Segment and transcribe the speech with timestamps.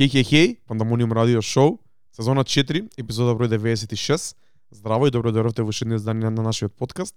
[0.00, 1.74] Хеј, хеј, хеј, Пандамониум радио шоу,
[2.16, 4.32] сезона 4, епизода број 96.
[4.72, 7.12] Здраво и добро дојдовте во уште издание на нашиот подкаст.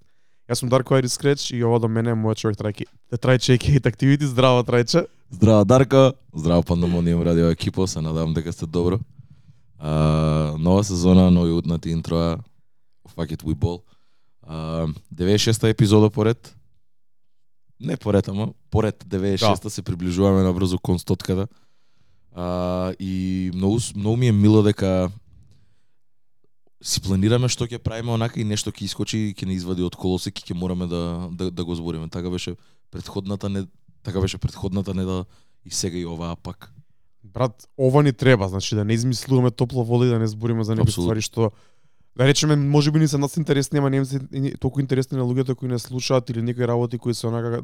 [0.52, 2.84] Јас сум Дарко Айрис Креч и ова до мене е мојот човек Трајче,
[3.16, 4.28] Трајче Кейт Activity.
[4.28, 5.06] Здраво, Трајче.
[5.32, 9.00] Здраво Дарко, здраво Пандамониум радио екипо, се надевам дека сте добро.
[9.80, 12.44] А, нова сезона, нови утнати интроа,
[13.16, 13.82] fuck it we ball.
[14.42, 16.56] А, 96-та епизода поред.
[17.80, 21.48] Не поред, ама поред 96-та се приближуваме набрзо кон стотката.
[22.36, 25.12] А, и многу, многу ми е мило дека
[26.84, 29.96] си планираме што ќе правиме онака и нешто ќе искочи и ќе не извади од
[29.96, 32.10] колосек и ќе мораме да, да, да го збориме.
[32.10, 32.56] Така беше
[32.92, 33.66] предходната не
[34.04, 35.26] така беше предходната неделя
[35.66, 36.74] и сега и оваа пак.
[37.24, 40.76] Брат, ова ни треба, значи да не измислуваме топла вода и да не збориме за
[40.76, 41.54] некои ствари што
[42.18, 44.20] да речеме можеби ни се нас интересни, ама не се
[44.60, 47.64] толку интересни на луѓето кои не слушаат или некои работи кои се онака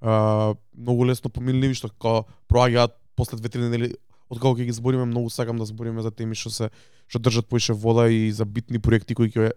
[0.00, 3.92] а, многу лесно поминливи што као проаѓаат после две-три недели
[4.28, 6.70] од кога ќе ги збориме, многу сакам да збориме за теми што се
[7.06, 9.52] што држат поише вода и за битни проекти кои ќе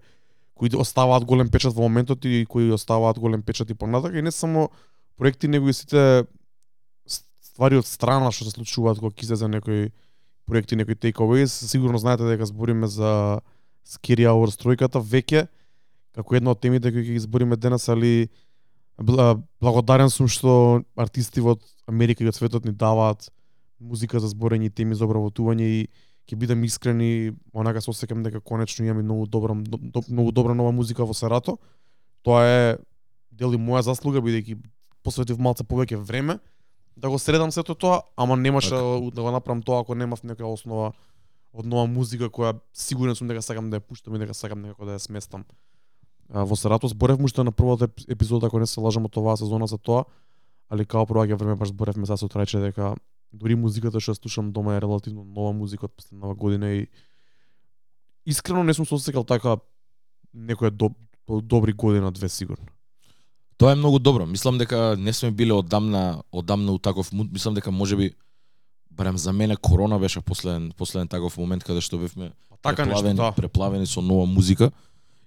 [0.54, 4.32] кои оставаат голем печат во моментот и кои оставаат голем печат и понатака и не
[4.32, 4.70] само
[5.18, 6.26] проекти него и сите
[7.08, 9.92] ствари од страна што се случуваат кога ќе за некои
[10.50, 11.48] проекти, некои takeaways.
[11.48, 13.42] Сигурно знаете дека збориме за
[13.86, 15.48] Scary Hour стројката веќе
[16.16, 18.30] како една од темите кои ќе ги збориме денес, али
[19.00, 23.30] благодарен сум што артисти од Америка и од светот ни даваат
[23.80, 25.88] музика за зборење и теми за обработување и
[26.30, 30.54] ќе бидам искрен и онака се осеќам дека конечно имаме многу добра до, многу добра
[30.54, 31.58] нова музика во Сарато.
[32.22, 32.78] Тоа е
[33.32, 34.60] дели моја заслуга бидејќи
[35.04, 36.38] посветив малце повеќе време
[37.00, 39.16] да го средам сето тоа, ама немаше Така.
[39.16, 40.92] да, го направам тоа ако немав нека основа
[41.54, 44.86] од нова музика која сигурен сум дека сакам да ја пуштам и дека сакам некако
[44.86, 45.46] да ја сместам.
[46.30, 49.38] А, во Сарато зборевме уште на првата еп- епизода, ако не се лажам од оваа
[49.38, 50.06] сезона за тоа,
[50.70, 52.96] али као проаѓа време баш зборевме сега со дека
[53.34, 56.88] дури музиката што слушам дома е релативно нова музика од последнава година и
[58.26, 59.58] искрено не сум се осеќал така
[60.36, 62.66] некоја доб, добри година две сигурно.
[63.58, 64.26] Тоа е многу добро.
[64.26, 67.32] Мислам дека не сме биле одамна одамна у таков муд.
[67.32, 68.14] Мислам дека можеби
[68.92, 72.32] барем за мене корона беше последен последен таков момент каде што бевме
[72.62, 73.32] Така нешто, преплавени, да.
[73.32, 74.72] преплавени со нова музика.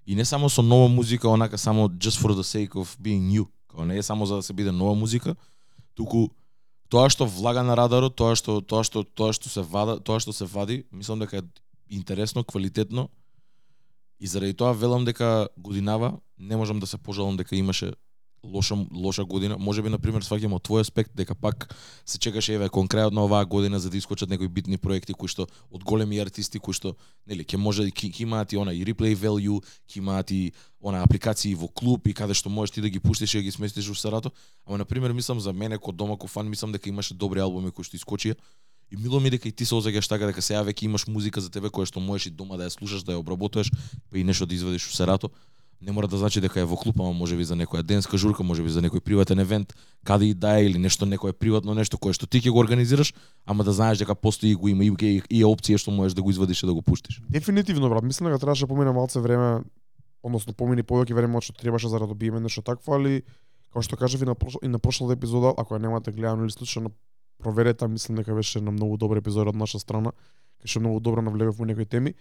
[0.06, 3.46] И не само со нова музика, онака само just for the sake of being new.
[3.68, 5.36] Као не е само за да се биде нова музика,
[5.94, 6.28] туку
[6.92, 10.34] тоа што влага на радарот, тоа што тоа што тоа што се вада, тоа што
[10.36, 11.44] се вади, мислам дека е
[11.88, 13.08] интересно, квалитетно.
[14.20, 17.92] И заради тоа велам дека годинава не можам да се пожалам дека имаше
[18.44, 19.56] лоша лоша година.
[19.58, 21.69] Можеби на пример сваќам од твој аспект дека пак
[22.04, 25.28] се чекаше еве кон крајот на оваа година за да искочат некои битни проекти кои
[25.28, 29.14] што од големи артисти кои што нели ќе може ќе имаат и она и replay
[29.14, 32.98] value, ќе имаат и она апликации во клуб и каде што можеш ти да ги
[32.98, 34.32] пуштиш и да ги сместиш во Сарато.
[34.66, 37.70] Ама на пример мислам за мене кој дома кој фан мислам дека имаше добри албуми
[37.70, 38.34] кои што искочија.
[38.92, 41.41] И мило ми е дека и ти се озаѓаш така дека сега веќе имаш музика
[41.41, 43.70] за тебе која што можеш и дома да ја слушаш, да ја обработуваш,
[44.10, 45.30] па и нешто да извадиш во Сарато.
[45.82, 48.44] Не мора да значи дека е во клуб, ама може би за некоја денска журка,
[48.47, 49.75] може би за некој приватен евент,
[50.06, 53.10] каде и да е или нешто некое приватно нешто кое што ти ќе го организираш,
[53.47, 56.15] ама да знаеш дека постои и го има и, и, и е опција што можеш
[56.15, 57.19] да го извадиш и да го пуштиш.
[57.26, 58.06] Дефинитивно, брат.
[58.06, 59.65] Мислам дека требаше да помине малце време,
[60.22, 63.25] односно помини повеќе време од што требаше за да добиеме нешто такво, али
[63.66, 66.54] како што кажав и на прошла, и на прошлата епизода, ако ја немате гледано или
[66.54, 66.94] слушано,
[67.42, 70.15] проверете, мислам дека беше на многу добра епизода од наша страна,
[70.62, 72.15] кај што многу добро навлегов во некои теми.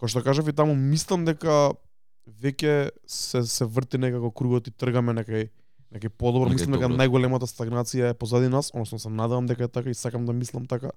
[0.00, 1.76] Како што кажав и таму, мислам дека
[2.26, 5.48] веќе се се врти некако кругот и тргаме некај
[5.94, 6.50] некај подобро.
[6.50, 9.94] Некај Мислам дека најголемата стагнација е позади нас, односно се надевам дека е така и
[9.94, 10.90] сакам да мислам така.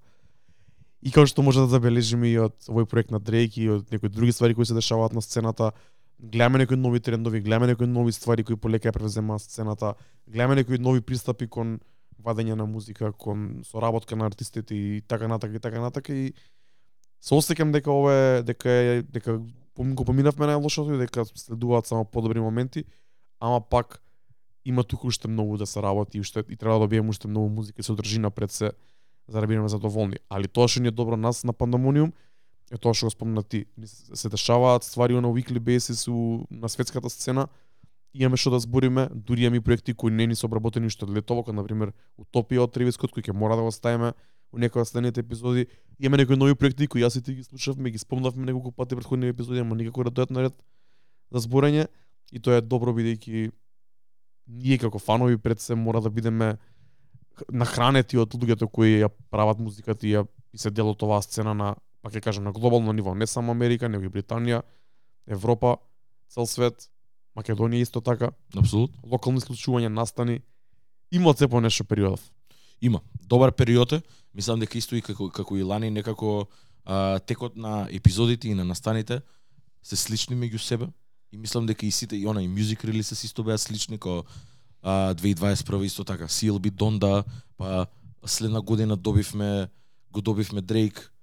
[1.02, 4.10] И како што може да забележиме и од овој проект на Дрейк и од некои
[4.10, 5.72] други ствари кои се дешаваат на сцената,
[6.20, 9.94] гледаме некои нови трендови, гледаме некои нови ствари кои полека ја превземаат сцената,
[10.28, 11.80] гледаме некои нови пристапи кон
[12.20, 16.34] вадење на музика, кон соработка на артистите и така натака и така натака и
[17.22, 19.40] се осеќам дека ова е дека е дека
[19.80, 22.84] го поминавме најлошото и дека следуваат само подобри моменти,
[23.40, 24.02] ама пак
[24.66, 27.50] има туку уште многу да се работи и уште и треба да добиеме уште многу
[27.50, 28.72] музика и содржина пред се
[29.28, 30.18] за да бидеме задоволни.
[30.30, 32.14] Али тоа што ни е добро нас на Пандамониум
[32.72, 33.66] е тоа што го спомна ти.
[33.86, 37.48] Се се дешаваат ствари на weekly basis у, на светската сцена.
[38.14, 41.44] Имаме што да збориме, дури имаме проекти кои не ни се обработени уште од летово,
[41.44, 44.14] како на пример Утопија од Тревис кој ќе мора да го ставиме
[44.52, 45.68] у некоја од следните епизоди.
[46.00, 49.30] Имаме некои нови проекти кои јас и ти ги слушавме, ги спомнавме неколку пати претходни
[49.30, 50.56] епизоди, ама никако да дојдат на ред
[51.32, 51.88] за зборење
[52.32, 53.52] и тоа е добро бидејќи
[54.50, 56.58] ние како фанови пред се мора да бидеме
[57.50, 61.54] нахранети од луѓето кои ја прават музиката и ја и се дел од оваа сцена
[61.54, 64.64] на пак ќе кажам на глобално ниво, не само Америка, него и Британија,
[65.28, 65.78] Европа,
[66.30, 66.90] цел свет,
[67.38, 68.98] Македонија исто така, Апсолутно.
[69.04, 70.42] локални случувања, настани,
[71.12, 72.32] има од се периодов.
[72.82, 73.02] Има.
[73.30, 74.02] добар период е.
[74.36, 76.48] Мислам дека исто и како како и лани некако
[76.86, 79.22] а, текот на епизодите и на настаните
[79.84, 80.88] се слични меѓу себе.
[81.32, 84.24] И мислам дека и сите и она и music releases исто беа слични ко
[84.82, 87.24] а, 2021 исто така CLB Donda,
[87.58, 87.88] па
[88.26, 89.68] следна година добивме
[90.12, 91.14] го добивме Дрейк.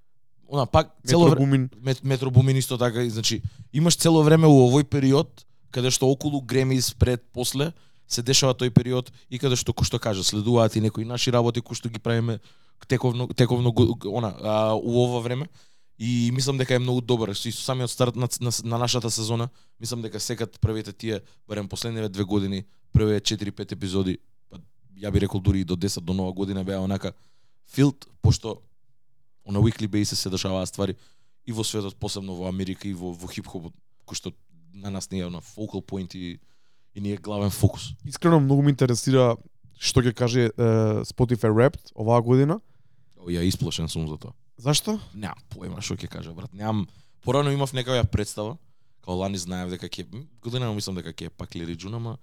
[0.47, 1.69] Она пак цело Метро време Бумин.
[1.81, 3.41] Мет, Метро Бумин исто така, и, значи
[3.73, 7.73] имаш цело време у овој период каде што околу Гремис пред после
[8.07, 11.61] се дешава тој период и каде што кој што кажа следуваат и некои наши работи
[11.61, 12.39] кои што ги правиме
[12.87, 13.73] тековно тековно
[14.05, 15.47] она а, у ова време
[15.99, 17.33] и мислам дека е многу добар.
[17.35, 19.49] Со исто самиот старт на, на, на нашата сезона,
[19.79, 24.19] мислам дека секад првите тие барем последниве две години, првите 4-5 епизоди,
[24.49, 24.61] па
[24.93, 27.13] ја би рекол дури и до 10 до нова година беа онака
[27.67, 28.61] филд, пошто
[29.47, 30.95] на weekly basis се дешаваат ствари
[31.45, 33.73] и во светот, посебно во Америка и во, во хип-хопот,
[34.05, 34.33] кој што
[34.73, 36.39] на нас не е на focal point и,
[36.97, 37.93] и не е главен фокус.
[38.05, 39.35] Искрено многу ме интересира
[39.77, 40.69] што ќе каже е,
[41.05, 42.57] Spotify Wrapped оваа година.
[43.21, 44.33] О, ја исплашен сум за тоа.
[44.57, 44.97] Зашто?
[45.13, 46.49] Немам појма што ќе кажа, брат.
[46.49, 46.87] Немам
[47.21, 48.57] порано имав некоја представа,
[49.05, 50.07] као лани знаев дека ќе
[50.41, 52.17] година мислам дека ќе пак Лери Джун, ама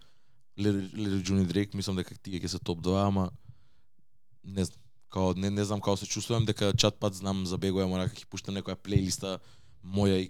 [0.59, 3.31] Лери, Лери Джун и Дрейк мислам дека тие ќе се топ 2, ама
[4.43, 4.81] не знам.
[5.15, 8.59] Као не не знам како се чувствувам дека чат пат знам забегувам онака ќе пуштам
[8.59, 9.39] некоја плейлиста
[9.87, 10.27] моја и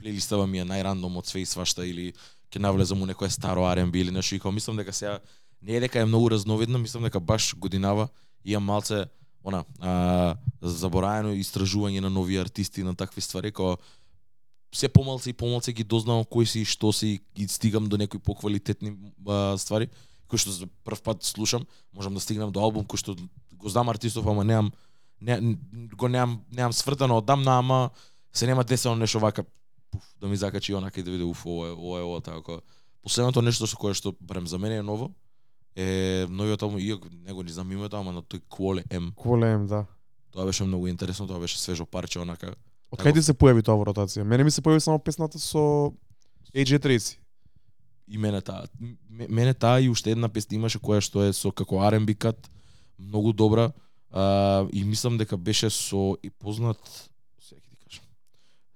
[0.00, 2.14] плейлистава ми е најрандом од све и свашта или
[2.52, 4.34] ќе навлезам у некое старо R&B или нешто.
[4.34, 5.18] И као мислам дека сега
[5.62, 8.08] не е дека е многу разновидно, мислам дека баш годинава
[8.44, 9.06] имам малце
[9.44, 13.76] она а, забораено истражување на нови артисти на такви ствари као
[14.74, 18.20] се помалце и помалце ги дознавам кои си и што си и стигам до некои
[18.20, 18.94] поквалитетни
[19.26, 19.88] а, ствари
[20.28, 23.16] кои што за прв пат слушам, можам да стигнам до албум кој што
[23.52, 24.72] го знам артистов, ама немам
[25.20, 25.58] не,
[25.92, 27.90] го немам немам свртано одамна, ама
[28.32, 29.44] се нема десено нешто вака
[29.92, 32.58] пуф, да ми закачи онака и да види уф, ова е ова е ова така.
[33.02, 35.12] Последното нешто со кое што барем за мене е ново
[35.76, 39.14] е новиот албум, иако него не знам името, ама на тој Quole M.
[39.14, 39.86] Колем, да.
[40.30, 42.54] Тоа беше многу интересно, тоа беше свежо парче онака.
[42.92, 44.24] Од кај ти се појави тоа во ротација?
[44.24, 45.92] Мене ми се појави само песната со
[46.54, 47.16] AJ Tracy.
[48.08, 48.68] И мене таа.
[48.80, 48.96] М-
[49.28, 52.50] Мене таа и уште една песна имаше која што е со како R&B кат,
[52.98, 53.72] многу добра.
[54.12, 56.76] А, и мислам дека беше со и познат
[57.40, 58.04] сега ќе ти кажам.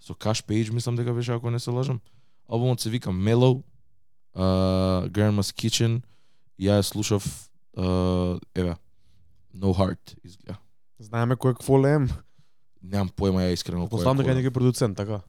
[0.06, 2.00] Со Cash Page мислам дека беше ако не се лажам.
[2.49, 3.62] Албумот се вика Mellow,
[4.37, 6.03] uh, Grandma's Kitchen.
[6.58, 8.76] И Ја ја слушав uh, еве
[9.55, 10.58] No Heart изгледа.
[11.00, 12.08] Знаеме кој е Кволем.
[12.82, 14.32] Немам појма ја искрено кој е Поставам дека кој.
[14.32, 15.20] е некој продуцент, така.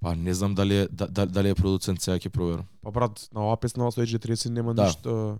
[0.00, 2.64] Па не знам дали е да, да- дали е продуцент, сега ќе проверам.
[2.82, 4.84] Па брат, на оваа песна со AJ Tracy нема Да.
[4.84, 5.38] ништо.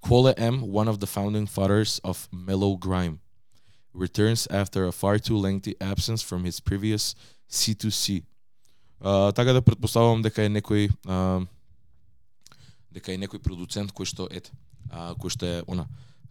[0.00, 3.18] Quola M, one of the founding fathers of mellow grime,
[3.94, 7.14] returns after a far too lengthy absence from his previous
[7.54, 8.24] C2C.
[9.00, 11.46] Uh, така да предпоставувам дека е некој uh,
[12.90, 14.50] дека е некој продуцент кој што ете,
[14.90, 15.86] uh, кој што е она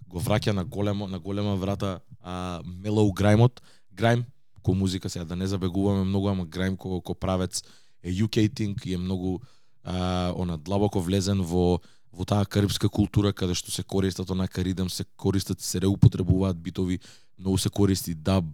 [0.07, 3.61] го враќа на големо на голема врата uh, mellow грајмот,
[3.93, 4.25] грајм
[4.63, 7.63] ко музика сега да не забегуваме многу, ама грајм ко, ко правец
[8.03, 9.39] е UK thing и е многу
[9.85, 11.81] uh, она длабоко влезен во
[12.13, 16.99] во таа карибска култура каде што се користат онака ридам, се користат се реупотребуваат битови,
[17.39, 18.45] многу се користи даб,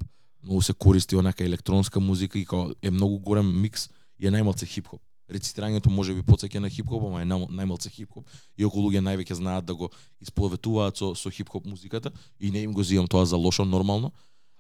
[0.44, 3.90] многу се користи онака електронска музика и као е многу голем микс
[4.20, 5.00] и е најмалце хип-хоп.
[5.30, 8.26] Рецитирањето може би потсеќа на хип-хоп, ама е најмал- најмалце хип-хоп.
[8.58, 9.90] Иако луѓе највеќе знаат да го
[10.22, 14.12] исповетуваат со со хип-хоп музиката и не им го зијам тоа за лошо нормално,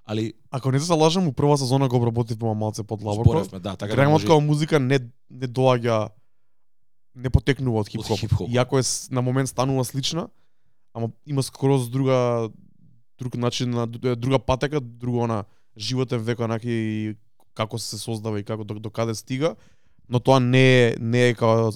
[0.05, 3.23] али Ако не се лажам, у прва сезона го обработивме малце подлабоко.
[3.29, 6.09] зборевме, да, така да Грајмот може као музика не не доаѓа
[7.15, 8.19] не потекнува од хип-хоп.
[8.19, 8.49] хип-хоп.
[8.49, 8.81] Иако е
[9.11, 10.29] на момент станува слична,
[10.93, 12.49] ама има скроз друга
[13.17, 15.43] друг начин на друга патека, друго на
[15.77, 17.15] животен век онака и
[17.53, 19.55] како се создава и како до, до каде стига,
[20.09, 21.71] но тоа не е не е како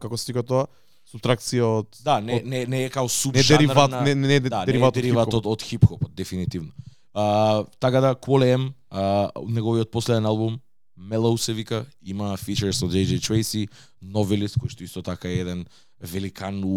[0.00, 0.66] како стига тоа
[1.06, 4.28] субтракција од Да, не од- не не е као не субжанр дериват, на не не,
[4.28, 6.72] не да, дериват, не е дериват од, од, хип-хопот, дефинитивно.
[7.14, 10.58] А, така да, Quole M, а, неговиот последен албум,
[10.98, 13.68] Mellow се вика, има фичер со JJ Tracy,
[14.02, 15.66] Novelist, кој што исто така е еден
[16.00, 16.70] великан у,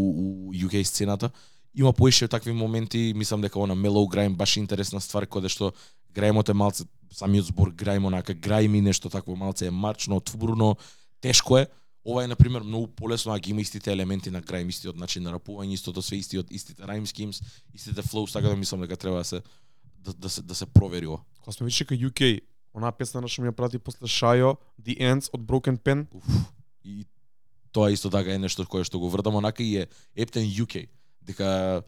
[0.49, 1.29] у UK сцената.
[1.73, 5.71] Има поише такви моменти, мислам дека она Mellow Grime баш интересна ствар, каде што
[6.15, 10.75] грајмот е малце, самиот збор грајм, онака грајми нешто такво малце е марчно, отвурно,
[11.21, 11.67] тешко е.
[12.07, 15.33] Ова е, например, многу полесно, а ги има истите елементи на грајм, истиот начин на
[15.35, 19.23] рапување, истото све, истиот, истите rhyme schemes, истите flows, така да мислам дека треба да
[19.23, 19.41] се
[19.97, 21.19] да, да се да се провери ова.
[21.41, 22.41] Кога сме више кај UK,
[22.73, 26.23] онаа песна на што ми ја прати после Шајо, The Ends од Broken Pen, Уф.
[26.85, 27.05] И
[27.71, 30.87] тоа исто така е нешто кое што го врдам онака и е Ептен UK.
[31.21, 31.83] Дека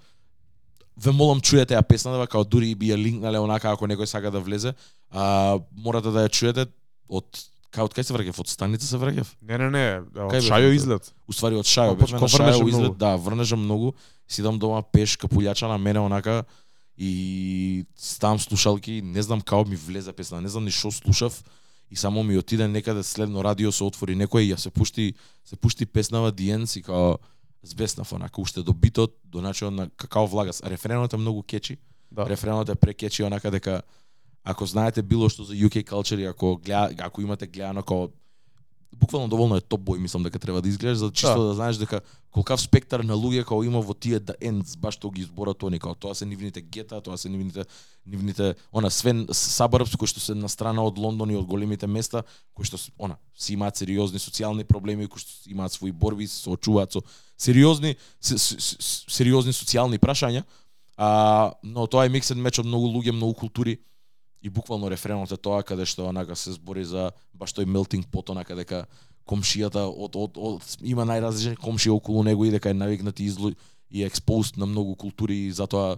[1.03, 4.31] ве молам чуете ја песната, као дури и би ја линкнале онака ако некој сака
[4.31, 4.73] да влезе,
[5.11, 6.67] а морате да ја чуете
[7.09, 7.25] од
[7.73, 9.29] кај од кај се враќав, од станица се враќав.
[9.41, 11.11] Не, не, не, од беше Шајо излет.
[11.29, 13.93] Уствари од Шајо, беше на Шајо излет, да, врнеше многу.
[14.29, 16.43] Сидам дома пеш капулјача на мене онака
[16.97, 21.39] и ставам слушалки, не знам како ми влезе песна, не знам ни што слушав
[21.89, 25.13] и само ми отиде некаде следно радио се отвори некој и ја се пушти
[25.45, 27.17] се пушти песнава Диенс и као
[27.63, 30.51] збеснав онака уште до битот, до начинот на какао влага.
[30.63, 31.77] Рефренот е многу кечи.
[32.11, 32.25] Да.
[32.29, 33.81] Рефренот е прекечи онака дека
[34.43, 38.11] ако знаете било што за UK culture и ако гледа, ако имате гледано како
[38.99, 41.77] буквално доволно е топ бој, мислам дека треба да изгледаш за чисто да, да знаеш
[41.77, 42.01] дека
[42.31, 45.79] колкав спектар на луѓе како има во тие да ends баш што ги изборат они
[45.79, 47.65] како тоа се нивните гета, тоа се нивните
[48.05, 52.23] нивните она свен сабарбс кои што се на страна од Лондон и од големите места,
[52.53, 56.93] кои што она си имаат сериозни социјални проблеми, кои што имаат свои борби, се соочуваат
[56.93, 57.01] со
[57.37, 60.43] сериозни сериозни социјални прашања.
[60.99, 63.77] А, но тоа е миксен меч од многу луѓе, многу култури
[64.41, 68.31] и буквално рефренот е тоа каде што онака се збори за баш тој melting pot
[68.31, 68.85] онака дека
[69.27, 73.51] комшијата од, од, од, има најразлични комшии околу него и дека е навикнат и излу
[73.91, 75.97] и експост на многу култури и затоа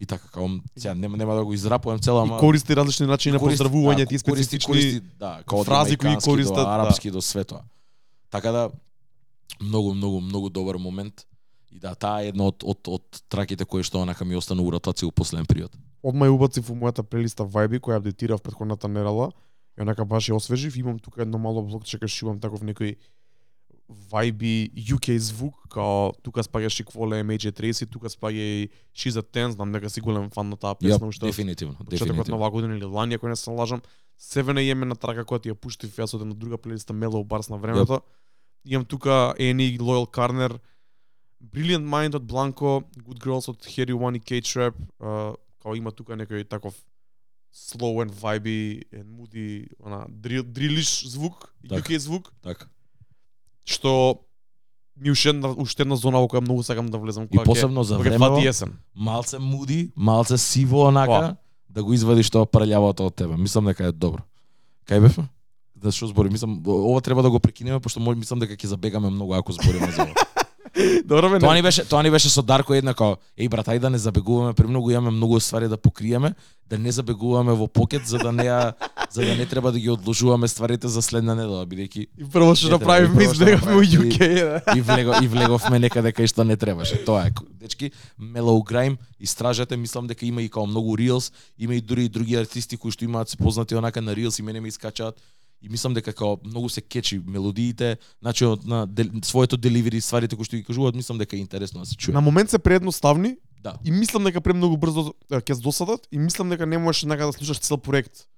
[0.00, 3.40] и така како сега нема нема да го израпувам цела ама користи различни начини на
[3.40, 6.74] поздравување, да, користи, специфични користи, да, како фрази кои користат до да.
[6.76, 7.64] арапски до све тоа.
[8.30, 8.70] Така да
[9.60, 11.26] многу многу многу добар момент
[11.70, 14.70] и да таа е една од од од траките кои што онака ми остану у
[14.70, 15.72] ротација у последен период.
[16.02, 19.32] одма ја убацив у мојата плейлиста Vibe која апдейтирав претходната недела
[19.76, 22.96] и онака баш ја освежив, имам тука едно мало блокче кај што имам таков некој
[23.88, 29.50] Vibe UK звук, као тука спаѓа Fole, MJ Tracy, тука спаѓа и She's a Ten,
[29.50, 32.36] знам дека си голем фан на таа песна, уште од дефинитивно, почетокот на дефинитивно.
[32.36, 33.80] оваа година или лани, ако не се лажам.
[34.18, 37.48] Севена јеме на трака која ти ја пуштив јас од една друга плейлиста Mellow Bars
[37.50, 38.02] на времето.
[38.64, 40.58] Имам тука Ени, Loyal Carner,
[41.40, 46.12] Brilliant Mind од Blanco, Good Girls од Harry One и K-Trap, uh, као има тука
[46.14, 46.74] некој таков
[47.52, 51.82] slow and vibey and moody, она дрил, дрилиш звук, Така.
[51.84, 52.66] UK звук, Така.
[53.64, 54.20] што
[54.96, 57.46] ми уште една, уште една зона во која многу сакам да влезам И кога ќе-
[57.46, 57.98] посебно за
[58.40, 58.78] есен.
[58.94, 61.36] малце муди, малце сиво онака, Па.
[61.70, 63.36] да го извадиш тоа прљавото од тебе.
[63.36, 64.22] Мислам дека е добро.
[64.86, 65.28] Кај бевме?
[65.76, 69.10] Да што збори, мислам ова треба да го прекинеме пошто може мислам дека ќе забегаме
[69.10, 70.14] многу ако збориме за ова.
[71.04, 71.58] Добро бе, Тоа не.
[71.58, 73.16] ни беше, тоа ни беше со Дарко еднакво.
[73.38, 76.34] Еј брат, ајде да не забегуваме премногу, имаме многу ствари да покриеме,
[76.68, 78.72] да не забегуваме во покет за да не ја,
[79.10, 82.68] за да не треба да ги одложуваме стварите за следна недела, бидејќи И прво што
[82.68, 84.18] направивме, и во направивме, UK.
[84.64, 84.76] да.
[84.76, 87.00] и влего и влеговме некаде кај што не требаше.
[87.04, 87.32] Тоа е.
[87.60, 92.08] Дечки, Mellow Grime, истражете, мислам дека има и као многу Reels, има и дури и
[92.08, 95.16] други артисти кои што имаат се познати онака на Reels и мене ми искачаат
[95.62, 100.44] и мислам дека као многу се кечи мелодиите, начинот на дел, своето деливери, стварите кои
[100.44, 102.14] што ги кажуваат, мислам дека е интересно да се чуе.
[102.14, 103.74] На момент се преедноставни Да.
[103.84, 107.32] и мислам дека премногу брзо ќе се досадат и мислам дека не можеш нека да
[107.32, 108.28] слушаш цел проект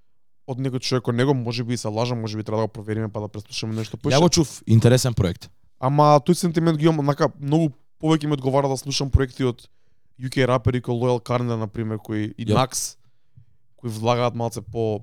[0.49, 3.09] од некој човек од него, може би се лажам, може би треба да го провериме
[3.13, 4.17] па да преслушаме нешто поише.
[4.17, 5.51] Ја го чув, интересен проект.
[5.81, 9.69] Ама тој сентимент ги имам, онака многу повеќе ми одговара да слушам проекти од
[10.21, 12.47] UK рапери кој Loyal Carner на пример, кои и.
[12.49, 12.97] Nax
[13.77, 15.01] кои влагаат малце по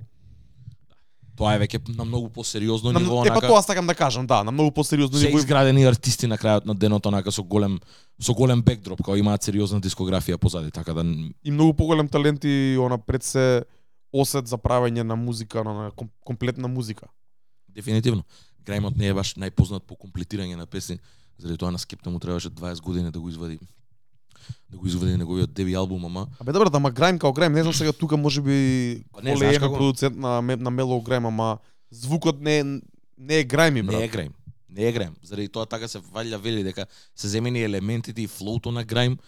[1.38, 3.46] Тоа е веќе на многу посериозно на, ниво, па онака.
[3.46, 5.38] тоа сакам да кажам, да, на многу посериозно се ниво.
[5.38, 7.78] и- изградени артисти на крајот на денот онака со голем
[8.20, 11.04] со голем бекдроп, као имаат сериозна дискографија позади, така да
[11.44, 13.64] и многу поголем талент и она пред се
[14.12, 17.06] осет за правење на музика, на, на ком, комплетна музика.
[17.68, 18.24] дефинитивно
[18.66, 20.98] Грајмот не е баш најпознат по комплетирање на песни,
[21.38, 23.58] заради тоа на Скепта му требаше 20 години да го извади
[24.70, 27.74] да го извади неговиот деби албум, ама Абе добро, ама Грајм као Грајм, не знам
[27.74, 29.74] сега тука може би Па не, знаеш е како?
[29.74, 31.58] продуцент на на Mellow Грајм, ама
[31.90, 32.62] звукот не
[33.18, 33.98] не е Грајми, брат.
[33.98, 34.30] не е Грајм.
[34.70, 35.12] Не е Грајм.
[35.22, 36.86] Заради тоа така се валја вели дека
[37.16, 39.18] се земени елементите и флоуто на Грајм,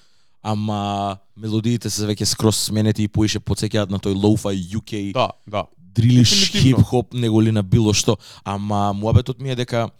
[0.43, 5.65] ама мелодиите се веќе скрос сменети и поише потсеќаат на тој lo-fi UK Да, да.
[5.77, 8.17] дрилиш хип-хоп неголи на било што.
[8.45, 9.91] Ама муабетот ми е дека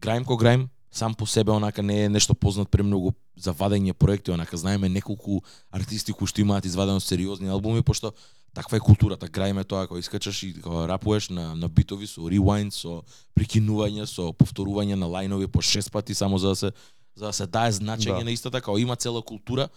[0.00, 4.30] Грајм ко Грајм сам по себе онака не е нешто познат премногу за вадење проекти,
[4.30, 8.12] онака знаеме неколку артисти кои што имаат извадено сериозни албуми, пошто
[8.54, 9.28] таква е културата.
[9.28, 13.02] Грајм е тоа кога искачаш и кога рапуеш на, на битови со rewind, со
[13.36, 16.70] прикинување, со повторување на лајнови по шест пати само за да се
[17.16, 18.24] за да се дае значење Да.
[18.24, 19.68] на истата, као има цела култура.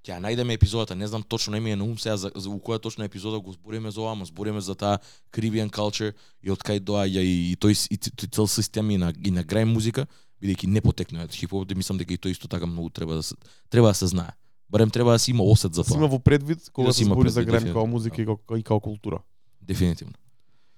[0.00, 2.48] Ќе ја најдеме епизодата, не знам точно не ми е на ум сега за, за
[2.48, 4.98] у која точно епизода го збориме за ова, ама збориме за таа
[5.32, 6.12] Caribbean culture
[6.42, 9.30] и од кај доаѓа и, и тој и, ц- тој цел систем и на и
[9.30, 10.06] на грајм музика,
[10.40, 13.22] бидејќи не потекнува од хип-хоп, да мислам дека и тоа исто така многу треба да
[13.22, 13.34] се
[13.70, 14.32] треба да се знае.
[14.70, 16.08] Барем треба да се има осет за има тоа.
[16.08, 18.62] во предвид кога да се има збори за Грајм као дефинитивно, музика и као, и
[18.62, 19.22] као култура.
[19.60, 20.14] Дефинитивно.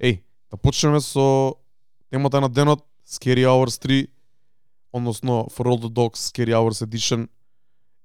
[0.01, 1.55] Еј, да почнеме со
[2.11, 4.09] темата на денот, Scary Hours 3,
[4.93, 7.29] односно For All the Dogs Scary Hours Edition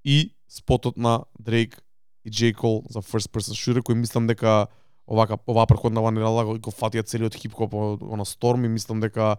[0.03, 1.79] и спотот на Drake
[2.25, 2.53] и J.
[2.53, 4.67] Cole за First Person Shooter, кој мислам дека
[5.07, 9.37] овака оваа преходна ванила го, го фатија целиот хип-хоп на Storm и мислам дека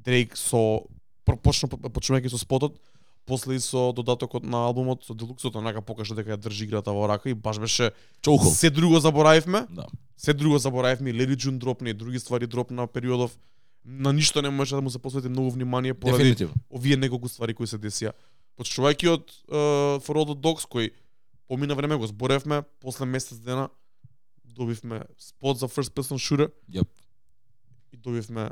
[0.00, 0.84] Drake со
[1.36, 2.80] почна почнувајќи со спотот
[3.26, 7.06] после и со додатокот на албумот со делуксот онака покажа дека ја држи играта во
[7.06, 8.50] рака и баш беше Чоухол.
[8.50, 9.66] се друго заборавивме.
[9.70, 9.86] Да.
[10.16, 13.38] Се друго заборавивме, Леди Джун дропна и други ствари дропна периодов.
[13.84, 17.66] На ништо не можеше да му се посвети многу внимание поради овие неколку ствари кои
[17.66, 18.12] се десија.
[18.58, 20.90] Почнувајќи од uh, For All the Dogs кој
[21.48, 23.70] помина време го зборевме, после месец дена
[24.44, 26.88] добивме спот за First Person Shooter Јап.
[27.92, 28.50] и добивме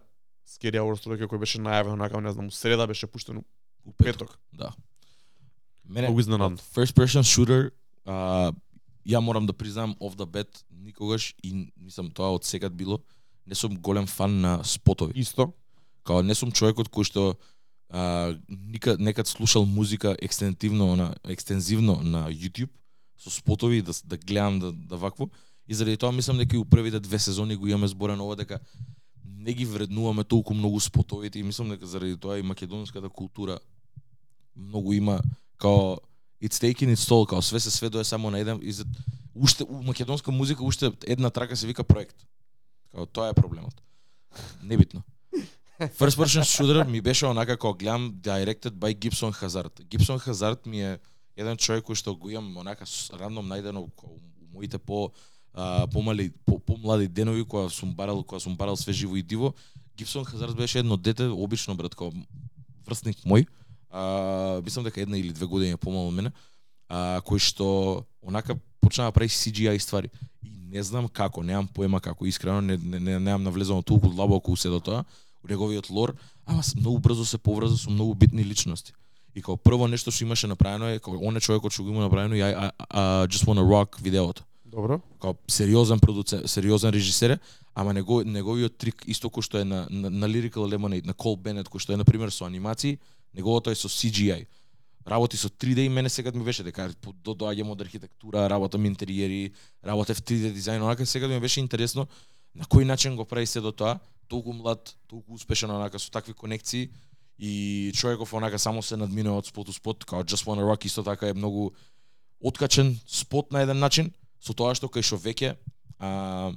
[0.49, 3.45] Scary Hours тројка кој беше најавен онака, не знам, у среда беше пуштен
[3.85, 4.38] У петок.
[4.52, 4.73] Да.
[5.85, 6.55] Мене Многу изненаден.
[6.55, 7.71] од first person shooter
[8.05, 8.52] а,
[9.07, 13.00] ја морам да признам off the bat никогаш и мислам тоа од секад било
[13.47, 15.12] не сум голем фан на спотови.
[15.17, 15.52] Исто.
[16.05, 17.38] Као не сум човекот кој што
[17.88, 22.71] а, никад некад слушал музика екстензивно на екстензивно на YouTube
[23.17, 25.31] со спотови да да гледам да да вакво
[25.67, 28.61] и заради тоа мислам дека и у првите две сезони го имаме зборено ова дека
[29.37, 33.58] не ги вреднуваме толку многу спотовите и мислам дека заради тоа и македонската култура
[34.56, 35.20] многу има
[35.56, 35.97] као
[36.42, 38.85] it's taking its toll, као све се сведува само на еден и за,
[39.35, 42.26] уште у македонска музика уште една трака се вика проект.
[42.90, 43.82] Као тоа е проблемот.
[44.62, 45.02] Небитно.
[45.80, 49.85] First Person Shooter ми беше онака кога гледам directed by Gibson Hazard.
[49.85, 50.99] Gibson Hazard ми е
[51.37, 54.18] еден човек кој што го имам онака рандом најдено у
[54.54, 55.12] моите по
[55.55, 59.55] а, помали по, помлади денови кога сум барал кога сум барал све живо и диво.
[59.97, 62.12] Гибсон хазард беше едно дете, обично брат, као
[62.87, 63.47] врсник мој.
[63.90, 66.33] А, мислам дека една или две години е помал од мене.
[66.88, 70.11] А, кој што онака почна да прави CGI ствари.
[70.43, 74.52] И не знам како, немам поема како, искрено не, не, не немам навлезено толку длабоко
[74.52, 75.05] у се до тоа,
[75.45, 76.14] у неговиот лор,
[76.47, 78.93] ама многу брзо се поврза со многу битни личности.
[79.35, 82.35] И како прво нешто што имаше направено е како оне човекот што го има направено
[82.35, 85.00] и I, I, I Just Wanna Rock видеото Добро.
[85.20, 87.38] као сериозен продуцент, сериозен режисер, е,
[87.75, 91.40] ама него, неговиот трик исто кој што е на, на, на Lyrical Lemonade, на Cole
[91.40, 92.98] Bennett, кој што е на пример со анимации,
[93.34, 94.44] неговото е со CGI.
[95.08, 96.90] Работи со 3D и мене сега ми беше дека
[97.25, 99.52] до доаѓам од архитектура, работам интериери,
[99.84, 102.06] работев 3D дизајн, онака сега ми беше интересно
[102.54, 103.98] на кој начин го прави се до тоа,
[104.28, 106.90] толку млад, толку успешен онака со такви конекции
[107.38, 111.02] и човеков онака само се надминува од спот у спот, као Just Wanna Rock исто
[111.02, 111.71] така е многу
[112.40, 115.56] откачен спот на еден начин, со тоа што кај што веќе
[115.98, 116.52] а,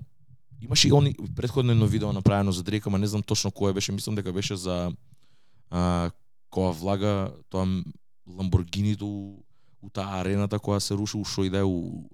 [0.62, 3.92] имаше и они претходно едно видео направено за Дрейк, ама не знам точно кое беше,
[3.92, 4.92] мислам дека беше за
[5.70, 6.12] а,
[6.52, 7.66] која влага тоа
[8.28, 9.44] Ламборгинито у,
[9.82, 12.06] у таа арената која се руши у шо и да е у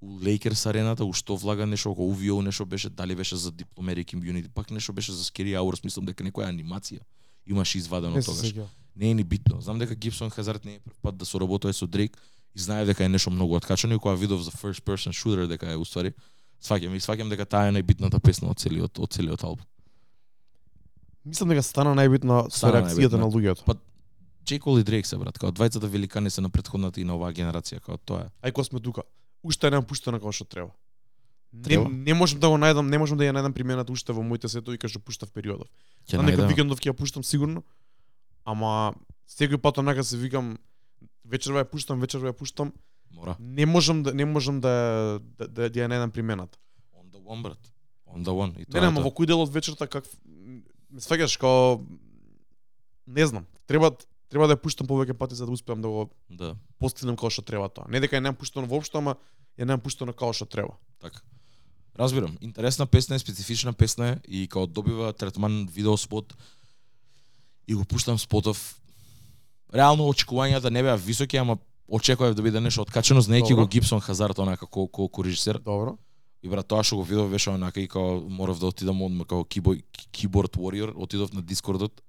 [0.00, 4.12] у Лейкерс арената, у што влага нешто, око UVO нешто беше, дали беше за Diplomatic
[4.12, 7.00] Community, пак нешто беше за Scary Hours, мислам дека некоја анимација
[7.46, 8.52] имаше извадено тогаш
[8.96, 9.60] не е ни битно.
[9.60, 12.16] Знам дека Гибсон Хазард не е прв пат да соработува со Дрейк
[12.56, 15.68] и знае дека е нешто многу откачано и кога видов за First Person Shooter дека
[15.70, 16.14] е уствари
[16.62, 19.66] сваќам и сваќам дека таа е најбитната песна од целиот од целиот албум.
[21.24, 23.66] Мислам дека стана најбитно со реакцијата на луѓето.
[23.66, 23.76] Па,
[24.46, 24.60] J.
[24.62, 27.82] Cole и Дрейк се брат, као двајцата великани се на претходната и на оваа генерација,
[27.82, 28.28] као тоа е.
[28.46, 29.02] Ај кога сме тука.
[29.42, 30.70] Уште не пуштена како што треба.
[31.62, 31.90] Треба.
[31.90, 34.48] Не, не можам да го најдам, не можам да ја најдам примената уште во моите
[34.48, 35.68] сетови кај што пуштав периодов.
[36.08, 37.64] Ќе На некој викендов ќе ја пуштам сигурно.
[38.44, 38.94] Ама
[39.28, 40.56] секој пат онака се викам
[41.30, 42.72] вечерва ја пуштам, вечерва ја пуштам.
[43.14, 43.36] Мора.
[43.40, 46.58] Не можам да не можам да да, да, да ја најдам примената.
[46.94, 47.72] On the one брат.
[48.06, 48.58] On the one.
[48.60, 51.80] И тоа не, ама во кој дел од вечерта как ме сваќаш као
[53.06, 53.46] не знам.
[53.66, 53.94] Треба
[54.28, 57.42] треба да ја пуштам повеќе пати за да успеам да го Да, постигнем како што
[57.42, 57.86] треба тоа.
[57.88, 59.16] Не дека ја немам пуштено воопшто, ама
[59.58, 60.76] ја немам пуштено како што треба.
[61.00, 61.22] така.
[61.96, 66.36] Разбирам, интересна песна е, специфична песна е и као добива третман видео спот
[67.66, 68.80] и го пуштам спотов.
[69.74, 73.64] Реално очекувањата не беа високи, ама очекував да биде нешто откачено, знаејќи Добро.
[73.64, 75.58] го Гибсон Хазард онака како како режисер.
[75.58, 75.96] Добро.
[76.42, 79.42] И брат, тоа што го видов беше онака и као морав да отидам одма како
[79.44, 82.02] keyboard, keyboard warrior, отидов на Дискордот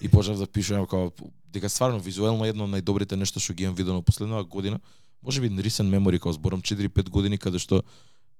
[0.00, 1.10] и почнав да пишувам као
[1.52, 4.80] дека стварно визуелно едно од најдобрите нешто што ги имам видено последнава година.
[5.22, 7.82] Може би recent memory као зборам 4-5 години каде што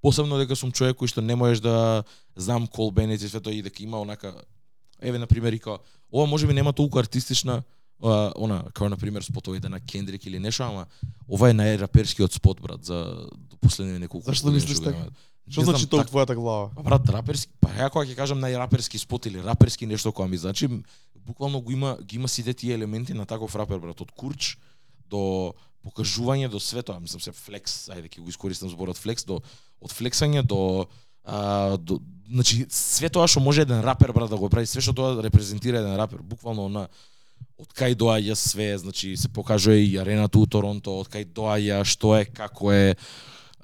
[0.03, 2.05] посебно дека сум човек кој што не можеш да
[2.37, 4.35] знам Кол Бенет и све тоа и дека има онака
[5.01, 5.79] еве на пример и као
[6.12, 7.62] ова може би нема толку артистична
[8.03, 10.87] а, она како на пример спотовите на Кендрик или нешто, ама
[11.29, 13.29] ова е најраперскиот спот брат за
[13.61, 15.09] последните неколку Зашто години мислиш така?
[15.51, 16.71] Што значи тоа твојата глава?
[16.75, 20.38] Па брат, раперски, па ја кога ќе кажам најраперски спот или раперски нешто која ми
[20.38, 20.69] значи,
[21.27, 24.57] буквално го има ги има сите тие елементи на таков рапер брат, од курч
[25.11, 29.41] до покажување до све тоа, мислам се флекс, ајде ќе го искористам зборот флекс до
[29.83, 30.87] од флексање до
[31.25, 31.99] а, до
[32.31, 35.83] значи све тоа што може еден рапер брат да го прави, све што тоа репрезентира
[35.83, 36.87] еден рапер, буквално на
[37.59, 42.16] од кај доаѓа све, значи се покажува и арената у Торонто, од кај доаѓа, што
[42.18, 42.94] е, како е,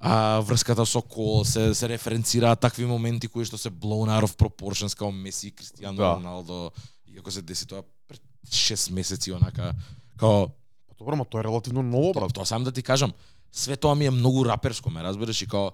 [0.00, 4.36] а врската со Кол, се се референцираат такви моменти кои што се blown out of
[4.38, 6.14] proportions као Меси, Кристијано Да.
[6.16, 6.70] Роналдо,
[7.10, 9.74] иако се деси тоа пред 6 месеци онака
[10.16, 10.48] Као
[10.88, 12.34] Па добро, ма тоа е релативно ново, брат.
[12.34, 13.12] тоа сам да ти кажам.
[13.52, 15.70] Све тоа ми е многу раперско, ме разбираш и као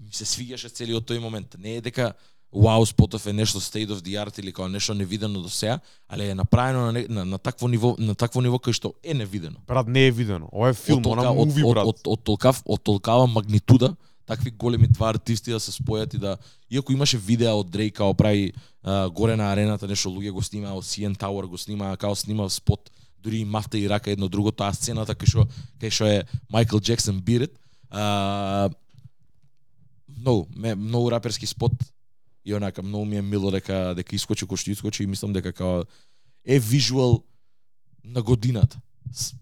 [0.00, 1.56] ми се свиѓаше целиот тој момент.
[1.58, 2.14] Не е дека
[2.56, 6.28] вау спотов е нешто state of the art или као нешто невидено до сега, али
[6.28, 9.60] е направено на, на, на такво ниво, на такво ниво кај што е невидено.
[9.66, 10.48] Брат, не е видено.
[10.52, 11.86] Ова е филм, од, она од, муви, од, брат.
[11.86, 13.94] од, од, толкав, од толкава магнитуда,
[14.26, 16.36] такви големи два артисти да се спојат и да
[16.70, 20.74] иако имаше видеа од Дрейк као прави а, горе на арената нешто луѓе го снимаа
[20.74, 22.90] од CN Tower го снимаа као снима спот
[23.22, 25.46] дури и мафта и рака едно друго таа сцената кај што
[25.78, 27.54] кај што е Майкл Джексон Бирет
[27.90, 28.68] а,
[30.18, 31.72] многу ме многу раперски спот
[32.46, 35.52] и онака многу ми е мило дека дека искочи кој што искочи и мислам дека
[35.52, 35.82] као
[36.46, 37.24] е вижуал
[38.04, 38.78] на годината.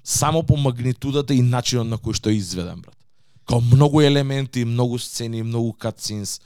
[0.05, 2.97] Само по магнитудата и начинот на кој што е изведен брат.
[3.45, 6.41] Као многу елементи, многу сцени, многу катсинс,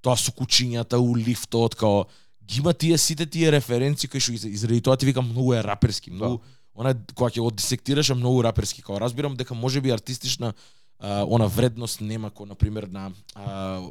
[0.00, 2.06] тоа со кучињата у лифтот, као
[2.46, 5.58] ги има тие сите тие референции кои што ги- и заради тоа ти викам многу
[5.58, 6.38] е раперски, многу
[6.76, 10.54] она кога ќе го дисектираш е многу раперски, као разбирам дека можеби артистична
[10.98, 13.82] а, она вредност нема кој на пример на а,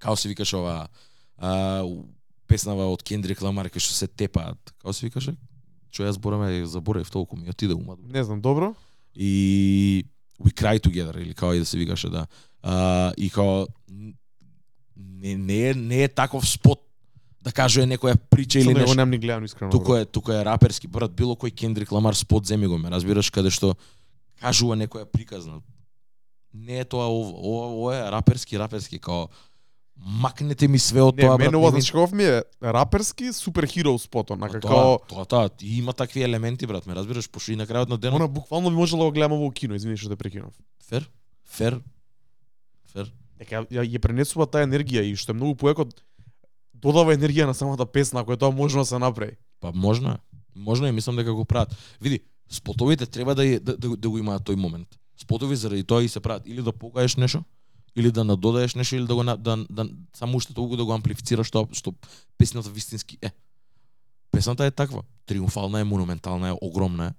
[0.00, 0.88] као се викаш ова
[1.38, 1.84] а,
[2.48, 5.36] песнава од Кендрик Ламар кој што се тепаат, као се викаше?
[5.90, 8.74] Што ја збораме, заборев толку ми отиде умат Не знам, добро.
[9.14, 10.04] и
[10.40, 12.26] We Cry Together или како и да се викаше да.
[12.62, 14.14] А, и као н-
[14.96, 16.80] не, не, е, не е таков спот
[17.42, 18.94] да кажува некоја прича или нешто.
[18.94, 19.70] немам ни гледано искрено.
[19.70, 23.30] Туку е туку е раперски брат, било кој Кендрик Ламар спот земи го, ме разбираш
[23.30, 23.74] каде што
[24.40, 25.60] кажува некоја приказна.
[26.54, 27.32] Не е тоа ова,
[27.70, 29.28] ова е раперски, раперски као
[30.00, 31.54] макнете ми све од Не, тоа мене брат.
[31.56, 35.92] ова не ми- значи е раперски суперхиро спот, онака Тоа, како тоа, тоа, и има
[35.92, 39.04] такви елементи брат, ме разбираш, пошто и на крајот на денот она буквално би можело
[39.04, 40.52] да го гледам во кино, извини што те прекинав.
[40.82, 41.10] фер,
[41.46, 41.80] фер,
[42.86, 43.12] фер.
[43.38, 45.86] Дека ја, ја пренесува таа енергија и што е многу поеко
[46.74, 49.36] додава енергија на самата песна, е тоа можно да се направи.
[49.60, 50.18] Па можно е.
[50.56, 51.76] Можно е, мислам дека го прават.
[52.00, 54.88] Види, спотовите треба да, да, да, да го имаат тој момент.
[55.16, 57.44] Спотови заради тоа и се прават или да покажеш нешто,
[57.96, 60.92] или да надодаеш нешто или да го на- да, да, само уште толку да го
[60.92, 61.94] амплифицираш што што
[62.38, 63.30] песната вистински е.
[64.30, 65.02] Песната е таква.
[65.26, 67.12] Триумфална е, монументална е, огромна е.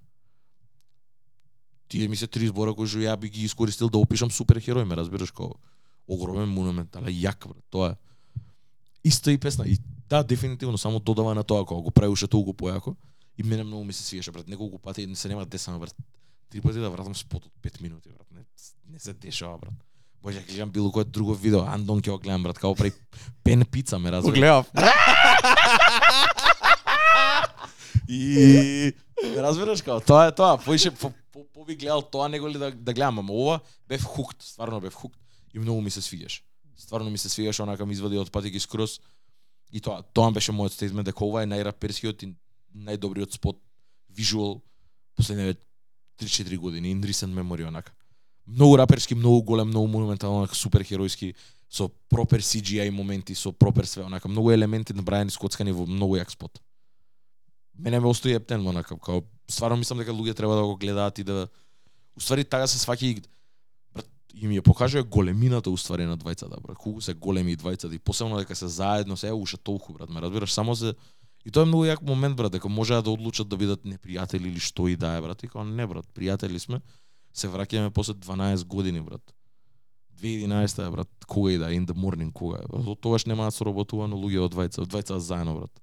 [1.88, 4.96] Тие ми се три збора кои што ја би ги искористил да опишам суперхерој, ме
[4.96, 5.52] разбираш кој
[6.08, 7.64] огромен монументален јак брат.
[7.70, 7.96] Тоа е.
[9.04, 9.78] Иста и песна и
[10.10, 12.96] да, дефинитивно само додава на тоа кога го прави уште толку појако
[13.38, 14.48] и мене многу ми се свиеше брат.
[14.48, 15.96] Неколку пати не се нема десама брат.
[16.50, 18.28] Три пати да вратам спот од 5 минути брат.
[18.32, 18.44] Не,
[18.88, 19.74] не се дешава брат.
[20.24, 22.94] Може ќе гледам било кое друго видео, Андон ќе го гледам брат, како прави
[23.44, 24.38] пен пица ме Го разбираш.
[24.38, 24.66] гледав.
[28.08, 32.48] И ме разбираш како тоа е тоа, поише по, по, по би гледал тоа него
[32.48, 35.18] ли да да гледам, ама ова бев хукт, стварно бев хукт
[35.54, 36.42] и многу ми се свиѓаше.
[36.78, 39.00] Стварно ми се свиѓаше онака ми извади од пати ги скроз.
[39.72, 42.34] И тоа, тоа беше мојот стейтмент дека ова е најраперскиот и
[42.76, 43.58] најдобриот спот
[44.12, 44.62] вижуал
[45.16, 45.56] последниве
[46.20, 47.94] 3-4 години, in recent memory онака.
[48.52, 51.34] Многу раперски, многу голем, многу монументално, онака супер херојски,
[51.72, 56.34] со пропер CGI моменти, со пропер све, онака многу елементи набрајани скоцкани во многу јак
[56.34, 56.60] спот.
[57.80, 61.24] Мене ме остои ептен онака, као стварно мислам дека луѓе треба да го гледаат и
[61.24, 61.48] да
[62.18, 63.22] уствари така се сваќа и
[63.96, 66.78] брат, и ми ја покажува големината уствари на двајцата, брат.
[66.78, 70.10] Колку се големи и двајцата и посебно дека се заедно се е уште толку, брат.
[70.10, 70.94] Ме разбираш, само се
[71.46, 74.62] И тоа е многу јак момент, брат, дека можеа да одлучат да бидат непријатели или
[74.62, 75.42] што и да е, брат.
[75.44, 76.82] И као не, брат, пријатели сме.
[77.34, 79.22] Се враќаме после 12 години, брат.
[80.22, 82.68] 2011 е, брат, кога и да in the morning, кога е.
[82.70, 82.88] Брат.
[82.88, 85.82] Од тогаш немаат да соработувано луѓе од двајца, од двајца заедно, брат.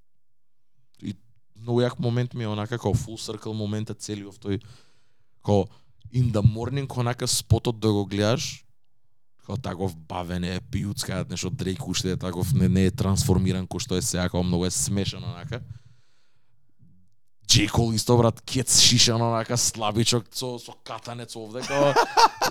[1.03, 1.15] И
[1.59, 4.61] многу јак момент ми е онака како full circle моментот целиот тој
[5.43, 5.67] како
[6.13, 8.65] in the morning онака спотот да го гледаш
[9.43, 13.85] како таков бавен е пиуцка нешто Дрейк уште е таков не, не е трансформиран кој
[13.85, 15.63] што е сега како многу е смешан онака
[17.49, 21.95] Cole исто брат кец шишан онака слабичок со со катанец овде како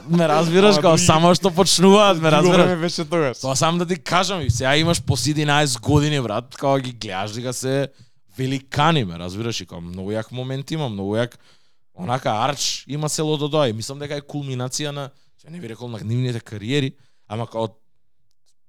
[0.10, 3.38] ме разбираш други- само што почнуваат ме разбираш беше тогаш.
[3.39, 7.31] Тоа сам да ти кажам и сега имаш по 11 години брат, кога ги гледаш
[7.31, 7.88] дека се
[8.38, 11.38] великани ме, разбираш и како многу јак момент има, многу јак
[11.93, 15.88] онака арч има село до и мислам дека е кулминација на се не би рекол
[15.89, 16.93] на нивните кариери,
[17.27, 17.77] ама како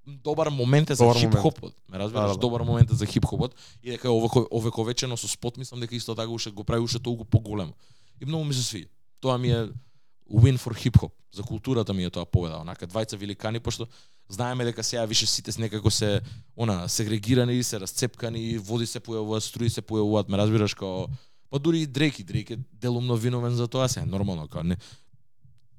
[0.09, 1.35] добар момент е за Добар момент.
[1.35, 1.75] хип-хопот.
[1.89, 5.81] Ме разбираш, Да, добар момент е за хип-хопот и дека овеко овековечено со спот мислам
[5.81, 7.73] дека исто така уште го прави уште толку поголемо.
[8.21, 8.89] И многу ми се свија.
[9.21, 9.69] Тоа ми е
[10.31, 11.13] win for хип-хоп.
[11.33, 12.59] За културата ми е тоа победа.
[12.61, 13.87] Онака двајца великани пошто
[14.29, 16.21] знаеме дека сега више сите с некако се
[16.57, 21.09] она сегрегирани, се расцепкани, води се појавуваат, струи се појавуваат, ме разбираш како
[21.51, 24.77] па дури и Дрейк, и Дрейк е делумно виновен за тоа, се нормално како не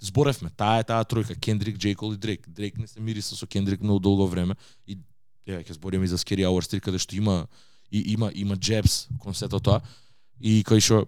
[0.01, 1.77] зборевме, таа е таа тројка, Кендрик.
[1.77, 2.49] Cole и Дрейк.
[2.49, 4.55] Дрейк не се мириса со Кендрик многу долго време
[4.87, 4.97] и
[5.45, 7.47] еве ќе збориме и за Scary Hours 3 каде што има
[7.91, 9.81] и има има джебс кон сето тоа
[10.39, 11.07] и кој што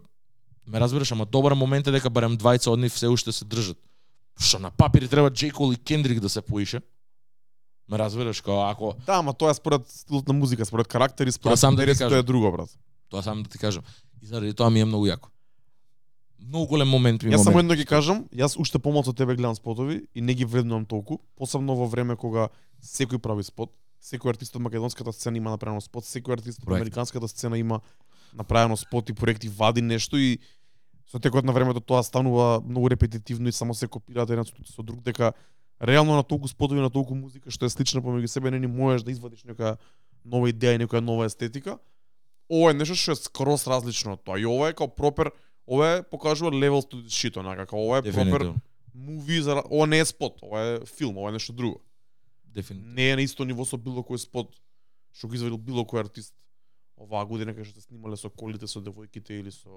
[0.68, 3.78] Ме разбираш, ама добар момент е дека барем двајца од нив се уште се држат.
[4.40, 5.32] Што на папир треба.
[5.32, 6.82] Cole и Кендрик да се поише.
[7.90, 11.60] Ме разбираш, као ако Да, ама тоа е според стилот на музика, според карактери, според
[11.60, 12.10] сам да ти кажам.
[12.10, 12.70] тоа е друго, брат.
[13.10, 13.84] тоа сам да ти кажам.
[14.24, 15.28] И заради тоа ми е многу јако.
[16.42, 19.56] Многу голем момент ми Јас само едно ги кажам, јас уште помалку од тебе гледам
[19.56, 22.50] спотови и не ги вреднувам толку, посебно во време кога
[22.82, 27.28] секој прави спот, секој артист од македонската сцена има направено спот, секој артист од американската
[27.28, 27.82] сцена има
[28.34, 30.40] направено спот и проекти, вади нешто и
[31.12, 35.02] со текот на времето тоа станува многу репетитивно и само се копираат еден со, друг
[35.04, 35.34] дека
[35.82, 39.04] реално на толку спотови, на толку музика што е слична помеѓу себе не ни можеш
[39.04, 39.78] да извадиш нека
[40.26, 41.78] нова идеја и некоја нова естетика.
[42.50, 44.40] Ова е нешто што е скроз различно од тоа.
[44.40, 45.32] И ова е као пропер,
[45.68, 48.54] ова е покажува левел to shit, онака, као ова е пропер
[48.96, 51.82] муви за ова не е спот, ова е филм, ова е нешто друго.
[52.46, 52.94] Дефинитивно.
[52.94, 54.56] Не е на исто ниво со било кој спот
[55.16, 56.36] што го извадил било кој артист
[57.00, 59.70] оваа година кај што се снимале со колите со девојките или со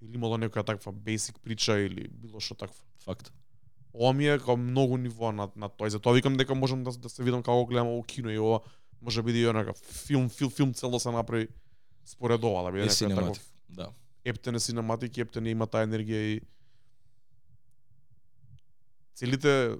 [0.00, 2.78] или имало некоја таква basic прича или било што такво.
[3.04, 3.32] Факт.
[3.92, 6.92] Ова ми е као многу ниво на на тоа и затоа викам дека можам да
[6.92, 8.60] да се видам како гледам ово кино и ова
[9.02, 11.48] може биде и онака филм филм филм цело се направи
[12.04, 13.92] според ова да биде некој таков Да.
[14.24, 16.40] Ептен е синематик, ептен е има таа енергија и
[19.14, 19.76] целите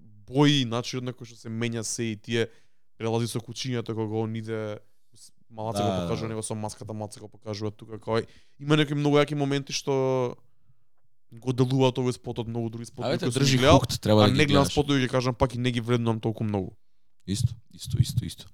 [0.00, 2.48] бои и начинот на кој што се менја се и тие
[2.98, 4.78] прелази со кучињата кога он иде
[5.50, 6.34] малаце Да, го да, покажува да.
[6.34, 8.26] него со маската, малаце го покажува тука кој
[8.60, 10.36] има некои многу јаки моменти што
[11.32, 14.46] го делуваат овој спотот многу други спотови кои држи гледал, хукт, треба а да не
[14.46, 14.72] гледам гледаш.
[14.72, 16.76] спотови ги кажам пак и не ги вреднувам толку многу.
[17.26, 18.46] Исто, исто, исто, исто.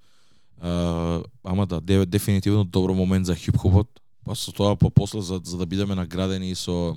[0.58, 4.00] А, ама да, де, дефинитивно добро момент за хип-хопот.
[4.24, 6.96] Па со тоа па после за, за да бидеме наградени и со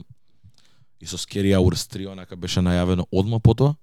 [0.99, 3.75] и со Scary Hours 3 онака беше најавено одма по тоа?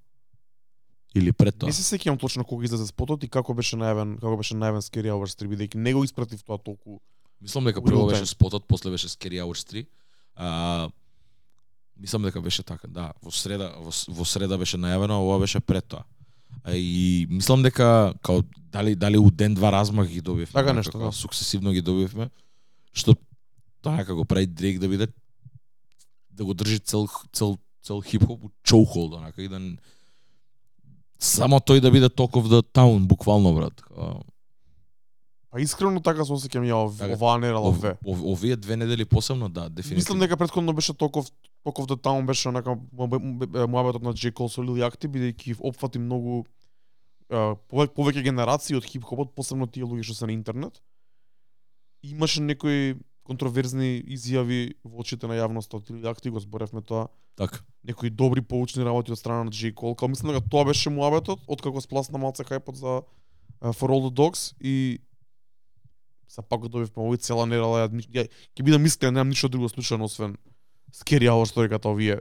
[1.15, 1.71] Или пред тоа?
[1.71, 5.13] Не се сеќавам точно кога излезе спотот и како беше најавен, како беше најавен Scary
[5.13, 6.99] Hours 3 бидејќи не го испратив тоа толку.
[7.41, 9.87] Мислам дека прво беше спотот, после беше Scary Hours 3.
[10.35, 10.89] А,
[11.97, 13.13] мислам дека беше така, да.
[13.23, 16.03] Во среда, во, во среда беше најавено, а ова беше пред тоа.
[16.65, 20.53] А, и мислам дека као дали дали у ден два размах ги добивме.
[20.53, 21.13] Така нешто, да.
[21.13, 22.31] Суксесивно ги добивме.
[22.93, 23.15] Што
[23.85, 25.09] тоа како го прави Дрейк да биде
[26.35, 29.61] да го држи цел цел цел хип-хоп chokehold онака и да
[31.21, 33.83] само тој да биде of the town буквално брат.
[35.51, 37.15] Па искрено така се осеќам ја ов, Така.
[37.15, 37.95] оваа нерала ов, две.
[38.05, 39.97] ов, овие две недели посебно да, дефинитивно.
[39.97, 41.31] Мислам дека претходно беше толков
[41.63, 44.33] толков да таму беше онака муабетот на J.
[44.33, 46.45] Cole со Lil Yachty бидејќи опфати многу
[47.31, 50.83] повеќе генерации од хип-хопот, посебно тие луѓе што се на интернет.
[52.03, 57.09] Имаше некои контроверзни изјави во очите на јавноста од Yachty, го зборевме тоа.
[57.37, 57.65] Така.
[57.83, 59.75] некои добри поучни работи од страна на J.
[59.75, 59.97] Cole.
[59.97, 64.15] Као мислам дека тоа беше муабетот, откако спласна малце хајпот за uh, For All the
[64.15, 65.01] Dogs и
[66.29, 67.89] са пак го добивме овој цела нерала.
[67.89, 70.37] Ја, ја ќе бидам искрен, немам ништо друго слушано освен
[70.93, 72.21] Scary Hour сториката овие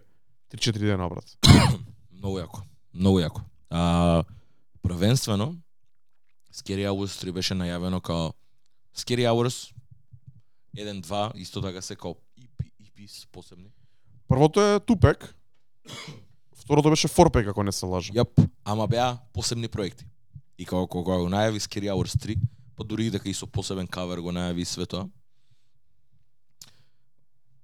[0.54, 1.38] 3-4 дена брат.
[2.18, 2.64] Многу јако.
[2.94, 3.42] Многу јако.
[3.70, 4.24] А,
[4.82, 5.54] првенствено,
[6.54, 8.34] Scary Hours 3 беше најавено као
[8.94, 9.73] Scary Hours
[10.78, 13.70] 1-2, исто така се као EP, EPs посебни.
[14.28, 15.36] Првото е Тупек.
[16.56, 18.16] Второто беше Форпек, ако не се лажам.
[18.16, 20.06] Јап, ама беа посебни проекти.
[20.58, 22.38] И као кога го најави Scary Hours 3,
[22.76, 25.10] па дури и дека и со посебен кавер го најави све тоа.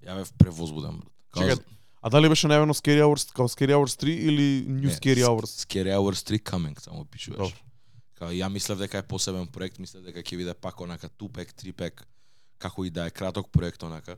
[0.03, 1.11] Ја бев превозбуден, брат.
[1.31, 1.63] Као, Чекај,
[2.01, 5.27] А дали беше најавено Scary Hours, као Scary Hours 3 или New Не, Scary Sc-
[5.27, 5.51] Hours?
[5.59, 7.37] Scary Hours 3 coming, само пишуваш.
[7.49, 7.59] Добро.
[8.15, 12.07] Као ја мислев дека е посебен проект, мислев дека ќе биде пак онака тупек, трипек,
[12.59, 14.17] како и да е краток проект онака.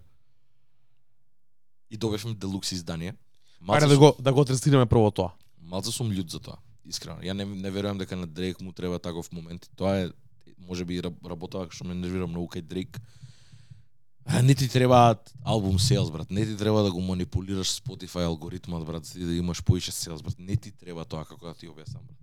[1.90, 3.16] И добивме делукс издание.
[3.62, 5.32] Малце Ајде да го да го трестираме прво тоа.
[5.62, 7.22] Малце сум љут за тоа, искрено.
[7.22, 9.70] Ја не, не верувам дека на Дрейк му треба таков момент.
[9.76, 10.10] Тоа е
[10.58, 12.98] може би раб- работава што ме нервира многу кај Дрейк.
[14.26, 16.32] А, не ти требаат албум sales, брат.
[16.32, 20.40] Не ти треба да го манипулираш Spotify алгоритмот, брат, за да имаш поише sales, брат.
[20.40, 22.18] Не ти треба тоа како да ти објаснам, брат.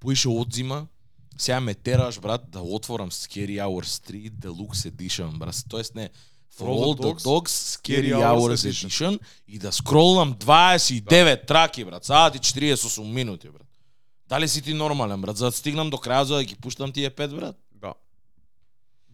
[0.00, 0.86] Поише одзима,
[1.36, 5.64] сега ме тераш, брат, да отворам Scary Hours 3 Deluxe Edition, брат.
[5.68, 6.10] Тоест не,
[6.58, 12.38] For All the Dogs, Scary Hours Edition и да скролнам 29 траки, брат, саат и
[12.38, 13.66] 48 минути, брат.
[14.28, 17.10] Дали си ти нормален, брат, за да стигнам до крај за да ги пуштам тие
[17.10, 17.56] пет, брат?
[17.72, 17.94] Да.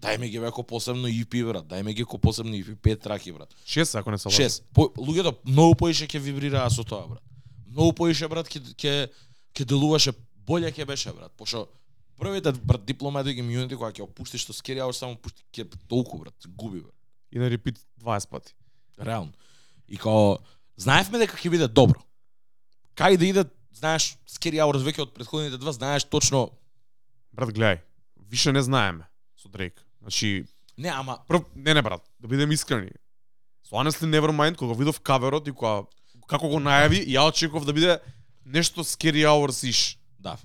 [0.00, 1.66] Дај ми ги бе ко посебно EP, брат.
[1.68, 3.55] Дај ми ги ко посебно EP, пет траки, брат.
[3.66, 4.37] 6 ако не се лажам.
[4.37, 4.64] Шест.
[4.74, 7.22] По, луѓето многу поише ќе вибрираа со тоа, брат.
[7.70, 9.09] Многу поише, брат, ќе
[9.55, 11.33] ќе делуваше боле ќе беше, брат.
[11.37, 11.68] Пошто
[12.24, 16.80] првите брат Diplomatic Immunity кога ќе опуштиш што Hours само пушти ќе толку, брат, губи,
[16.80, 16.96] брат.
[17.32, 18.54] И на репит 20 пати.
[18.98, 19.32] Реално.
[19.88, 20.38] И као
[20.76, 22.00] знаевме дека ќе биде добро.
[22.96, 26.50] Кај да иде, знаеш, Scary Hours веќе од претходните два, знаеш точно
[27.34, 27.82] Брат, гледај,
[28.30, 29.82] више не знаеме со Дрейк.
[30.00, 30.46] Значи,
[30.78, 32.90] Не, ама прв, не не брат, да бидеме искрени.
[33.62, 35.87] Со Honestly Nevermind, кога видов каверот и кога
[36.26, 37.98] како го најави, ја очекував да биде
[38.44, 39.98] нешто Scary Hours иш.
[40.18, 40.37] Да.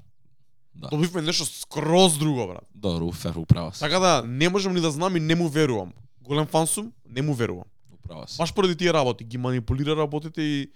[0.76, 0.88] Да.
[0.88, 2.64] Добивме нешто скроз друго, брат.
[2.76, 3.80] Добро, фер, управа си.
[3.80, 5.94] Така да, не можам ни да знам и не му верувам.
[6.22, 7.66] Голем фан сум, не му верувам.
[7.94, 8.38] Управа си.
[8.38, 10.72] Баш поради тие работи, ги манипулира работите и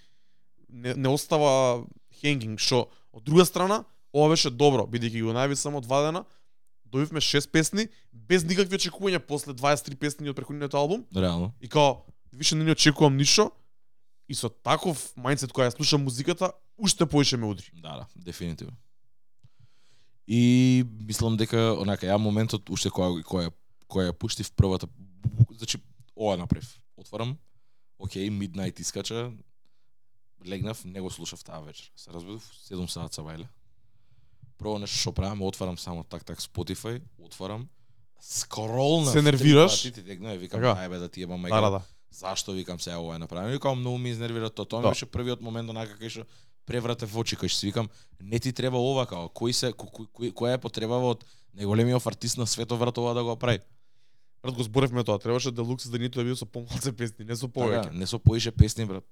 [0.70, 1.84] не, не остава
[2.20, 6.26] хенгинг, што од друга страна, ова беше добро, бидејќи го најави само два дена,
[6.86, 11.54] добивме шест песни, без никакви очекувања после 23 песни од претходниот албум, Реално.
[11.62, 12.02] и као,
[12.34, 13.52] више не ни очекувам ништо,
[14.30, 17.70] и со таков мајндсет која ја слушам музиката, уште поише ме удри.
[17.74, 18.74] Да, да, дефинитивно.
[20.28, 23.52] И мислам дека онака ја моментот уште која која
[23.90, 24.88] која ја пуштив првата
[25.52, 25.78] значи
[26.16, 26.80] ова направив.
[26.98, 27.38] Отварам,
[28.00, 29.32] окей, Midnight искача,
[30.46, 31.92] легнав, не го слушав таа вечер.
[31.96, 33.48] Се разбудив 7 саат сабајле.
[34.58, 37.68] Прво нешто што правам, отварам само так так Spotify, отварам,
[38.22, 39.12] скролнав.
[39.12, 39.82] Се нервираш?
[39.82, 40.80] Ти тегна, викам, Така.
[40.80, 41.50] ајбе да ти ебам мајка.
[41.50, 41.82] Да, да, да.
[42.12, 43.52] Зашто викам се ова е направено?
[43.52, 44.66] Викам многу ми изнервира тоа.
[44.66, 44.90] Тоа ми Да.
[44.92, 46.26] беше првиот момент онака кај што
[46.66, 50.08] преврате в очи кај што викам не ти треба ова као кој се кој, кој,
[50.14, 51.26] кој, која е потребава од
[51.58, 53.60] најголемиот артист на светот врат ова да го прави.
[54.44, 57.84] Брат, го зборевме тоа, требаше да ниту да биде со помалце песни, не со повеќе.
[57.84, 59.06] Така, не со поише песни брат.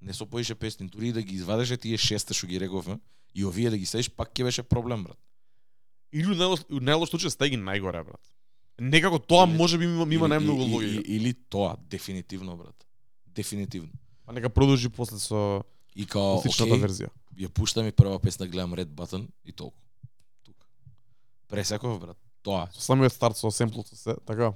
[0.00, 2.98] Не со поише песни, дури и да ги извадеше тие шесте што ги рековме
[3.34, 5.18] и овие да ги ставиш пак ќе беше проблем брат.
[6.12, 8.20] Или у најлош, случај стаи ги најгоре, брат.
[8.78, 11.02] Некако тоа Или- може би има, има Или- најмногу логика.
[11.02, 12.86] и- Или тоа, дефинитивно брат.
[13.26, 13.90] Дефинитивно.
[14.26, 15.64] А нека продолжи после со
[15.96, 17.08] И као, класичната окей, верзија.
[17.38, 19.76] ја пуштам и прва песна, гледам Red Button и толку.
[20.44, 20.66] Тука.
[21.48, 22.16] Пресеков, брат.
[22.42, 24.52] Тоа, Со самиот старт со семплот со се, така.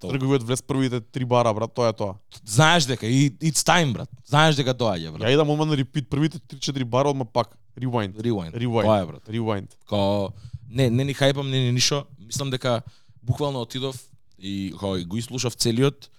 [0.00, 2.14] Трговиот влез првите три бара, брат, тоа е тоа.
[2.44, 4.08] знаеш дека и it's time, брат.
[4.26, 5.22] Знаеш дека доаѓа, брат.
[5.22, 7.58] Ја идам одма на репит, првите 3-4 бара одма пак.
[7.78, 8.16] Rewind.
[8.16, 8.52] Rewind.
[8.52, 8.82] Rewind.
[8.84, 9.22] Тоа е, брат.
[9.28, 9.70] Rewind.
[9.88, 10.32] Као
[10.68, 12.06] не не ни хајпам, не ни ништо.
[12.18, 12.82] Мислам дека
[13.22, 14.08] буквално отидов
[14.38, 16.10] и и го изслушав целиот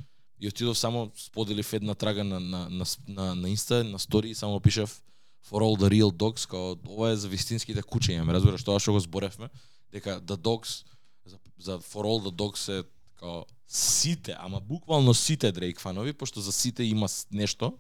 [0.44, 4.36] и отидов само споделив една трага на на на на, на Инста, на стори и
[4.36, 5.04] само пишав
[5.50, 8.92] for all the real dogs, као ова е за вистинските кучиња, ме разбираш тоа што
[8.92, 9.48] го зборевме,
[9.92, 10.84] дека the dogs
[11.26, 12.84] за, за for all the dogs е
[13.16, 17.78] као сите, ама буквално сите Дрейк фанови, пошто за сите има нешто.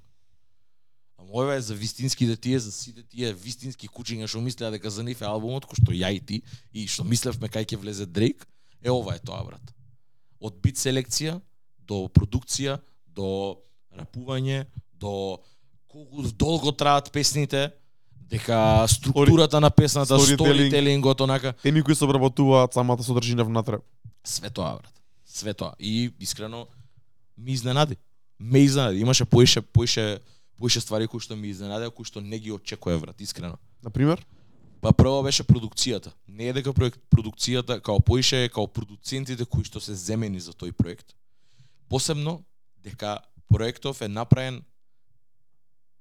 [1.18, 5.04] Ама ова е за вистинските тие, за сите тие вистински кучиња што мислеа дека за
[5.04, 8.48] нив е албумот, кој што ја и ти, и што мислевме кај ќе влезе Дрейк,
[8.84, 9.76] е ова е тоа, брат.
[10.40, 11.42] Од бит селекција,
[11.88, 13.58] до продукција, до
[13.94, 14.66] рапување,
[15.00, 15.40] до
[15.88, 17.72] колку долго траат песните,
[18.30, 23.78] дека структурата на песната, сторителингот, онака, Теми кои се обработуваат самата содржина внатре.
[24.24, 24.94] све тоа, брат.
[25.26, 25.74] Све тоа.
[25.80, 26.68] И искрено
[27.38, 27.98] ми изненади.
[28.40, 29.00] Ме изненади.
[29.00, 30.20] Имаше поише поише
[30.58, 33.58] поише ствари кои што ми изненадија, кои што не ги очекував, брат, искрено.
[33.84, 34.26] На пример,
[34.84, 36.12] Па прво беше продукцијата.
[36.28, 40.74] Не е дека проект продукцијата као поише као продуцентите кои што се земени за тој
[40.76, 41.16] проект.
[41.94, 42.44] Посебно
[42.82, 44.64] дека проектов е направен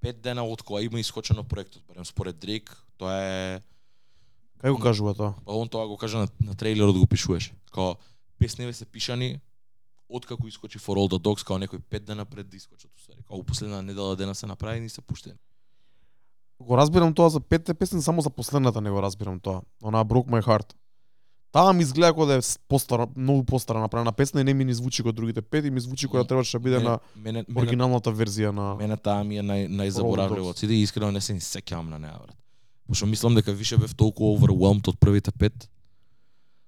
[0.00, 3.60] пет дена од кога има искочено проектот, барем според Дрейк, тоа е
[4.64, 5.34] кај го кажува тоа?
[5.44, 7.52] Па он тоа го кажа на, на трейлерот го пишуваше.
[7.76, 8.00] Као
[8.38, 9.40] песневе се пишани
[10.08, 13.20] откако искочи For All the Dogs, као некој пет дена пред да искочат уствари.
[13.28, 15.36] Као последна недела дена се направени и се пуштени.
[16.60, 19.60] Го разбирам тоа за петте песни, само за последната не го разбирам тоа.
[19.82, 20.72] Она Broke My Heart.
[21.52, 24.74] Таа ми изгледа како да е постара, многу постара направена песна и не ми ни
[24.74, 28.10] звучи како другите пет и ми звучи која требаше да биде Мене- на мене, оригиналната
[28.10, 31.40] верзија на мене таа ми е нај, најзаборавлива од сите и искрено не се ни
[31.40, 32.36] сеќавам на неа, брат.
[32.88, 35.68] Пошто мислам дека више бев толку overwhelmed од првите пет,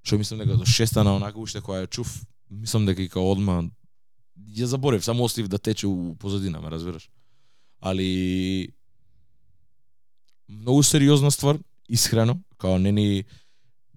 [0.03, 2.13] што мислам дека до шеста на онака уште која ја чув,
[2.51, 3.65] мислам дека и као одма
[4.53, 7.09] ја заборев, само оставив да тече у позадина, ме разбираш.
[7.81, 8.69] Али
[10.49, 13.25] многу сериозна ствар, искрено, као не ни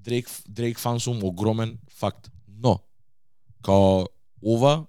[0.08, 2.32] Дрейк Дрейк фан сум огромен факт.
[2.48, 2.80] Но
[3.62, 4.08] као
[4.42, 4.88] ова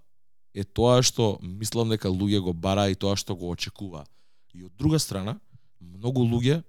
[0.54, 4.06] е тоа што мислам дека луѓе го бара и тоа што го очекува.
[4.54, 5.40] И од друга страна,
[5.80, 6.62] многу луѓе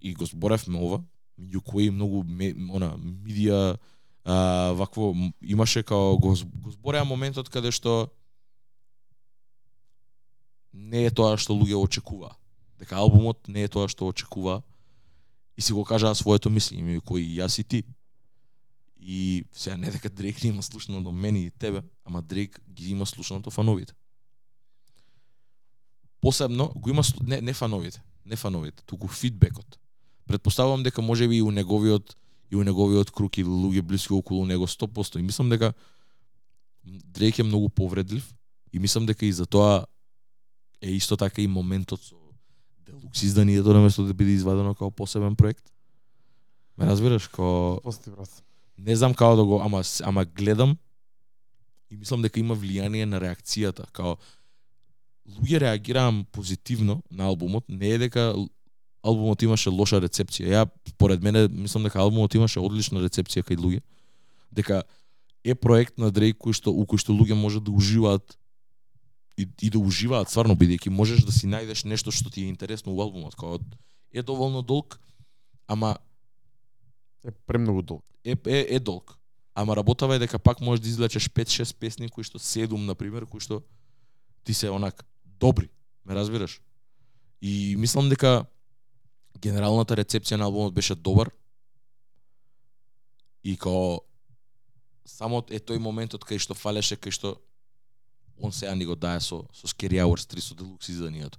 [0.00, 1.00] и го зборевме ова,
[1.40, 3.78] меѓу кои многу ме, она медија
[4.24, 8.12] а, вакво имаше као го, го збореа моментот каде што
[10.72, 12.36] не е тоа што луѓе очекува.
[12.78, 14.60] Дека албумот не е тоа што очекува
[15.56, 17.82] и си го кажаа своето мислење кој кои јас и ти.
[18.98, 22.90] И сега не дека Дрейк не има слушано до мене и тебе, ама Дрейк ги
[22.90, 23.94] има слушното фановите.
[26.20, 29.78] Посебно го има не, не фановите, не фановите, туку фидбекот.
[30.26, 32.16] Предпоставувам дека може би и у неговиот
[32.50, 35.72] и у неговиот круг и луѓе блиски околу него 100% и мислам дека
[36.84, 38.34] Дрейк е многу повредлив
[38.72, 39.86] и мислам дека и за тоа
[40.80, 42.23] е исто така и моментот со
[42.86, 45.64] Делукс изданието наместо да биде извадено како посебен проект.
[46.78, 48.42] Ме разбираш, како Пости брат.
[48.78, 50.76] не знам како да го, ама ама гледам
[51.90, 54.16] и мислам дека има влијание на реакцијата, као
[55.24, 58.34] луѓе реагираа позитивно на албумот, не е дека
[59.02, 60.48] албумот имаше лоша рецепција.
[60.48, 63.80] Ја според мене мислам дека албумот имаше одлична рецепција кај луѓе.
[64.52, 64.82] Дека
[65.44, 68.36] е проект на Дрейк кој што у кој што луѓе може да уживаат
[69.36, 72.92] и, и да уживаат стварно бидејќи можеш да си најдеш нешто што ти е интересно
[72.92, 73.58] у албумот, као
[74.12, 75.00] е доволно долг,
[75.66, 75.96] ама
[77.24, 78.04] Е премногу долг.
[78.24, 79.18] е, е, е долг.
[79.54, 83.26] Ама работава е дека пак можеш да извлечеш 5-6 песни кои што 7 на пример
[83.26, 83.62] кои што
[84.44, 85.70] ти се онак добри,
[86.04, 86.60] ме разбираш?
[87.40, 88.46] И мислам дека
[89.40, 91.30] генералната рецепција на албумот беше добар.
[93.44, 94.00] И као
[95.04, 97.40] само е тој моментот кај што фалеше кај што
[98.40, 101.38] он сега ни го дае со со Scary Hours 3 со Deluxe изданието.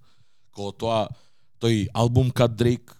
[0.52, 1.10] Кога тоа
[1.62, 2.96] тој албум кат Drake,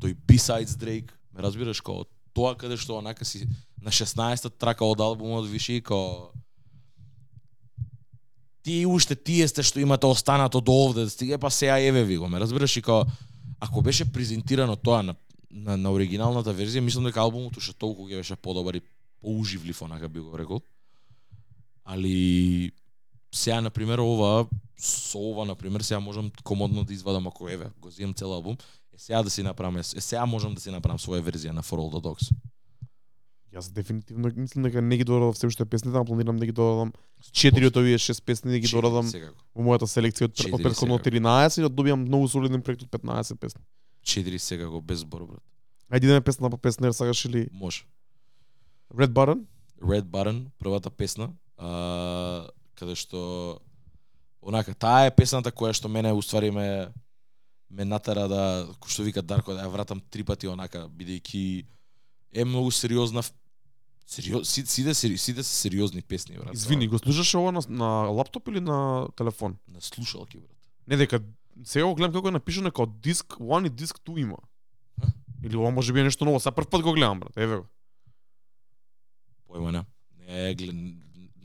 [0.00, 3.48] тој B-sides Drake, ме разбираш кога тоа каде што онака си
[3.82, 6.32] на 16-та трака од албумот виши као
[8.62, 12.16] ти уште тие сте што имате останато до овде, да стиге па сега еве ви
[12.16, 13.04] го, ме разбираш и као
[13.60, 15.14] ако беше презентирано тоа на
[15.56, 18.82] на, на оригиналната верзија, мислам дека албумот уште толку ќе беше подобар и
[19.22, 20.60] поуживлив, онака би го рекол.
[21.86, 22.72] Али
[23.34, 24.46] сега на пример ова
[24.78, 28.56] со ова на пример сега можам комодно да извадам ако еве го земам цел албум,
[28.94, 31.78] е сега да си направам е сега можам да си направам своја верзија на For
[31.78, 32.32] All the Dogs.
[33.54, 36.92] Јас дефинитивно мислам дека не ги дорадам се уште песните, ама планирам да ги дорадам
[37.32, 39.06] четири од овие шест песни да ги дорадам
[39.54, 41.16] во мојата селекција од, од претходно секако.
[41.16, 43.62] 13 и да добијам многу солиден проект од 15 песни.
[44.02, 45.42] Четири секако без збор брат.
[45.88, 47.86] Ајде идеме песна по песна, сакаш или Може.
[48.92, 49.46] Red Button?
[49.82, 53.60] Red Button, првата песна, а, каде што
[54.42, 56.88] онака таа е песната која што мене уствари ме
[57.70, 61.64] ме натера да кој што вика Дарко да ја вратам три пати онака бидејќи
[62.32, 63.22] е многу сериозна
[64.06, 66.54] сериоз си, сите сери- сите се сериозни песни брат.
[66.54, 69.56] Извини, го слушаше ова на, на лаптоп или на телефон?
[69.68, 70.56] на слушалки брат.
[70.86, 71.20] Не дека
[71.64, 74.36] сега го гледам како е напишано како диск 1 и диск 2 има.
[75.42, 77.36] Или ова може би е нешто ново, са прв пат го гледам брат.
[77.36, 77.66] Еве го.
[79.48, 79.82] Појма не.
[80.26, 80.74] Не, глед,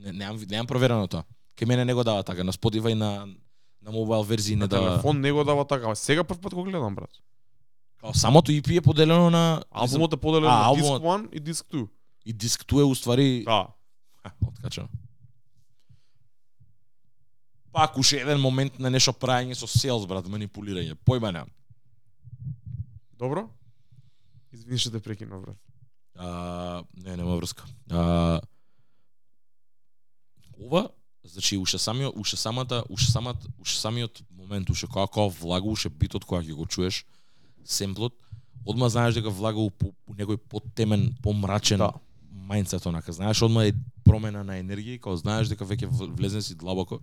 [0.01, 1.23] не немам ви- немам проверено тоа.
[1.57, 3.27] Кај мене не го дава така, на Spotify на
[3.81, 4.87] на мобайл верзии не дава.
[4.87, 7.09] телефон не го дава така, сега прв пат го гледам брат.
[7.99, 11.21] Као самото EP е поделено на Албумот е поделен А, на диск албумот.
[11.23, 11.87] 1 и диск 2.
[12.25, 13.67] и диск 2 е уствари Да.
[14.47, 14.87] Откачано.
[17.71, 20.95] Пак уште еден момент на нешто праење со селс, брат, манипулирање.
[20.97, 21.49] Појма немам.
[23.13, 23.45] Добро?
[24.51, 25.57] Извини што те прекинав брат.
[26.15, 26.27] А,
[26.95, 27.63] не, нема врска.
[27.89, 28.41] А,
[30.61, 30.89] ова,
[31.23, 35.89] значи уште самиот, уште самата, уште самата, уште самиот момент, уште кога кога влага, уште
[35.89, 37.05] битот кога ќе го чуеш,
[37.65, 38.13] семплот,
[38.65, 41.91] одма знаеш дека влага у, по, у некој потемен, помрачен Да.
[42.47, 43.11] мајндсет онака.
[43.13, 46.99] Знаеш одма е промена на енергија, кога знаеш дека веќе в- влезне си длабоко.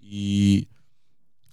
[0.00, 0.66] И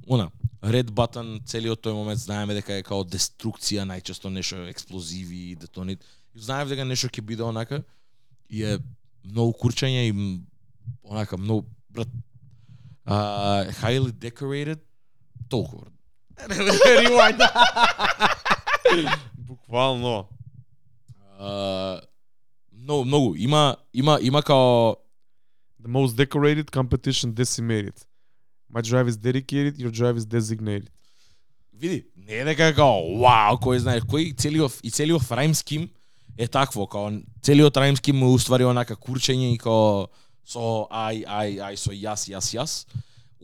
[0.07, 0.31] она,
[0.61, 6.03] Red Button, целиот тој момент знаеме дека е као деструкција, најчесто нешто експлозиви и детонит.
[6.35, 7.83] И знаев дека нешто ќе биде онака
[8.49, 8.79] и е
[9.23, 10.13] многу курчање и
[11.03, 12.07] онака многу брат
[13.05, 14.79] а, highly decorated
[15.49, 15.85] толку.
[16.49, 17.41] Rewind.
[19.37, 20.27] Буквално.
[21.39, 22.01] А,
[22.73, 24.95] многу многу има има има као
[25.85, 27.97] The most decorated competition decimated.
[28.73, 30.89] My drive is dedicated, your drive is designated.
[31.79, 35.89] види, не е дека као вау, кој знае, кој целиот и целиот райм ским
[36.37, 37.11] е такво, као
[37.43, 40.07] целиот райм ским му уствари онака курчење и као
[40.45, 42.85] со ај ај ај со јас јас јас.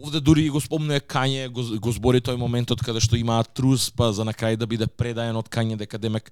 [0.02, 4.12] Овде дури го спомнува Кање, го, го збори тој моментот каде што имаат трус, па
[4.14, 6.32] за на крај да биде предаен од Кање дека демек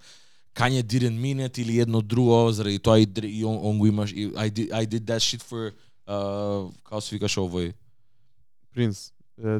[0.53, 4.11] Kanye didn't mean it или едно друго, заради тоа и, и он, он го имаш
[4.11, 5.73] и I did, I did that shit for
[6.07, 7.73] uh, како се викаше овој?
[8.73, 9.11] Принц.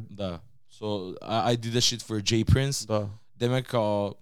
[0.10, 0.40] Да.
[0.70, 2.88] So I, I did that shit for J Prince.
[2.88, 3.08] да.
[3.40, 4.14] Демек као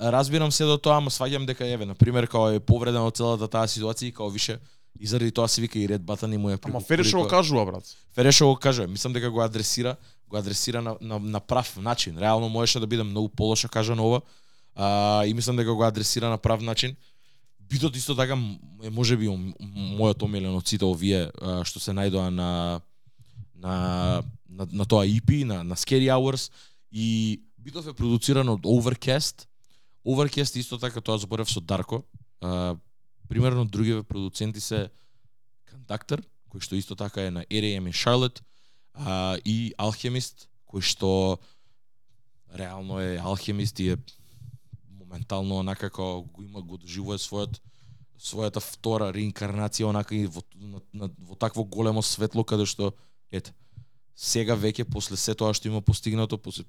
[0.00, 3.48] разбирам се до тоа, ама сваѓам дека еве на пример као е повреден од целата
[3.48, 4.58] таа ситуација и као више
[5.00, 7.66] и заради тоа се вика и Ред Батан и му е Ама Фереше го кажува
[7.66, 7.96] брат.
[8.14, 9.96] Фереше го кажа, мислам дека го адресира,
[10.28, 12.18] го адресира на, на, на прав начин.
[12.18, 14.20] Реално можеше да биде многу полошо кажано ова.
[14.74, 16.96] А, и мислам дека го адресира на прав начин.
[17.60, 18.38] Битот исто така
[18.82, 22.80] е можеби м- м- мојот омилен од сите овие а, што се најдоа на
[23.56, 26.52] на на, на тоа EP, на на Scary Hours
[26.92, 29.46] и битов е продуциран од Overcast.
[30.06, 32.04] Overcast исто така тоа зборев со Дарко.
[32.40, 32.76] А,
[33.28, 34.90] примерно другиве продуценти се
[35.70, 38.42] Кондактор, кој што исто така е на RAM и Charlotte,
[38.94, 41.38] а, и Алхемист кој што
[42.54, 43.96] реално е Алхемист и е
[44.90, 47.60] моментално онака како го има го доживува својот
[48.18, 52.94] својата втора реинкарнација онака и во, на, на, во такво големо светло каде што
[53.30, 53.52] ете
[54.14, 56.64] сега веќе после се тоа што има постигнато после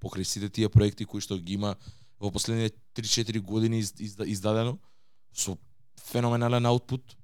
[0.00, 1.76] покрај сите тие проекти кои што ги има
[2.20, 4.78] во последните 3-4 години из, из, издадено
[5.32, 5.56] со
[6.00, 7.16] феноменален аутпут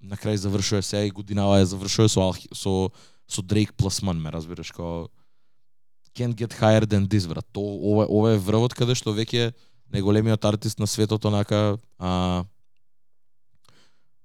[0.00, 2.90] на крај завршува се, и годинава ја завршува со Алхи, со
[3.28, 5.08] со Дрейк пласман, ме разбираш, као
[6.14, 7.46] can't get higher than this, брат.
[7.52, 9.52] То ова ова е врвот каде што веќе
[9.92, 12.44] најголемиот артист на светот онака а,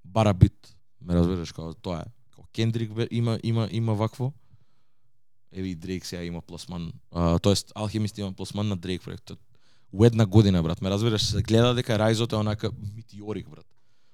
[0.04, 2.12] бара бит, ме разбираш, као тоа е.
[2.36, 4.34] Као Кендрик има има има вакво.
[5.52, 9.40] Еви Дрейк сега има пласман, а, тоест Алхимист има пласман на Дрейк проектот.
[9.94, 13.66] У една година, брат, ме разбираш, се гледа дека Райзот е онака метеорик, брат.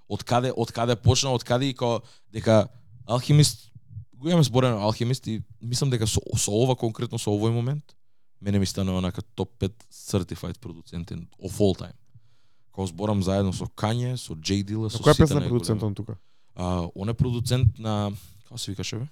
[0.08, 2.02] Од каде од каде почна, од каде и као
[2.32, 2.68] дека
[3.06, 3.72] Алхимист
[4.14, 7.96] го имаме зборено Алхимист и мислам дека со, со ова конкретно со овој момент
[8.42, 11.96] мене ми станува онака топ 5 certified продуценти of all time.
[12.76, 15.50] Као зборам заедно со Kanye, со J Dilla, со сите песна најголеми.
[15.50, 16.18] продуцентот тука?
[16.56, 18.12] А, он е продуцент на
[18.44, 19.08] како се викаше бе?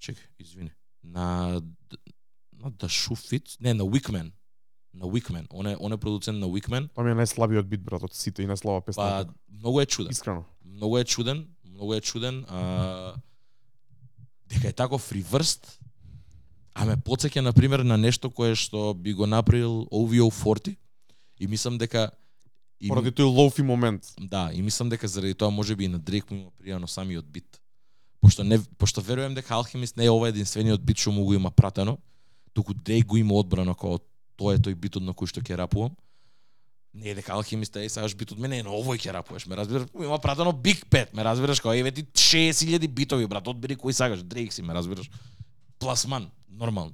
[0.00, 0.70] Чекај, извини.
[1.02, 1.60] На
[2.52, 4.32] на The Shoe Fits, не, на Wickman.
[4.94, 5.46] На Wickman.
[5.50, 6.88] Он е он е продуцент на Wickman.
[6.94, 9.24] Тоа ми е најслабиот бит брат од сите и најслаба песна.
[9.24, 10.10] Па многу е чуден.
[10.10, 10.44] Искрено.
[10.64, 12.44] Многу е чуден, многу е чуден.
[12.48, 13.14] А,
[14.48, 15.80] дека е таков риврст,
[16.74, 20.76] а ме потсеќа на пример на нешто кое што би го направил OVO 40
[21.40, 22.10] и мислам дека
[22.82, 24.02] и Поради тој лоуфи момент.
[24.18, 27.60] Да, и мислам дека заради тоа можеби и на Дрейк му има пријано самиот бит.
[28.20, 31.50] Пошто не пошто верувам дека Алхимист не е ова единствениот бит што му го има
[31.50, 31.98] пратено,
[32.52, 34.00] туку Дрейк го има одбрано како
[34.42, 35.94] тоа е тој битот на кој што ќе рапувам.
[36.92, 39.88] Не е дека Алхимист е сакаш битот мене е на овој ќе рапуваш, ме разбираш?
[39.96, 44.26] Има пратено Big Pet, ме разбираш како еве ти 6000 битови брат, одбери кој сакаш,
[44.26, 45.08] Дрейк си, ме разбираш?
[45.80, 46.92] Пласман, нормално.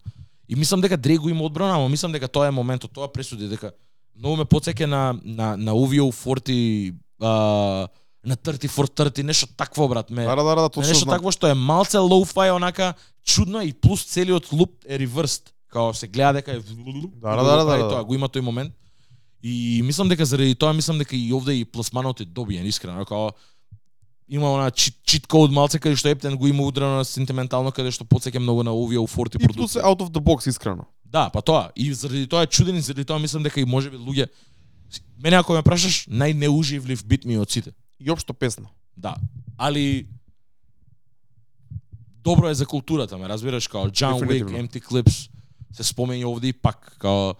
[0.48, 3.48] И мислам дека Дрейк го има одбрано, ама мислам дека тоа е моментот, тоа пресуди
[3.48, 3.72] дека
[4.14, 7.88] многу ме потсеќа на на на OVO 40 а,
[8.24, 10.24] на 30 for 30, нешто такво брат, ме.
[10.24, 12.94] Да, да, да, точно нешто такво што е малце лоу-фај онака
[13.24, 15.54] чудно и плюс целиот луп е реверст.
[15.68, 17.88] Као се гледа дека е Да, да, да, да, да.
[17.88, 18.74] Тоа го има тој момент.
[19.42, 23.30] И мислам дека заради тоа мислам дека и овде и пласманот е добиен искрено, као
[24.28, 27.92] има она чит, чит код малце каде што Ептен го има удрено на сентиментално каде
[27.94, 30.84] што потсеќа многу на овие 40 И плюс out of the box искрено.
[31.04, 31.70] Да, па тоа.
[31.76, 34.28] И заради тоа е чуден и заради тоа мислам дека и можеби луѓе
[35.22, 37.72] Мене ако ме прашаш, најнеуживлив бит ми од сите.
[38.00, 38.68] И општо песна.
[38.96, 39.16] Да.
[39.58, 40.06] Али
[42.24, 44.46] добро е за културата, ме разбираш, као John Wick.
[44.46, 45.30] Empty Clips,
[45.78, 47.34] се спомени овде и пак, као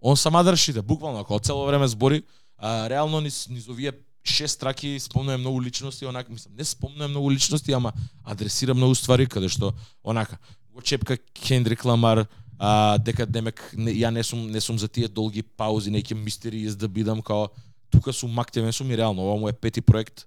[0.00, 2.22] он сама дршите, буквално, како цело време збори,
[2.56, 3.92] а, реално низ, низ овие
[4.24, 7.92] шест траки спомнува многу личности, онака, мислам, не спомнува многу личности, ама
[8.24, 9.72] адресира многу ствари, каде што,
[10.04, 10.38] онака,
[10.72, 12.26] го чепка Кендрик Ламар,
[12.58, 16.70] а, дека демек не, ја не сум не сум за тие долги паузи, неќе мистерии
[16.70, 17.48] да бидам као
[17.90, 20.26] тука сум активен сум и реално ова му е пети проект.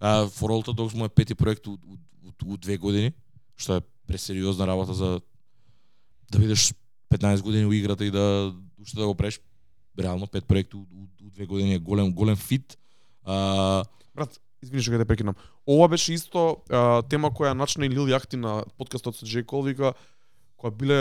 [0.00, 1.76] А For All the Dogs му е пети проект у, у,
[2.26, 3.12] у, у две години,
[3.56, 5.20] што е пресериозна работа за
[6.32, 6.72] да бидеш
[7.12, 9.40] 15 години у играта и да уште да го правиш
[9.98, 12.78] реално пет проекти у, у, у две години е голем голем фит.
[13.24, 15.36] А, Брат, извини што ќе те прекинам.
[15.68, 19.62] Ова беше исто а, тема која начна и Лил Јахти на подкастот со Джей Кол
[19.68, 19.94] вика
[20.56, 21.00] која биле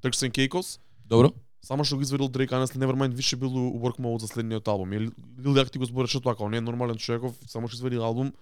[0.00, 1.34] Turks and Caicos, добро?
[1.62, 4.92] само што го извадил Drake Honestly Nevermind више бил у work mode за следниот албум.
[4.92, 8.32] Лил Јахти го збореше тоа, како не е нормален човеков, само што извади албум,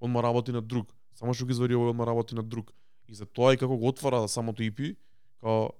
[0.00, 0.94] он ма работи на друг.
[1.14, 2.72] Само што го извади овој, он ма работи на друг.
[3.10, 4.94] И за тоа и како го отвара самото EP,
[5.42, 5.70] као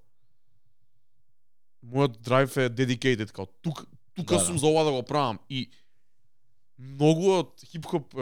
[1.87, 4.45] мојот драйв е dedicated, као тук тука Да, да.
[4.45, 5.69] сум за ова да го правам и
[6.79, 8.13] многу од хип-хоп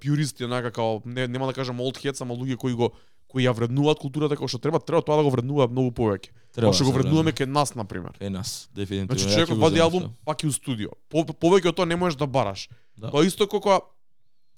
[0.00, 2.92] пјуристи онака као не, нема да кажам old heads, ама луѓе кои го
[3.26, 6.30] кои ја вреднуваат културата како што треба, треба тоа да го вреднуваат многу повеќе.
[6.54, 8.14] Како што да го вреднуваме кај нас на пример.
[8.20, 9.18] Е нас, дефинитивно.
[9.18, 10.94] Значи човекот вади албум пак и у студио.
[11.10, 12.68] По, повеќе од тоа не можеш да бараш.
[12.96, 13.10] Да.
[13.10, 13.80] Тоа исто како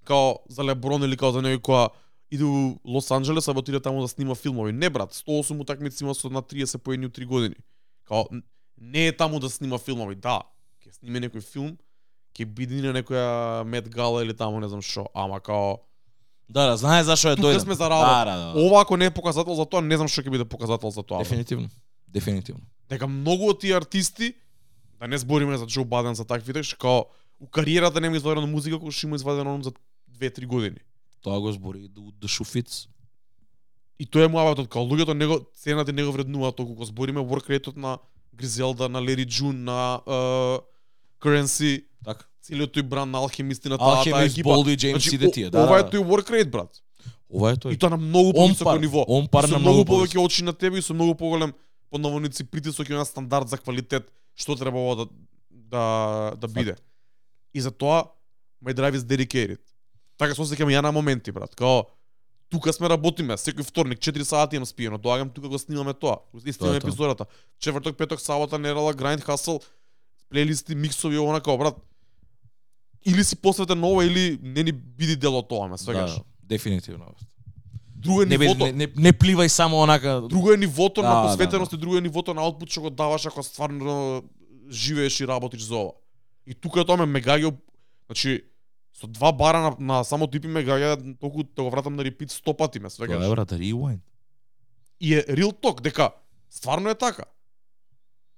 [0.05, 1.89] као за Леброн или као за некој која
[2.31, 4.73] иде у Лос Анџелес, а отиде таму да снима филмови.
[4.73, 7.55] Не брат, 108 утакмици има со на 30 поени у 3 години.
[8.05, 8.25] Као
[8.81, 10.15] не е таму да снима филмови.
[10.15, 10.43] Да,
[10.85, 11.77] ќе сниме некој филм,
[12.37, 15.79] ќе биде на некоја Мет Гала или таму не знам што, ама као
[16.49, 17.61] Да, да, знае зашо е Тука дојден.
[17.61, 18.25] сме за работа.
[18.25, 18.61] Да, да, да.
[18.67, 21.19] ова ако не е показател за тоа, не знам што ќе биде показател за тоа.
[21.19, 21.69] Дефинитивно.
[22.09, 22.63] Дефинитивно.
[22.89, 24.33] дека многу од тие артисти,
[25.01, 27.05] да не збориме за Џо Баден за таквите, што као
[27.41, 29.73] у кариерата нема извадено музика кој што има извадено за
[30.19, 30.81] 2-3 години.
[31.23, 32.89] Тоа го збори и до до Шуфиц.
[33.99, 37.51] И тоа е муабетот, као луѓето него цената не го вреднуваат толку кога збориме work
[37.51, 37.99] rate на
[38.35, 40.61] Гризелда, на Лери Джун, на uh,
[41.21, 42.25] Currency, Така.
[42.43, 44.55] целиот тој бранд на Алхемисти на таа таа Алхемист, екипа.
[44.55, 45.51] Болди, Джеймс Значи, и тие.
[45.51, 45.99] Да, ова е да, да.
[45.99, 46.83] тој work rate, брат.
[47.29, 47.75] Ова е тој.
[47.75, 49.05] И тоа на многу повисоко ниво.
[49.09, 51.55] он пар И на многу повеќе очи на тебе и со многу поголем
[51.93, 55.09] наводници притисок и на стандард за квалитет што требало да
[55.51, 56.77] да да биде.
[57.55, 58.13] И за тоа
[58.63, 59.59] my drive is dedicated.
[60.19, 61.55] Така се осеќам ја на моменти, брат.
[61.55, 61.85] Као,
[62.51, 66.19] тука сме работиме, секој вторник 4 сати имам спиено, доаѓам тука го снимаме тоа.
[66.35, 67.27] Го снимаме епизодата.
[67.61, 69.63] Четврток, петок, сабота, недела, grind hustle,
[70.31, 71.77] плейлисти, миксови, она као брат.
[73.07, 76.19] Или си посветен на ова или не ни биди дел од тоа, ме свегаш.
[76.19, 77.15] Да, дефинитивно.
[77.99, 81.23] Друго е Не, нивото, не, не, не пливај само онака друго е нивото Да, на
[81.23, 84.23] да, посветеност и друго е нивото на аутпут што го даваш ако стварно
[84.71, 85.93] живееш и работиш за ова.
[86.47, 87.55] И тука тоа ме мегаѓа,
[88.07, 88.43] значи
[89.01, 92.55] со два бара на, на самото ипи мегаѓа толку да го вратам на репит 100
[92.55, 93.31] пати ме Тоа е свегаш.
[93.31, 94.01] брат, rewind.
[95.01, 96.11] И е real talk дека
[96.51, 97.25] стварно е така.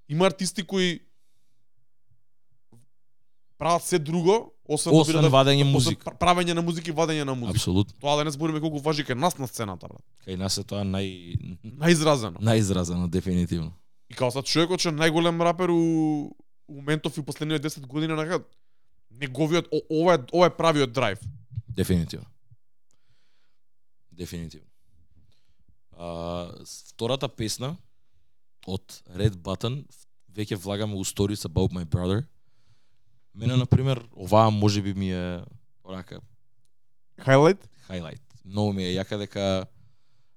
[0.08, 1.00] Има артисти кои
[3.58, 6.04] прават се друго, освен, да Освен бидат- вадење музика.
[6.04, 7.56] пр- правење на музика и вадење на музика.
[7.56, 7.94] Апсолутно.
[8.00, 10.02] Тоа да не збориме колку важи кај нас на сцената, брат.
[10.26, 12.38] Кај нас е тоа нај Наизразено.
[12.40, 13.72] најизразено дефинитивно.
[14.08, 16.32] И као сад човекот што најголем рапер у,
[16.68, 18.40] у моментов и последниот 10 години нака
[19.10, 21.20] неговиот о, ова е ова е правиот драйв.
[21.68, 22.26] Дефинитивно.
[24.12, 24.66] Дефинитивно.
[25.98, 26.48] А,
[26.88, 27.76] втората песна
[28.66, 29.84] од Red Button
[30.32, 32.24] веќе влагаме у Stories About My Brother.
[33.34, 35.44] Мене, например, оваа може би ми е
[35.84, 36.20] онака
[37.18, 37.68] Хайлайт?
[37.86, 38.22] хайлайт.
[38.44, 39.66] Многу ми е јака дека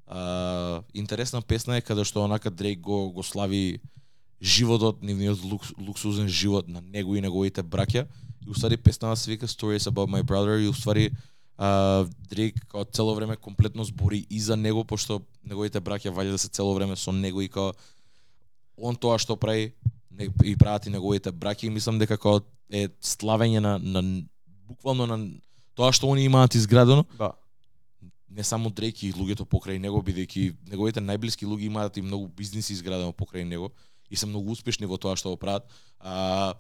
[0.08, 3.80] а, интересна песна е каде што онака Дрейк го го слави
[4.42, 8.08] животот, нивниот лукс, луксузен живот на него и неговите браќа.
[8.46, 11.12] И уствари песната се вика Stories About My Brother и уствари
[11.58, 16.38] а, Дрейк као цело време комплетно збори и за него, пошто неговите браќа ваѓа да
[16.38, 17.74] се цело време со него и као
[18.78, 19.74] он тоа што прави
[20.12, 24.02] не, и прават и неговите браќа и мислам дека као е славење на, на
[24.68, 25.18] буквално на
[25.76, 27.34] тоа што они имаат изградено Да.
[28.30, 32.74] не само Дрейк и луѓето покрај него, бидејќи неговите најблиски луѓе имаат и многу бизниси
[32.74, 33.72] изградено покрај него
[34.10, 35.68] и се многу успешни во тоа што го прават.
[36.00, 36.54] А,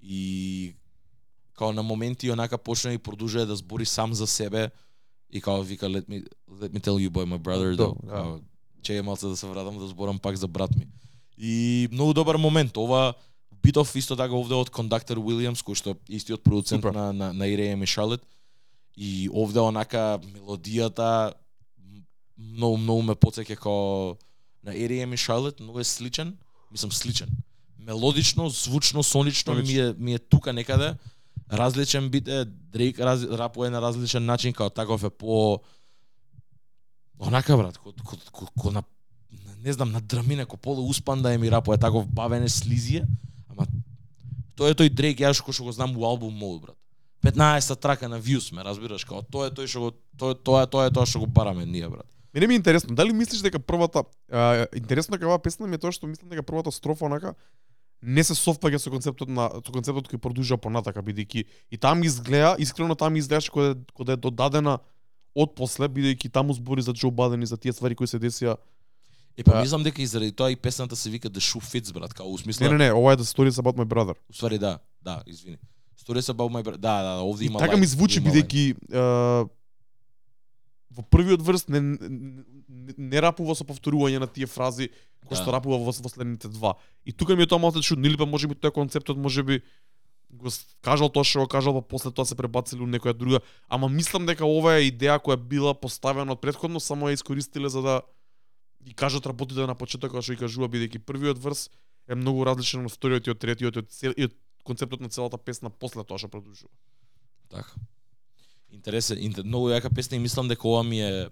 [0.00, 0.74] и
[1.54, 4.70] као на моменти онака почна и продолжува да збори сам за себе
[5.30, 8.40] и као вика let me let me tell you boy my brother Да, да,
[8.82, 10.86] че малце да се вратам да зборам пак за брат ми.
[11.38, 12.76] И многу добар момент.
[12.76, 13.14] Ова
[13.62, 17.44] битов исто така овде од кондактор Уилјамс, кој што е истиот продуцент на на на
[17.44, 18.24] EDM и Charlotte.
[18.96, 21.32] И овде онака мелодијата
[22.36, 24.16] многу многу ме потсеќа како
[24.62, 26.36] на EDM и Charlotte, многу е сличен,
[26.70, 27.28] мислам сличен.
[27.78, 30.94] Мелодично, звучно, сонично ми е ми е тука некаде.
[31.52, 35.60] Различен бит е Дрейк раз, рапува на различен начин, као таков е по
[37.18, 38.82] онака брат, ко, ко, ко, ко на
[39.64, 43.04] не знам, на драми неко полу успан да е ми рапува таков бавене слизија,
[43.50, 43.66] ама
[44.56, 46.76] тој е тој Дрейк јас кој што го знам у албум мод брат.
[47.24, 50.66] 15 трака на views ме, разбираш, као тоа е тој што го тоа тоа е
[50.66, 52.08] тоа е тоа што го бараме ние брат.
[52.34, 55.82] Мене ми е интересно, дали мислиш дека првата а, интересно дека оваа песна ми е
[55.82, 57.34] тоа што мислам дека првата строфа онака
[58.02, 62.56] не се совпаѓа со концептот на со концептот кој продолжува понатака бидејќи и таму изгледа,
[62.58, 64.78] искрено таму изгледаше кога е- кога е додадена
[65.34, 68.56] од после бидејќи таму збори за Џо Баден и за тие ствари кои се десија.
[69.36, 72.14] Е па мислам дека и заради тоа и песната се вика The Shoe Fits брат,
[72.14, 74.14] као у смисла Не, не, не, ова е The Stories About My Brother.
[74.30, 75.56] Уствари да, да, извини.
[76.00, 76.76] Stories about my brother.
[76.76, 79.48] Да, да, да, овде И има така ми звучи бидејќи
[80.90, 84.90] во првиот врст не, не, не, рапува со повторување на тие фрази
[85.26, 85.42] кои Да.
[85.42, 86.76] што рапува во, во следните два.
[87.04, 89.62] И тука ми е тоа малку чудно, или па можеби тој концептот можеби
[90.30, 90.50] го
[90.82, 93.40] кажал тоа што го кажал, па после тоа се пребацили у некоја друга.
[93.68, 97.82] Ама мислам дека ова е идеја која била поставена од предходно, само ја искористиле за
[97.82, 97.94] да
[98.82, 101.68] ги кажат работите на почетокот што ги кажува бидејќи првиот врс
[102.08, 104.34] е многу различен од вториот и од третиот и од, цел, и од
[104.64, 106.72] концептот на целата песна после тоа што продолжува.
[107.50, 107.76] Така.
[108.70, 111.28] Интересен, интер, многу јака песна и мислам дека ова ми е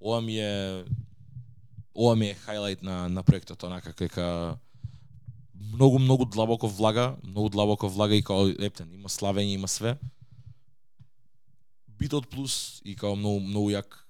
[0.00, 0.84] ова ми е
[1.94, 4.58] ова ми е хайлайт на на проектот онака дека
[5.54, 9.96] многу многу длабоко влага, многу длабоко влага и као ептен, има славење, има све.
[11.88, 14.02] Битот плюс и као многу многу јак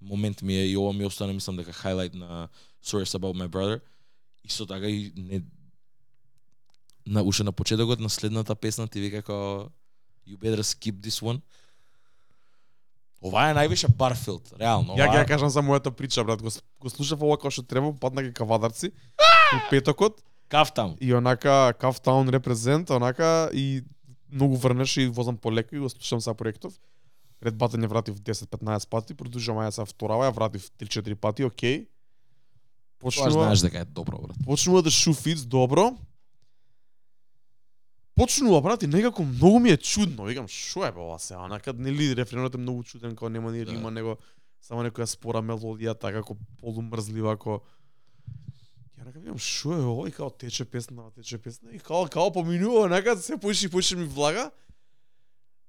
[0.00, 2.48] момент ми е и ова ми остана мислам дека хайлайт на
[2.84, 3.80] Stories About My Brother.
[4.44, 5.42] Исто така и не
[7.06, 9.70] на уште на почетокот на следната песна ти вика како
[10.26, 11.40] you better skip this one.
[13.26, 14.94] Ова е највише Барфилд, реално.
[14.98, 16.42] Ја ќе ја кажам за мојата прича, брат.
[16.42, 16.50] Го,
[16.80, 18.92] го слушав ова како што треба, падна ги кавадарци
[19.54, 20.96] у петокот Кафтаун.
[21.00, 23.82] и онака Кафтаун репрезент, онака и
[24.32, 26.74] многу врнеш и возам полеко и го слушам са проектов.
[27.42, 31.86] Ред батање вратив 10-15 пати, продолжувам ја се вторава, ја вратив 3-4 пати, окей.
[32.96, 34.36] Тоа Почнува, знаеш дека е добро, брат.
[34.46, 35.92] почнува да шуфиц добро.
[38.16, 40.24] Почнува, брат, и некако многу ми е чудно.
[40.24, 41.36] Викам, шо е бе ова се?
[41.36, 43.72] Онака, нели, рефренот е многу чуден, као нема ни Да.
[43.72, 44.16] рима, него
[44.60, 47.60] само некоја спора мелодија, така како полумрзлива, како...
[48.96, 50.08] Ја рекам, викам, шо е ова?
[50.08, 51.70] И као тече песна, тече песна.
[51.76, 54.50] И као, као поминува, онака, се поише и поише ми влага.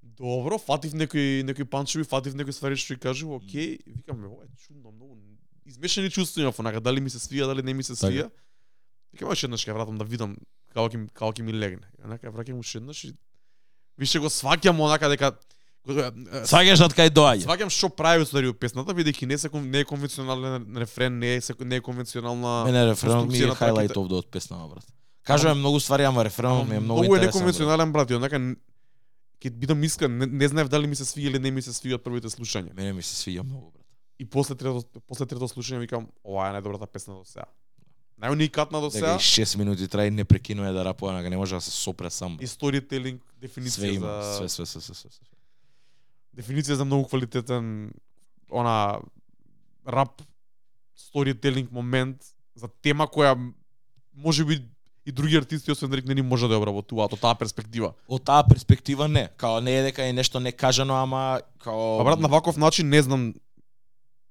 [0.02, 4.48] Добро, фатив некои некои панчеви, фатив некои ствари што и кажува, окей, викам, ова е
[4.56, 5.16] чудно, многу
[5.66, 8.08] измешани чувства имав, онака дали ми се свија, дали не ми се Така.
[8.08, 8.30] свија.
[9.12, 10.36] Викам, уште еднаш ќе вратам да видам
[10.74, 11.86] како ќе како ќе ми легне.
[12.04, 13.14] Онака враќам уште еднаш и
[13.98, 15.34] више го сваќам онака дека
[15.88, 17.46] Сваѓаш од кај доаѓа.
[17.46, 21.76] Сваќам што прави устари песната, бидејќи не се не е конвенционален рефрен, не е не
[21.76, 23.98] е конвенционална Мене рефренот ми е хайлайт траките.
[23.98, 24.84] овде од песнава брат.
[25.24, 27.24] Кажуваме многу ствари, ама рефренот ми е многу многу е интересен.
[27.24, 27.34] брат.
[27.34, 28.36] неконвенционален брат, и онака
[29.40, 31.94] ќе бидам искрен, не, не знаев дали ми се свија или не ми се свија
[31.94, 32.74] од првите слушања.
[32.74, 33.86] Мене ми се свиѓа многу брат.
[34.18, 37.48] И после трето после трето слушање викам, ова е најдобрата песна до сега.
[38.18, 39.14] Најуникатна до Дека сега.
[39.14, 42.38] и 6 минути трај не прекинува да рапува, нага не може да се сопре сам.
[42.40, 42.82] И Све
[43.40, 45.10] дефиниција има, за све, све, све, све, све.
[45.10, 45.26] све.
[46.34, 47.92] дефиниција за многу квалитетен
[48.50, 48.98] она
[49.86, 50.22] рап
[50.98, 53.36] storytelling момент за тема која
[54.14, 54.64] може би
[55.06, 57.94] и други артисти освен Дрик не ни може да ја обработуваат од таа перспектива.
[58.08, 62.04] Од таа перспектива не, као не е дека е нешто не кажано, ама као Па
[62.04, 63.34] брат на ваков начин не знам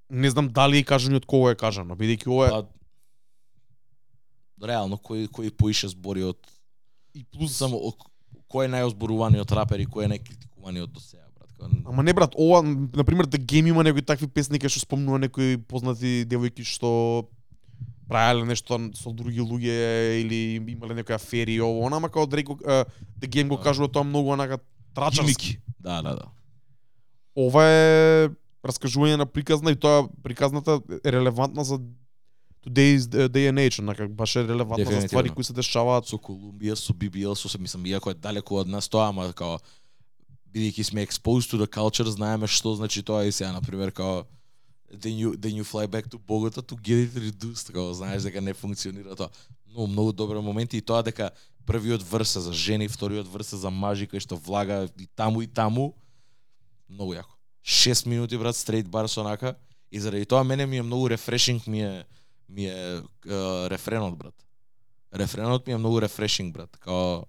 [0.10, 2.62] не знам дали е кажано од кого е кажано, бидејќи ова е Па,
[4.64, 6.38] реално кој кој поише збори од
[7.14, 7.78] и плюс само
[8.50, 11.50] кој е најозборуваниот рапер и кој е најкритикуваниот до сега брат.
[11.58, 14.80] Као, Ама не брат, ова на пример The Game има некои такви песни кај што
[14.86, 17.28] спомнува некои познати девојки што
[18.08, 22.48] правеле нешто со други луѓе или имале некои афери и ово, она, ама као Дрейк
[22.48, 23.64] The Game го Да.
[23.64, 24.60] кажува тоа многу онака
[24.96, 25.60] трачарски.
[25.80, 26.26] Да, да, да.
[27.36, 28.30] Ова е
[28.66, 31.78] раскажување на приказна и тоа приказната е релевантна за
[32.64, 36.08] today's day and age, онака баш е релевантна за ствари кои се дешаваат.
[36.08, 39.60] Со Колумбија, со BBL, со се мислам иако е далеко од нас тоа, ама као
[40.54, 44.26] бидејќи сме exposed to the culture, знаеме што значи тоа и сега на пример као
[44.92, 48.42] then you then you fly back to Bogota to get it reduced, као знаеш дека
[48.42, 49.30] не функционира тоа.
[49.68, 51.32] Многу многу добри моменти и тоа дека
[51.66, 55.94] првиот врс за жени, вториот врс за мажи кој што влага и таму и таму
[56.90, 57.36] многу јако.
[57.68, 59.56] 6 минути брат стрейт бар со онака
[59.92, 62.06] и заради тоа мене ми е многу рефрешинг ми е
[62.50, 63.02] ми е е,
[63.70, 64.36] рефренот брат.
[65.16, 66.78] Рефренот ми е многу рефрешинг брат.
[66.80, 67.24] Као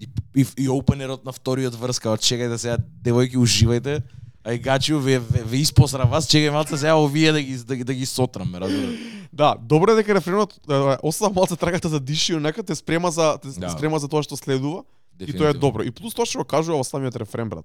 [0.00, 4.02] и, и, и опенерот на вториот врс као чекајте сега девојки уживајте
[4.44, 7.94] Ај гачиу ве, ве, ве испосра вас, чекај малце сега овие да ги да, да
[7.94, 9.00] ги сотрам, ме разбираш.
[9.32, 10.60] Да, добро е дека рефренот
[11.02, 13.70] остава малце трагата за диши, и онака те спрема за те Да.
[13.70, 14.84] спрема за тоа што следува.
[15.18, 15.82] И тоа е добро.
[15.82, 17.64] И плюс тоа што го кажува во самиот рефрен, брат.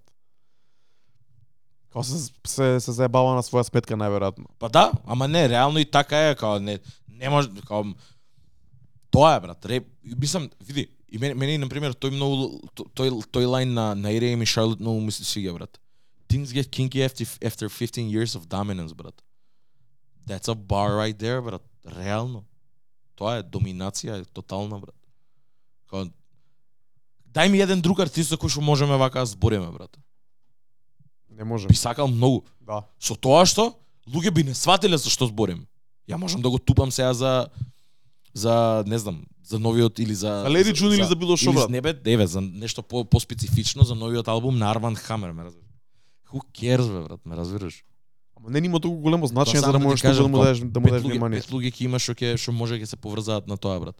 [1.93, 4.45] Као се, се, се заебава на своја сметка, најверојатно.
[4.59, 7.83] Па да, ама не, реално и така е, као не не може као
[9.11, 9.65] тоа е брат.
[9.65, 14.13] Реп, мислам, види, и мене, мене на пример тој многу тој тој лайн на на
[14.13, 15.79] Иреем и Шарлот многу ми се свиѓа брат.
[16.29, 19.21] Things get kinky after after 15 years of dominance, брат.
[20.27, 21.65] That's a bar right there, брат.
[21.97, 22.45] Реално.
[23.15, 24.95] Тоа е доминација, е тотална, брат.
[25.89, 26.05] Као
[27.33, 29.97] Дај ми еден друг артист за кој што можеме вака да збориме, брат.
[31.39, 31.67] Не може.
[31.67, 32.43] Би сакал многу.
[32.59, 32.83] Да.
[32.99, 33.71] Со тоа што
[34.11, 35.63] луѓе би не сватиле за што зборим.
[36.09, 37.47] Ја можам да го тупам сега за
[38.33, 41.69] за не знам, за новиот или за За Леди Джун или за било што, брат?
[41.69, 45.69] Не бе, деве, за нешто по поспецифично за новиот албум на Арван Хамер, ме разбираш.
[46.33, 47.83] Who cares, бе, брат, ме разбираш?
[48.37, 50.87] Ама не има толку големо значење за да ти можеш да му дадеш да му
[50.87, 51.39] дадеш внимание.
[51.39, 53.95] пет луѓе ќе има што ќе што може ќе се поврзаат на тоа, брат.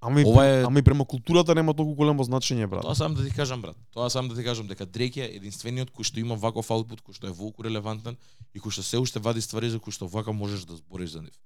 [0.00, 2.82] Ама и, Ова е- ама и према културата нема толку големо значење, брат.
[2.82, 3.76] Тоа сам да ти кажам, брат.
[3.92, 7.12] Тоа сам да ти кажам дека Дрейк е единствениот кој што има ваков аутпут, кој
[7.12, 8.16] што е волку релевантен
[8.54, 11.22] и кој што се уште вади ствари за кои што вака можеш да збориш за
[11.22, 11.36] нив.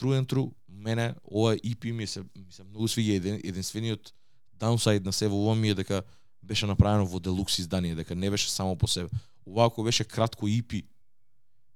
[0.00, 4.12] True and true, мене ова EP ми се ми се многу свиѓа един, единствениот
[4.56, 6.02] даунсайд на се во ова ми е дека
[6.42, 9.08] беше направено во делукс издание, дека не беше само по себе.
[9.46, 10.84] Ова ако беше кратко EP,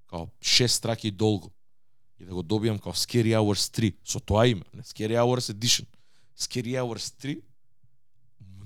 [0.08, 1.52] као 6 траки долго,
[2.20, 5.86] и да го добијам као Scary Hours 3, со тоа име, не Scary Hours Edition.
[6.36, 7.40] Scary Hours 3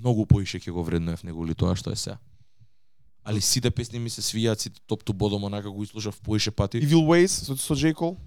[0.05, 2.19] многу поише ќе го вреднував него ли тоа што е сега.
[3.25, 6.83] Али сите песни ми се свијаат, сите топ ту бодом, онака го изслушав поише пати.
[6.83, 7.95] Evil Ways со, со J.
[7.95, 8.19] Cole.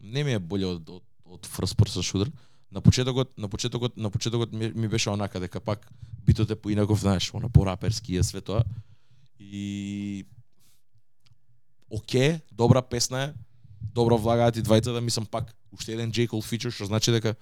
[0.00, 2.32] Не ми е боле од од, од First Person Shooter.
[2.72, 5.92] На почетокот, на почетокот, на почетокот ми, ми беше онака дека пак
[6.24, 8.64] битот е поинаков, знаеш, она пораперски е све тоа.
[9.38, 10.24] И
[11.92, 13.32] Оке, добра песна е.
[13.94, 16.24] Добро влагаат и двајцата, да мислам пак уште еден J.
[16.30, 17.34] Cole feature, што значи дека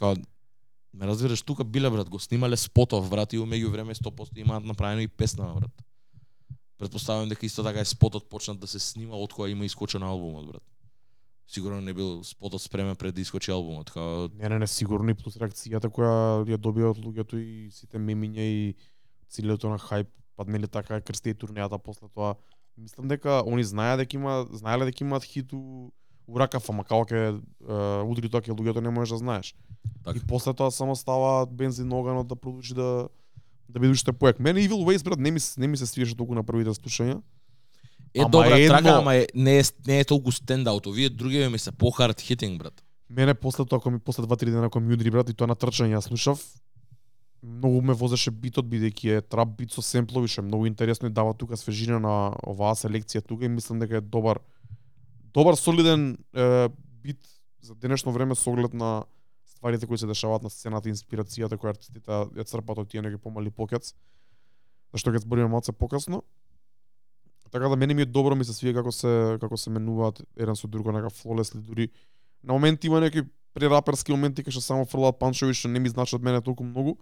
[0.00, 0.16] као
[0.94, 5.00] ме разбираш тука биле брат, го снимале спотов брат и меѓу време 100% имаат направено
[5.00, 5.84] и песна брат.
[6.78, 10.46] Предпоставувам дека исто така е спотот почнат да се снима од кога има искочен албумот
[10.46, 10.64] брат.
[11.46, 15.14] Сигурно не бил спотот спремен пред да искочи албумот, као Не, не, не, сигурно и
[15.14, 18.74] плюс реакцијата која ја добија од луѓето и сите мемиња и
[19.28, 22.36] целиот на хајп, паднели така крсте и турнејата после тоа.
[22.78, 25.92] Мислам дека они знаеа дека има знаеле дека имаат хит у,
[26.26, 27.40] у уракав, ама како ќе
[28.08, 29.54] удри тоа ќе луѓето не можеш да знаеш.
[30.04, 30.18] Така.
[30.18, 33.08] И после тоа само става бензин на оганот да продолжи да
[33.68, 34.38] да биде уште поек.
[34.40, 37.20] Мене Evil Ways брат не ми не ми се свиеше толку на првите слушања.
[38.14, 40.86] Е Ама добра едно- трака, ама е, не е не е толку стендаут.
[40.86, 42.82] Овие другиве ми се по-хард хитинг, брат.
[43.10, 45.56] Мене после тоа кога ми после 2-3 дена кога ми удри брат и тоа на
[45.56, 46.40] трчање ја слушав,
[47.42, 51.10] многу ме возеше битот бидејќи е трап бит со семплови што е многу интересно и
[51.10, 52.14] да дава тука свежина на
[52.46, 54.40] оваа селекција тука и мислам дека е добар
[55.34, 56.68] добар солиден е,
[57.02, 57.18] бит
[57.62, 59.04] за денешно време со оглед на
[59.46, 63.50] стварите кои се дешаваат на сцената, инспирацијата која артистите ја црпат од тие неки помали
[63.50, 63.94] покец.
[64.90, 66.22] Зашто ќе збориме малце покасно.
[67.52, 70.56] Така да мене ми е добро, ми се свија како се како се менуваат еден
[70.56, 71.90] со друго нека флолесли дури
[72.42, 73.22] на моменти има неки
[73.54, 76.98] прераперски моменти кај што само фрлаат панчови што не ми значат мене толку многу.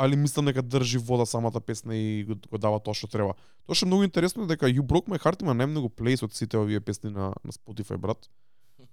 [0.00, 3.34] Али мислам дека држи вода самата песна и го, го дава тоа што треба.
[3.68, 6.32] Тоа што е многу интересно е дека You Broke My Heart има најмногу плейс од
[6.32, 8.30] сите овие песни на, на Spotify, брат.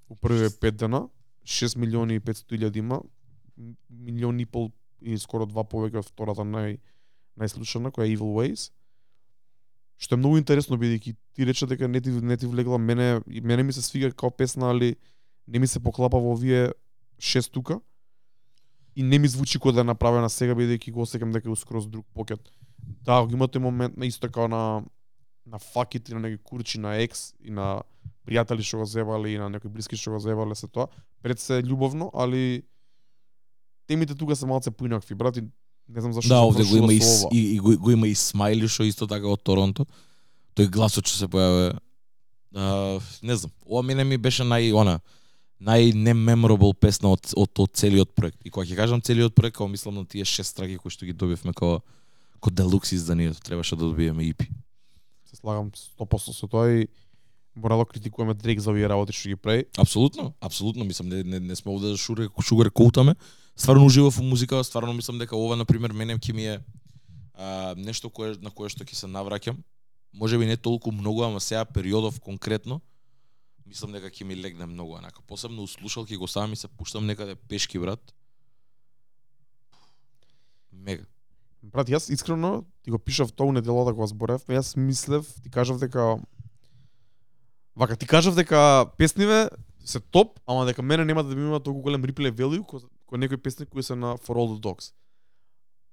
[0.10, 1.08] У првите 5 дена,
[1.48, 3.00] 6 милиони и 500 илјади има,
[3.90, 6.78] милион и пол и скоро два повеќе од втората нај
[7.40, 8.72] најслушана која е Evil Ways.
[9.98, 13.42] Што е многу интересно бидејќи ти рече дека не ти не ти влегла мене и
[13.42, 14.96] мене ми се свига како песна, али
[15.48, 16.74] не ми се поклапа во овие
[17.20, 17.80] шест тука.
[18.98, 21.86] И не ми звучи кога да е направена сега бидејќи го осеќам дека е скроз
[21.86, 22.42] друг покет.
[23.06, 24.82] Да, го имате момент на исто како на
[25.46, 27.84] на факит и на некои курчи на екс и на
[28.26, 30.88] пријатели што го зевале и на некои блиски што го зевале се тоа.
[31.22, 32.64] Пред се љубовно, али
[33.88, 35.46] темите тука се малце поинакви, брат, и
[35.88, 38.68] не знам зашто Да, овде го има и, и, и го, го има и Смайли
[38.68, 39.86] што исто така од Торонто.
[40.58, 41.78] Тој гласот што се појаве.
[42.56, 43.54] А, не знам.
[43.62, 45.00] Ова мене ми беше нај она
[45.60, 48.40] нај немеморабл песна од, од, од целиот проект.
[48.46, 51.14] И кога ќе кажам целиот проект, кога мислам на тие шест траки кои што ги
[51.18, 51.82] добивме како
[52.40, 54.46] ко делукс изданието, требаше да добиеме EP.
[55.26, 56.88] Се слагам 100% со тоа и
[57.56, 59.66] морало критикуваме Дрейк за овие работи што ги прави.
[59.78, 63.16] Апсолутно, апсолутно мислам не, не, не сме овде да шуре шугар коутаме.
[63.58, 66.60] Стварно уживав во музика, стварно мислам дека ова на пример мене ќе ми е
[67.34, 69.58] а, нешто кое на кое што ќе се навраќам.
[70.14, 72.82] Може би не толку многу, ама сега периодов конкретно
[73.68, 75.22] мислам дека ќе ми легне многу онака.
[75.28, 78.14] Посебно у слушалки го сами се пуштам некаде пешки брат.
[80.72, 81.06] Мега.
[81.64, 85.80] Брат, јас искрено ти го пишав тоа у неделата кога зборевме, јас мислев, ти кажав
[85.80, 86.18] дека
[87.76, 89.50] Вака, ти кажав дека песниве
[89.86, 93.18] се топ, ама дека мене нема да ми има толку голем replay value кој некој
[93.18, 94.94] некои песни кои се на For All the Dogs.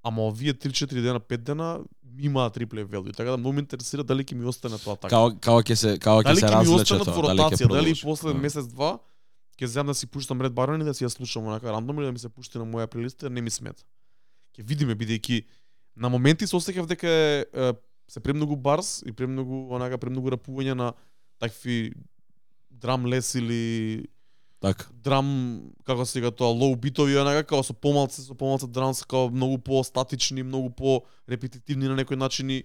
[0.04, 1.80] Ама овие 3-4 дена, 5 дена
[2.14, 5.10] ми имаат replay value, така да многу ме интересира дали ќе ми остане тоа така.
[5.10, 8.38] Као као ќе се као ќе се останат тоа, дали ќе дали после Да.
[8.38, 8.98] месец два
[9.58, 12.06] ќе земам да си пуштам Ред Барон и да си ја слушам онака рандом или
[12.06, 13.84] да ми се пушти на моја плейлиста, не ми смета.
[14.54, 15.44] Ќе видиме бидејќи
[15.96, 17.72] на моменти се осеќав дека е, е,
[18.08, 20.92] се премногу барс и премногу онака премногу рапување на
[21.38, 21.94] такви
[22.70, 24.04] драм лес или
[24.64, 24.86] Така.
[25.04, 25.26] драм
[25.84, 30.42] како се тоа лоу битови онака како со помалце со помалце драмс како многу по-статични,
[30.42, 32.64] многу по-репетитивни на некој начин и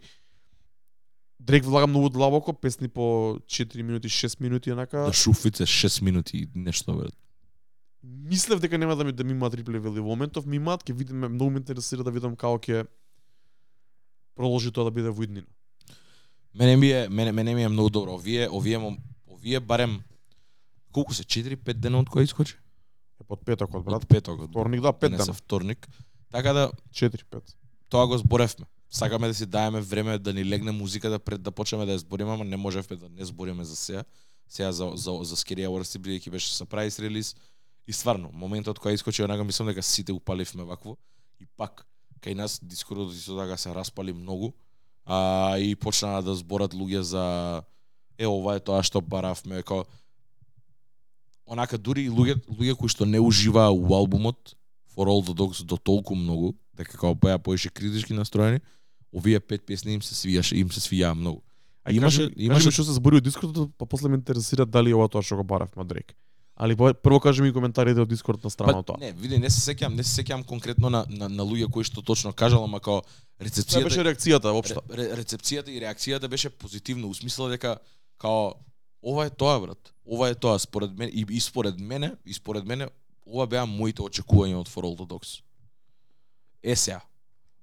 [1.39, 4.97] Дрейк влага многу длабоко, песни по 4 минути, 6 минути онака.
[4.97, 7.13] Да шуфице 6 минути и нешто брат.
[8.03, 9.99] Мислев дека нема да ми да ми имаат реплей вели.
[9.99, 12.87] Во моментов ми имаат, ќе видиме, многу ме интересира да видам како ќе
[14.35, 15.47] продолжи тоа да биде во иднина.
[16.55, 18.13] Мене ми е мене мене ми е многу добро.
[18.13, 20.03] Овие овие мом- овие барем
[20.91, 22.57] колку се 4-5 дена од кој искочи?
[23.21, 24.03] Е под петокот, брат.
[24.03, 24.49] Од петокот.
[24.49, 25.33] Вторник, да, 5 Денес е дена.
[25.33, 25.87] вторник.
[26.31, 27.41] Така да 4-5.
[27.89, 28.65] тоа го зборевме.
[28.89, 32.33] Сакаме да си даеме време да ни легне музиката пред да почнеме да ја збориме,
[32.33, 34.03] ама не можевме да не збориме за сега.
[34.47, 37.35] Сега за за за Scary Hours бидејќи беше surprise релиз
[37.87, 40.97] и стварно моментот кога искочи онака мислам дека сите упаливме вакво
[41.39, 41.85] и пак
[42.21, 44.53] кај нас дискордот исто така се распали многу
[45.05, 47.63] а и почнаа да зборат луѓе за
[48.17, 49.85] е ова е тоа што баравме како
[51.49, 54.55] онака дури и луѓе луѓе кои што не уживаа у албумот
[54.95, 58.59] For All the Dogs до толку многу дека како беа поише критички настроени
[59.11, 61.41] овие пет песни им се свијаше им се свијаа многу
[61.85, 64.93] Ај, Имаше- кажи, имаше- кажи што се збори од Дискордот, па после ме интересира дали
[64.93, 66.13] ова тоа што го баравме од Дрейк.
[66.55, 68.97] Али прво кажи ми коментарите од Дискорд на страна Па, тоа.
[68.99, 72.03] не, види, не се сеќам, не се сеќам конкретно на, на, на луѓе кои што
[72.03, 74.81] точно кажал, ама као Тоа рецепцијата беше реакцијата општа.
[74.91, 77.79] ре, ре, рецепцијата и реакцијата беше позитивна, у смисла дека
[78.19, 78.53] као
[79.03, 79.93] ова е тоа брат.
[80.05, 82.87] Ова е тоа според мене и, и според мене, и според мене
[83.25, 85.41] ова беа моите очекувања од For All the Dogs.
[86.63, 87.01] Е сега.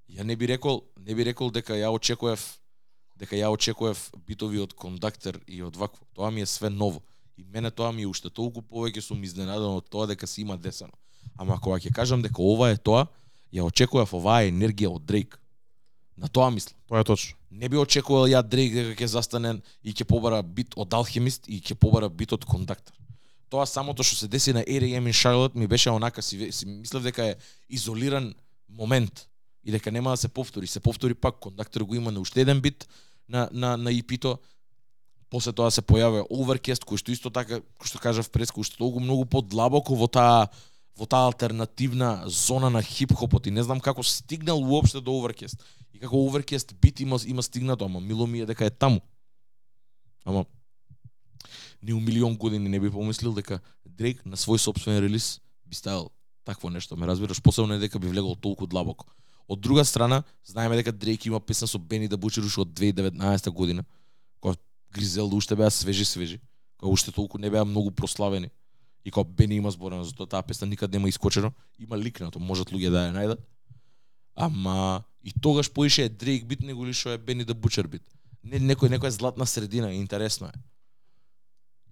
[0.09, 2.39] Ја не би рекол, не би рекол дека ја очекував
[3.17, 6.05] дека ја очекував битови од кондактер и од вакво.
[6.13, 7.01] Тоа ми е све ново.
[7.37, 10.57] И мене тоа ми е уште толку повеќе сум изненадан од тоа дека се има
[10.57, 10.93] десено.
[11.37, 13.07] Ама кога ќе кажам дека ова е тоа,
[13.53, 15.39] ја очекував оваа енергија од Дрейк.
[16.17, 16.77] На тоа мислам.
[16.87, 17.36] Тоа е точно.
[17.51, 21.61] Не би очекувал ја Дрейк дека ќе застане и ќе побара бит од алхимист и
[21.61, 22.93] ќе побара бит од Кондактор.
[23.49, 25.07] Тоа самото што се деси на R.E.M.
[25.07, 27.35] и Шарлот ми беше онака си, си мислев дека е
[27.69, 28.33] изолиран
[28.67, 29.27] момент
[29.63, 30.67] и дека нема да се повтори.
[30.67, 32.87] Се повтори пак, Кондактор го има на уште еден бит
[33.29, 34.37] на, на, на EP-то,
[35.29, 38.79] после тоа се појавува Overcast, кој што исто така, кој што кажав пред, кој што
[38.79, 40.47] толку многу подлабоко во таа
[40.97, 45.61] во таа алтернативна зона на хип-хопот и не знам како стигнал уопште до Overcast.
[45.93, 49.01] И како Overcast бит има, има стигнато, ама мило ми е дека е таму.
[50.25, 50.45] Ама
[51.81, 56.09] ни у милион години не би помислил дека Дрейк на свој собствен релиз би ставил
[56.45, 59.05] такво нешто, ме разбираш, посебно е дека би влегол толку длабоко.
[59.47, 63.49] Од друга страна, знаеме дека Дрейк има песна со Бени да бучи уште од 2019
[63.49, 63.85] година,
[64.41, 64.57] која
[64.91, 66.41] Гризел уште беа свежи свежи,
[66.81, 68.49] која уште толку не беа многу прославени.
[69.07, 72.73] И кога Бени има зборено за тоа, таа песна никад нема искочено, има ликнато, можат
[72.75, 73.39] луѓе да ја најдат.
[74.35, 78.03] Ама и тогаш поише е Дрейк бит него ли што е Бени да Бучер бит.
[78.43, 80.59] Не, некој некоја златна средина, интересно е.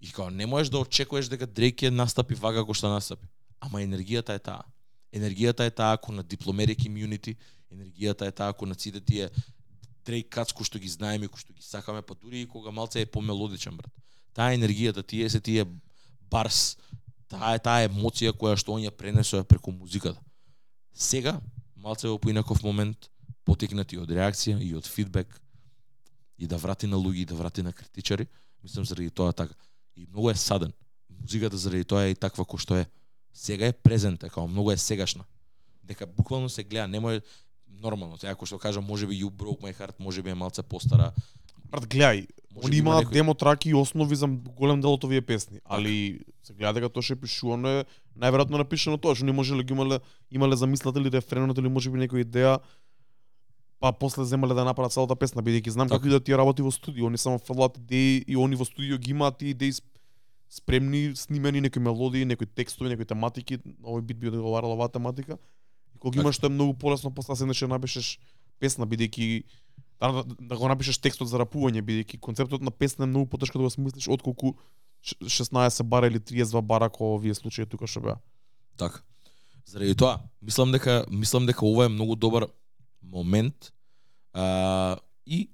[0.04, 3.24] И као не можеш да очекуваш дека Дрейк ќе настапи вага како што настапи.
[3.64, 4.68] Ама енергијата е таа.
[5.08, 7.38] Енергијата е таа ако на дипломери community,
[7.72, 9.30] енергијата е таа ако на сите тие
[10.04, 13.00] Дрейк кац кои што ги знаеме, кој што ги сакаме, па дури и кога малце
[13.00, 13.92] е помелодичен брат.
[14.36, 15.64] Таа енергијата, тие се тие
[16.30, 16.76] барс,
[17.28, 20.20] таа е таа емоција која што он ја пренесува преку музиката.
[20.92, 21.40] Сега,
[21.76, 23.10] малце во поинаков момент,
[23.44, 25.40] потекнати од реакција и од фидбек,
[26.38, 28.26] и да врати на луѓе, и да врати на критичари,
[28.62, 29.54] мислам заради тоа така.
[29.96, 30.72] И многу е саден.
[31.20, 32.86] Музиката заради тоа е и таква кој што е.
[33.32, 35.24] Сега е презент, као многу е сегашна.
[35.84, 37.22] Дека буквално се гледа, немој
[37.68, 38.18] нормално.
[38.18, 41.12] Сега кој што кажам, можеби You Broke My Heart, можеби е малце постара.
[41.70, 45.20] Брат, гледај, Може они имаат некој- демо траки и основи за голем дел од овие
[45.20, 47.84] песни, али се гледа дека тоа што е пишувано е
[48.14, 52.58] најверојатно напишано тоа што не можеле ги имале имале замислатели рефренот или можеби некоја идеја
[53.80, 56.00] па после земале да направат целата песна, бидејќи знам Така.
[56.00, 59.10] како идат тие работи во студио, они само фрлат идеи и они во студио ги
[59.10, 60.00] имаат тие идеи сп-
[60.48, 65.38] спремни, снимени некои мелодии, некои текстови, некои тематики, овој бит би одговарала оваа тематика.
[65.94, 66.22] И кога Така.
[66.24, 68.18] имаш тоа е многу полесно после да седнеш и да напишеш
[68.58, 69.44] песна, бидејќи
[70.00, 73.58] да, да, да го напишеш текстот за рапување, бидејќи концептот на песна е многу потешко
[73.58, 74.56] да го смислиш отколку
[75.06, 78.16] 16 бара или 32 бара кои овие случаи тука што беа.
[78.76, 79.02] Така.
[79.66, 82.46] Заради тоа, мислам дека мислам дека ова е многу добар
[83.02, 83.72] момент
[84.32, 85.50] а, и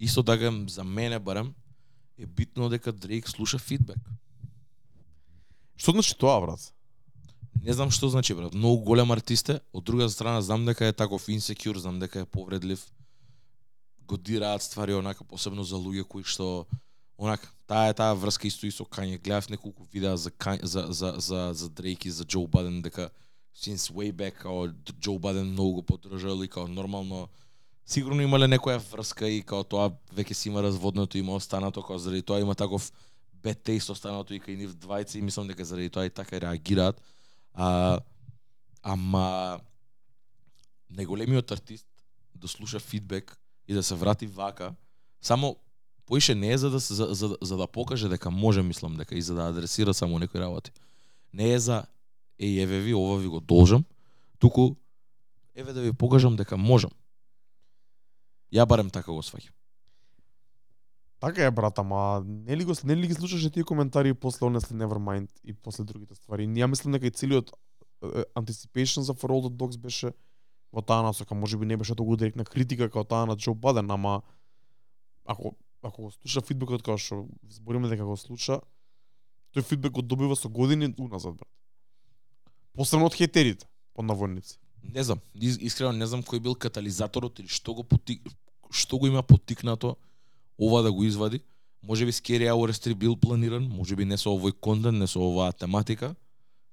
[0.00, 1.54] исто така за мене барем
[2.18, 3.98] е битно дека Дрейк слуша фидбек.
[5.76, 6.72] Што значи тоа, брат?
[7.62, 10.92] Не знам што значи брат, многу голем артист е, од друга страна знам дека е
[10.92, 12.82] таков инсекюр, знам дека е повредлив.
[14.06, 16.66] Го дираат ствари онака посебно за луѓе кои што
[17.18, 19.18] онака таа е таа врска исто и со Кање.
[19.18, 23.10] Гледав неколку видеа за Кање, за за за за Дрейк и за Џо Баден дека
[23.54, 24.68] since way back као
[25.02, 27.28] Џо Баден многу го поддржал и као нормално
[27.86, 32.22] сигурно имале некоја врска и као тоа веќе си има разводното има останато као заради
[32.22, 32.92] тоа има таков
[33.42, 37.00] бед taste останато и кај нив двајца и мислам дека заради тоа и така реагираат.
[37.54, 37.98] А,
[38.82, 39.60] ама
[40.90, 41.86] најголемиот артист
[42.34, 44.74] да слуша фидбек и да се врати вака,
[45.20, 45.56] само
[46.08, 49.22] поише не е за да за, за, за да покаже дека може, мислам дека и
[49.22, 50.72] за да адресира само некои работи.
[51.32, 51.84] Не е за
[52.38, 53.84] е, еве ви, ова ви го должам,
[54.38, 54.74] туку
[55.54, 56.90] еве да ви покажам дека можам.
[58.52, 59.52] Ја барем така го сваќам.
[61.20, 65.52] Така е, брат, ама нели го нели ги слушаше тие коментари после Honestly Nevermind и
[65.52, 66.48] после другите ствари?
[66.48, 67.52] Ја мислам дека и целиот
[68.34, 70.12] anticipation за For All the Dogs беше
[70.72, 74.22] во таа насока, можеби не беше толку директна критика како таа на Джо Баден, ама
[75.24, 78.60] ако ако го слуша фидбекот како што збориме дека го слуша,
[79.54, 81.50] тој фидбек го добива со години уназад, брат.
[82.74, 84.58] Посебно од хетерите, под наводници.
[84.82, 88.22] Не знам, искрено не знам кој бил катализаторот или што го потик,
[88.70, 89.96] што го има потикнато
[90.58, 91.40] ова да го извади.
[91.82, 96.14] Можеби Scary Hours 3 бил планиран, можеби не со овој контент, не со оваа тематика,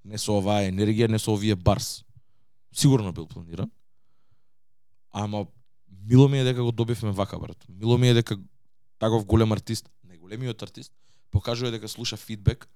[0.03, 2.03] не со оваа енергија, не со овие барс.
[2.71, 3.71] Сигурно бил планиран.
[5.11, 5.45] Ама
[6.09, 7.65] мило ми е дека го добивме вака брат.
[7.69, 8.37] Мило ми е дека
[8.97, 10.91] таков голем артист, најголемиот артист,
[11.31, 12.67] покажува дека слуша фидбек,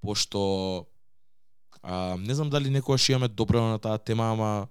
[0.00, 0.86] пошто
[1.82, 4.68] а, не знам дали некогаш имаме добро на таа тема, ама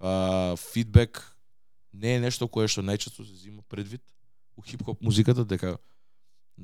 [0.00, 1.36] а, фидбек
[1.92, 4.02] не е нешто кое што најчесто се зима предвид
[4.56, 5.78] у хип-хоп музиката, дека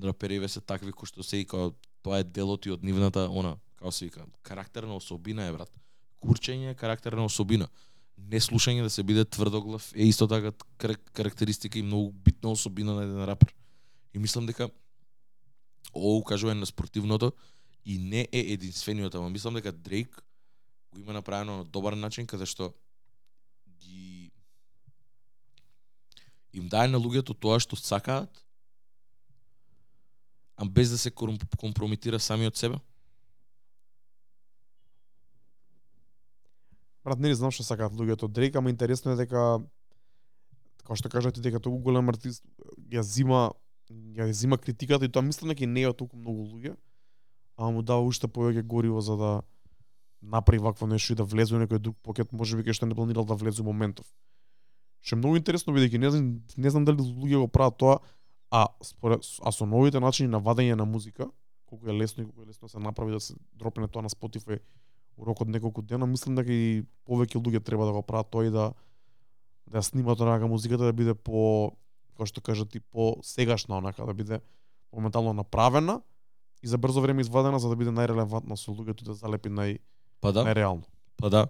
[0.02, 1.72] рапериве се такви кои што се и као
[2.02, 5.70] тоа е делот и од нивната она, како се вика, карактерна особина е брат.
[6.20, 7.68] Курчење е карактерна особина.
[8.18, 12.94] Не слушање да се биде тврдоглав е исто така кар- карактеристика и многу битна особина
[12.94, 13.54] на еден рапер.
[14.14, 14.70] И мислам дека
[15.94, 17.32] ово укажува на спортивното
[17.84, 20.24] и не е единствениот, ама мислам дека Дрейк
[20.92, 22.72] го има направено на добар начин каде што
[23.66, 24.30] ги
[26.52, 28.30] им дае на луѓето тоа што сакаат,
[30.56, 32.78] а без да се компрометира самиот себе?
[37.04, 39.60] Брат, не знам што сакаат луѓето Дрейк, ама интересно е дека
[40.84, 42.46] како што кажате дека толку голем артист
[42.88, 43.50] ја зима
[43.90, 46.76] ја зима критиката и тоа мислам дека не е толку многу луѓе,
[47.56, 49.42] а му дава уште повеќе гориво за да
[50.22, 53.24] направи вакво нешто и да влезе во некој друг покет, можеби кај што не планирал
[53.24, 54.06] да влезе во моментов.
[55.00, 57.98] Што е многу интересно бидејќи не знам не знам дали луѓе го прават тоа,
[58.50, 61.28] а според а со новите начини на вадење на музика,
[61.66, 64.08] колку е лесно и колку е лесно да се направи да се дропне тоа на
[64.08, 64.60] Spotify
[65.16, 68.46] у рок од неколку дена, мислам дека и повеќе луѓе треба да го прават тоа
[68.46, 68.72] и да
[69.66, 71.72] да снимат онака музиката да биде по
[72.14, 74.40] како што кажат ти по сегашна онака да биде
[74.94, 76.00] моментално направена
[76.62, 79.78] и за брзо време извадена за да биде најрелевантна со луѓето и да залепи нај
[80.24, 80.46] Па да.
[80.46, 80.86] најреално.
[81.20, 81.46] Па да.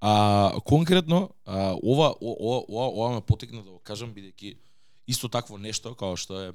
[0.00, 4.56] А конкретно, а, ова ова ова, ова ме потекна да го кажам бидејќи
[5.08, 6.52] исто такво нешто како што е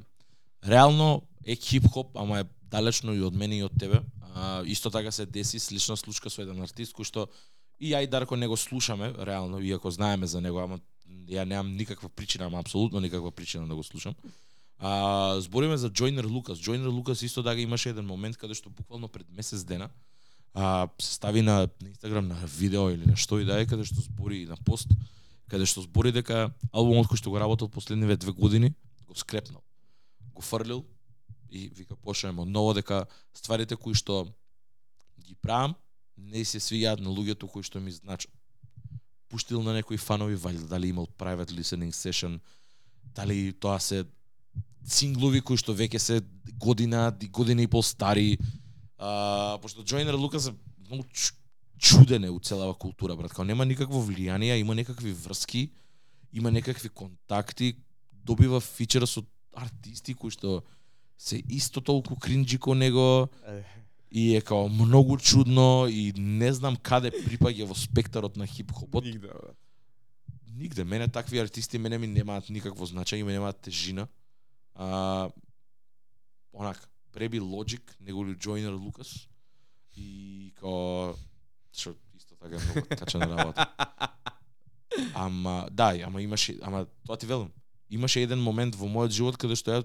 [0.63, 4.03] реално е хип-хоп, ама е далечно и од мене и од тебе.
[4.33, 7.27] А, исто така се деси слична случка со еден артист кој што
[7.79, 11.75] и ја и Дарко не го слушаме реално, иако знаеме за него, ама ја немам
[11.75, 14.15] никаква причина, ама апсолутно никаква причина да го слушам.
[14.79, 16.59] А, збориме за Джойнер Лукас.
[16.59, 19.89] Джойнер Лукас исто да имаше еден момент каде што буквално пред месец дена
[20.53, 23.85] а, се стави на, на Инстаграм на видео или на што и да е, каде
[23.85, 24.89] што збори на пост,
[25.49, 28.73] каде што збори дека албумот кој што го работел последниве две години
[29.07, 29.63] го скрепнал.
[30.33, 30.85] Го фрлил
[31.49, 34.27] и вика почнеме ново дека стварите кои што
[35.17, 35.75] ги правам
[36.17, 38.31] не се свиѓаат на луѓето кои што ми значат.
[39.33, 42.39] Пуштил на некои фанови, вали, дали имал private listening session,
[43.15, 44.05] дали тоа се
[44.85, 46.21] синглови кои што веќе се
[46.61, 48.37] година, година и пол стари,
[49.03, 50.53] А, пошто Джойнер Лукас е
[50.89, 51.03] многу
[51.77, 53.33] чудене у целава култура, брат.
[53.33, 55.71] Као нема никакво влијание, има некакви врски,
[56.33, 57.75] има некакви контакти,
[58.11, 60.63] добива фичера со артисти кои што
[61.19, 63.27] се исто толку кринџи ко него
[64.13, 69.03] и е као многу чудно и не знам каде припаѓа во спектарот на хип-хопот.
[69.03, 69.57] Нигде, брат.
[70.53, 70.83] Нигде.
[70.83, 74.07] Мене такви артисти мене ми немаат никакво значење, ми немаат тежина.
[74.75, 75.29] А,
[76.53, 79.27] онак, преби Logic, него ли Joyner Лукас
[79.97, 81.17] и као
[81.73, 83.65] што исто така е многу качена работа.
[85.15, 87.49] Ама да, ама имаше, ама тоа ти велам.
[87.89, 89.81] Имаше еден момент во мојот живот каде што ја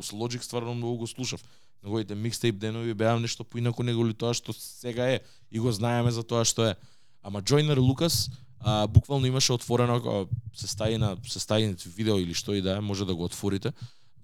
[0.00, 1.44] с Logic стварно многу го слушав.
[1.84, 5.20] Неговите микстейп денови беа нешто поинаку него ли тоа што сега е
[5.50, 6.74] и го знаеме за тоа што е.
[7.22, 12.34] Ама Джойнер Лукас а, буквално имаше отворено ако се стаи на се стаи видео или
[12.34, 13.72] што и да е, може да го отворите.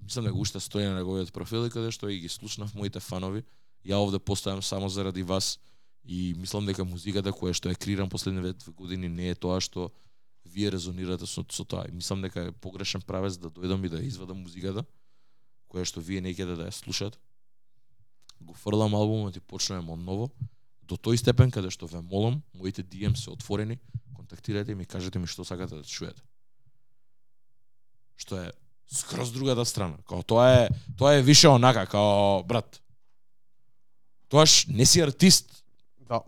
[0.03, 3.45] Мислам дека уште стои на неговиот профил и каде што и ги слушнав моите фанови.
[3.87, 5.59] Ја овде поставам само заради вас
[6.05, 9.93] и мислам дека музиката која што е креирам последниве две години не е тоа што
[10.45, 11.87] вие резонирате со, со тоа.
[11.89, 14.85] И мислам дека е погрешен правец да дојдам и да извадам музиката
[15.71, 17.19] која што вие не ќе да ја слушате.
[18.45, 20.29] Го фрлам албумот и почнеме од ново.
[20.85, 23.79] До тој степен каде што ве молам, моите DM се отворени,
[24.17, 26.21] контактирајте и ми кажете ми што сакате да чуете.
[28.17, 28.53] Што е
[28.93, 29.97] скроз другата страна.
[30.09, 30.69] Као тоа е
[30.99, 32.81] тоа е више онака као брат.
[34.29, 35.65] Тоаш не си артист,
[36.09, 36.21] Да.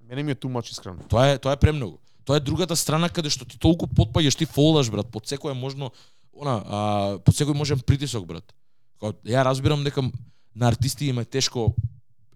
[0.00, 0.98] Мене ми е much искрено.
[1.08, 1.98] Тоа е тоа е премногу.
[2.24, 5.92] Тоа е другата страна каде што ти толку потпаѓаш, ти фолдаш брат, под секое можно
[6.32, 8.54] она, а, под секој можен притисок брат.
[9.00, 10.02] Као, ја разбирам дека
[10.54, 11.74] на артисти им е тешко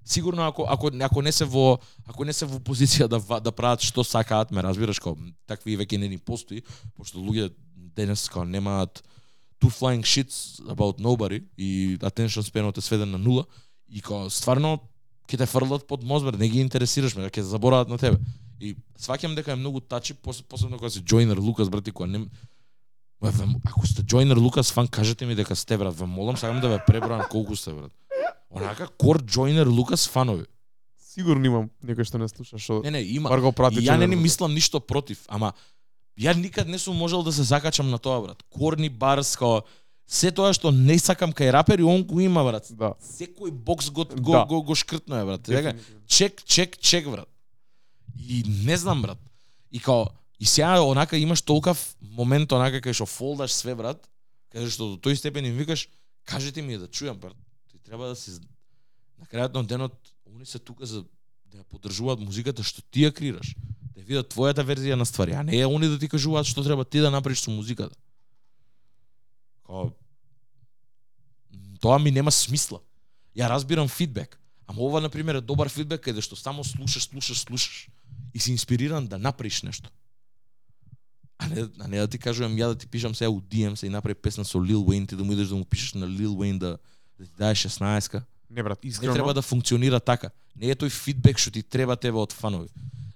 [0.04, 3.80] сигурно ако ако ако не се во ако не се во позиција да да прават
[3.80, 5.16] што сакаат, ме разбираш како
[5.46, 6.62] такви веќе не ни постои,
[6.96, 7.52] пошто луѓе
[7.96, 9.02] денес као немаат
[9.60, 13.44] two flying shits about nobody и attention spanот е сведен на нула
[13.88, 14.78] и као стварно
[15.28, 18.16] ќе те фрлат под мозбер, не ги интересираш ме, ќе заборават на тебе.
[18.60, 22.26] И сваќам дека е многу тачи, пос- посебно кога си Джойнер Лукас брати кога не
[23.64, 26.78] ако сте Джойнер Лукас фан, кажете ми дека сте брат, ве молам, сакам да ве
[26.78, 27.92] пребројам колку сте брат.
[28.50, 30.44] Онака кор Джойнер Лукас фанови.
[30.98, 33.28] Сигурно имам некој што не слуша што Не, не, има.
[33.28, 33.80] бар го прати.
[33.82, 35.52] Ја не ни мислам ништо против, ама
[36.18, 38.42] ја никад не сум можел да се закачам на тоа брат.
[38.50, 39.62] Корни барс као
[40.06, 42.66] се тоа што не сакам кај рапери, он го има брат.
[42.70, 42.94] Да.
[43.02, 44.44] Секој бокс го го Да.
[44.48, 45.42] го, го шкртно е брат.
[45.42, 45.74] Дека
[46.06, 47.28] чек, чек, чек, брат.
[48.28, 49.18] И не знам, брат.
[49.72, 50.06] И као,
[50.40, 54.08] и сега онака имаш толкав момент онака кај што фолдаш све, брат,
[54.52, 55.88] каде што до тој степен им викаш,
[56.24, 57.36] кажете ми да чујам, брат.
[57.88, 58.36] Треба да си
[59.16, 59.94] на крајот на денот,
[60.28, 61.06] они се тука за
[61.48, 63.54] да ја поддржуваат музиката што ти ја крираш,
[63.96, 66.84] Да видат твојата верзија на ствари, а не е они да ти кажуваат што треба
[66.84, 67.96] ти да направиш со музиката.
[69.66, 69.90] Као,
[71.80, 72.82] тоа ми нема смисла.
[73.34, 77.08] Ја разбирам фидбек, ама ова на пример е добар фидбек каде да што само слушаш,
[77.08, 77.88] слушаш, слушаш
[78.34, 79.90] и си инспириран да направиш нешто.
[81.38, 83.86] А не, а не да ти кажувам ја да ти пишам сега у DM се
[83.86, 86.28] и направи песна со Lil Wayne, ти да му идеш да му пишеш на Lil
[86.28, 86.78] Wayne да,
[87.18, 88.24] да ти даде 16-ка.
[88.50, 89.14] Не брат, Не искрено.
[89.14, 90.30] треба да функционира така.
[90.56, 92.68] Не е тој фидбек што ти треба тебе од фанови.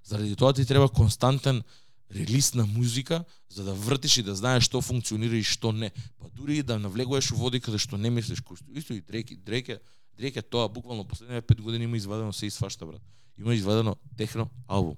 [0.04, 1.62] Заради тоа ти треба константен
[2.10, 5.90] релиз на музика за да вртиш и да знаеш што функционира и што не.
[6.18, 9.00] Па дури и да навлегуваш у води каде што не мислиш, кој што исто и
[9.00, 9.80] Дрейк, Дрейк е,
[10.18, 13.00] Дрейк е тоа буквално последните 5 години има извадено се и свашта брат.
[13.38, 14.96] Има извадено техно албум,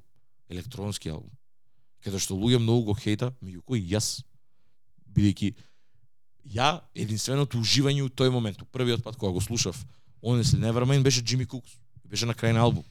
[0.51, 1.31] електронски албум.
[2.03, 4.25] Каде што луѓе многу го хејта, меѓу кои јас
[5.15, 5.55] бидејќи
[6.47, 9.85] ја единственото уживање у тој момент, у првиот пат кога го слушав,
[10.23, 11.71] Honestly Nevermind беше Джими Кукс.
[12.05, 12.85] Беше на крај на албум.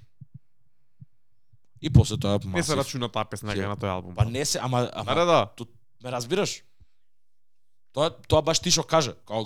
[1.82, 2.78] И после тоа Не се масив.
[2.78, 4.16] рачуна таа песна на тој албум.
[4.16, 5.46] Па не се, ама, ама Да, да, да.
[5.56, 5.66] Ту,
[6.04, 6.64] ме разбираш?
[7.94, 9.46] Тоа тоа баш ти што кажа, као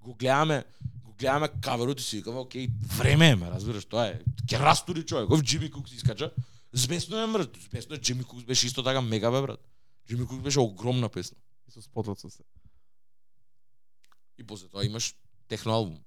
[0.00, 0.64] го гледаме,
[1.04, 4.20] го гледаме каверот и си викаме, окей, време е, ме разбираш, тоа е.
[4.46, 6.30] Ќе растури човек, ов Джими Кукс искача.
[6.72, 9.60] Змесно е мрт, змесно е Джими Кукс беше исто така мега бе брат.
[10.08, 11.36] Джими Кукс беше огромна песна.
[11.68, 12.42] И со спотот со се.
[14.38, 15.14] И после тоа имаш
[15.48, 15.98] техно албум.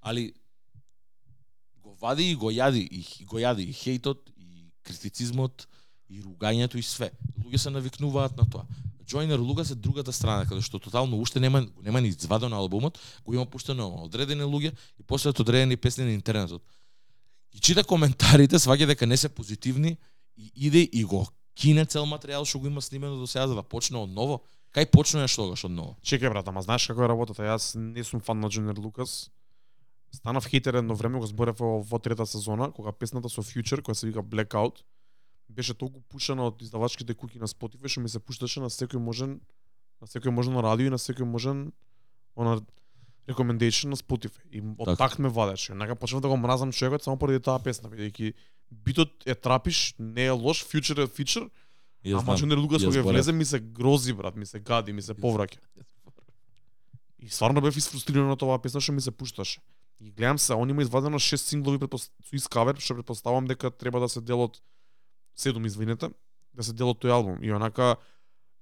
[0.00, 0.32] Али
[1.82, 5.68] го вади и го јади и го јади и хејтот и критицизмот
[6.08, 7.10] и ругањето и све.
[7.44, 8.66] Луѓе се навикнуваат на тоа.
[9.04, 13.34] Джойнер Лугас е другата страна каде што тотално уште нема нема ни извадено албумот, го
[13.34, 16.62] има пуштено одредени луѓе и после од одредени песни на интернетот.
[17.52, 19.96] И чита коментарите, сваќа дека не се позитивни
[20.36, 23.62] и иде и го кине цел материјал што го има снимено до сега за да
[23.62, 24.42] почне од ново.
[24.74, 25.94] Кај почнуваш тогаш од ново?
[26.02, 27.46] Чекај брат, ама знаеш како е работата?
[27.46, 29.30] Јас не сум фан на Джунер Лукас.
[30.10, 33.94] Станав хейтер едно време, го зборев во, во трета сезона, кога песната со Future, која
[33.94, 34.82] се вика Blackout,
[35.48, 39.38] беше толку пушена од издавачките куки на Spotify, што ми се пушташе на секој можен
[40.02, 41.70] на секој можен радио и на секој можен
[42.34, 42.58] она
[43.30, 44.42] recommendation на Spotify.
[44.50, 44.96] И од Така.
[44.96, 45.72] такт ме вадеше.
[45.72, 48.34] Онака почнав да го мразам човекот само поради таа песна, бидејќи
[48.70, 51.50] битот е трапиш, не е лош, Future е фичер,
[52.04, 52.36] Јас Ама.
[52.36, 55.58] Джунер Лукас Ја кога влезе ми се грози брат, ми се гади, ми се повраќа.
[57.24, 59.62] И стварно бев изфрустриран од оваа песна што ми се пушташе.
[60.00, 62.10] И гледам се, он има извадено 6 синглови предпос...
[62.20, 64.60] со искавер, што предпоставам дека треба да се дел од
[65.38, 66.10] 7 извинете,
[66.52, 67.38] да се дел од тој албум.
[67.40, 67.96] И онака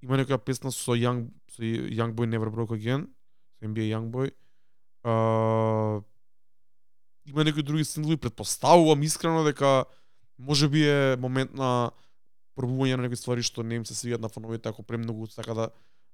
[0.01, 3.11] има некоја песна со Young со Young Boy Never Broke Again,
[3.59, 4.31] со NBA Young Boy.
[5.03, 5.99] А,
[7.25, 9.85] има некои други синглови, предпоставувам искрено дека
[10.39, 11.91] може би е момент на
[12.55, 15.69] пробување на некои ствари што не им се свијат на фановите ако премногу сака да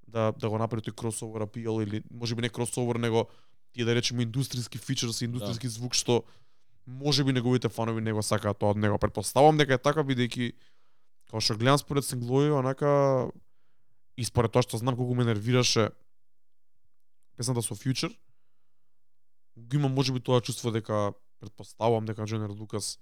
[0.07, 3.27] да да го направи тој кросовер апил или може би не кросовер него
[3.73, 5.75] тие да речеме индустријски фичерс и индустријски да.
[5.75, 6.23] звук што
[6.87, 8.97] може би неговите фанови не го сакаат тоа од него.
[8.97, 10.53] Предпоставам дека е така бидејќи
[11.29, 13.29] као што гледам според синглови, онака
[14.17, 15.91] и според тоа што знам колку ме нервираше
[17.37, 18.11] песната со Future,
[19.55, 22.97] го имам можеби тоа чувство дека предпоставувам дека Джонер Лукас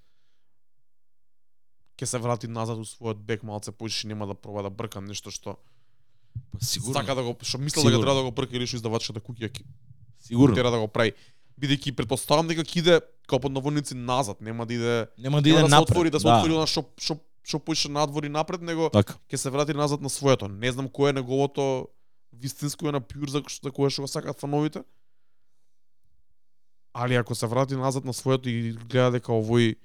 [1.97, 5.31] ќе се врати назад у својот бек малце поише нема да проба да брка нешто
[5.31, 5.57] што
[6.51, 6.93] Па, сигурно.
[6.93, 9.63] сака да го што мислел дека треба да го брка или што издавачката куќа ќе
[10.19, 10.55] Сигурно.
[10.55, 11.13] тера да го прави.
[11.57, 12.95] Бидејќи предпоставам дека ќе иде
[13.27, 15.89] као под наводници назад, нема да иде Нема да нема иде да се напред.
[15.89, 19.17] отвори да се отвори на што што што поише надвор и напред, него Така.
[19.27, 20.47] ќе се врати назад на своето.
[20.47, 21.87] Не знам кој е неговото
[22.33, 24.83] вистинско е на пјур за, за кое што го сакаат фановите.
[26.93, 29.75] Али ако се врати назад на своето и гледа дека овој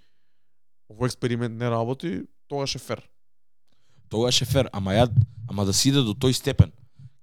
[0.92, 3.02] овој експеримент не работи, тогаш е фер.
[4.08, 5.08] Тогаш е фер, ама ја
[5.48, 6.72] ама да си иде до тој степен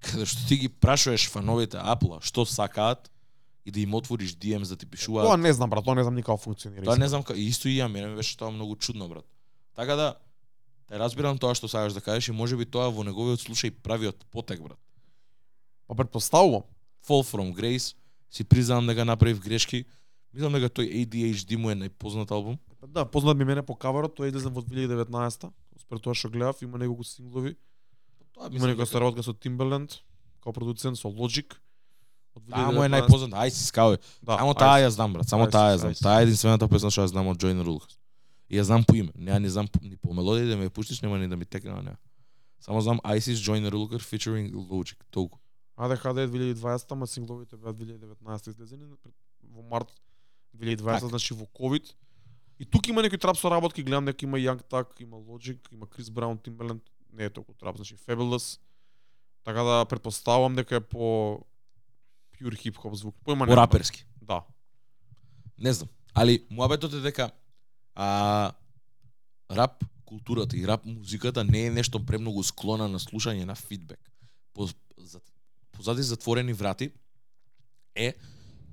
[0.00, 3.10] каде што ти ги прашуваш фановите Апла што сакаат
[3.64, 5.28] и да им отвориш DM за да ти пишуваат.
[5.28, 6.84] Тоа не знам брат, тоа не знам никако функционира.
[6.84, 7.36] Тоа не знам ка...
[7.36, 9.26] исто и ја, мене ми беше тоа многу чудно брат.
[9.76, 10.14] Така да
[10.88, 14.62] те разбирам тоа што сакаш да кажеш и можеби тоа во неговиот случај правиот потек
[14.64, 14.80] брат.
[15.86, 16.64] Па предпоставувам.
[17.04, 17.94] Fall from Grace,
[18.30, 19.84] си признавам дека направив грешки.
[20.32, 22.58] Мислам дека тој ADHD му е најпознат албум.
[22.88, 25.50] Да, познат ми мене по каверот, тој излезе во 2019
[25.80, 27.56] Според тоа што гледав, има неколку синглови.
[28.34, 30.00] Тоа Има некоја соработка со Timbaland,
[30.44, 31.56] као продуцент со Logic.
[32.36, 32.94] Од Таа му е 2019.
[32.94, 33.34] најпознат.
[33.34, 33.96] Ај си скао.
[34.22, 35.94] Да, Само таа ја знам брат, само таа ја знам.
[35.98, 37.98] Таа е единствената песна што ја знам од Joyner Lucas.
[38.48, 39.10] И ја знам по име.
[39.16, 41.82] Не не знам ни по мелодија да ме пуштиш, нема ни да ми текне на
[41.82, 41.98] неа.
[42.60, 44.96] Само знам ISIS Joyner Lucas featuring Logic.
[45.10, 45.38] Толку.
[45.76, 48.84] ADHD е 2020, ама сингловите беа 2019 излезени
[49.42, 49.88] во март
[50.56, 51.08] 2020, Така.
[51.08, 51.96] значи во ковид.
[52.60, 56.10] И тук има некои трап соработки, гледам дека има Young Tuck, има Logic, има Крис
[56.10, 56.80] Браун, Timbaland,
[57.12, 58.60] не е толку трап, значи Fabulous.
[59.44, 61.40] Така да предпоставувам дека е по
[62.36, 63.16] pure хип хоп звук.
[63.24, 64.04] Појма По раперски.
[64.22, 64.42] Да.
[65.58, 65.88] Не знам.
[66.14, 67.30] Али муабетот е дека
[67.94, 68.52] а,
[69.50, 74.00] рап културата и рап музиката не е нешто премногу склона на слушање на фидбек.
[74.52, 74.68] По,
[74.98, 75.20] за,
[75.72, 76.90] позади затворени врати
[77.94, 78.14] е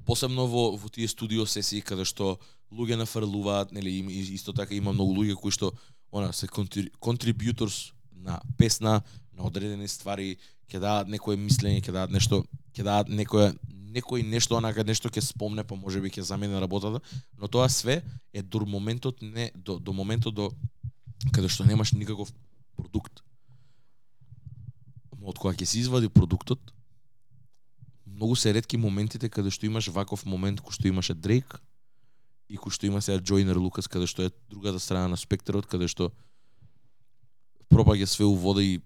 [0.05, 2.35] посебно во, во тие студио сесии каде што
[2.71, 5.71] луѓе нафрлуваат, нели и исто така има многу луѓе кои што
[6.11, 9.01] она се контри, контрибјуторс на песна,
[9.33, 10.37] на одредени ствари,
[10.67, 12.43] ќе дадат некое мислење, ќе дадат нешто,
[12.75, 13.53] ќе дадат некое
[13.97, 16.99] некој нешто онака нешто ќе спомне, па можеби ќе замени работата,
[17.37, 18.01] но тоа све
[18.33, 20.51] е до моментот не до до моментот до
[21.31, 22.33] каде што немаш никаков
[22.75, 23.23] продукт.
[25.27, 26.59] Од кога ќе се извади продуктот,
[28.05, 31.61] многу се ретки моментите каде што имаш ваков момент кој што имаше Дрейк
[32.49, 35.87] и кој што има сега Джойнер Лукас каде што е другата страна на спектарот каде
[35.87, 36.11] што
[37.69, 38.79] пробаѓа све у вода и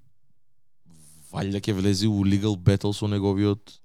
[1.32, 3.78] валјда ќе влезе у legal battle со неговиот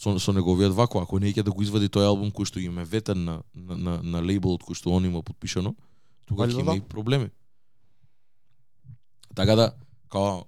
[0.00, 2.78] со, со неговиот вако, ако не ќе да го извади тој албум кој што им
[2.78, 5.74] е ветен на, на, на, на лейбелот кој што он има подпишано,
[6.28, 6.78] тога ќе има да.
[6.78, 7.30] и проблеми.
[9.34, 9.66] Така да,
[10.08, 10.46] као,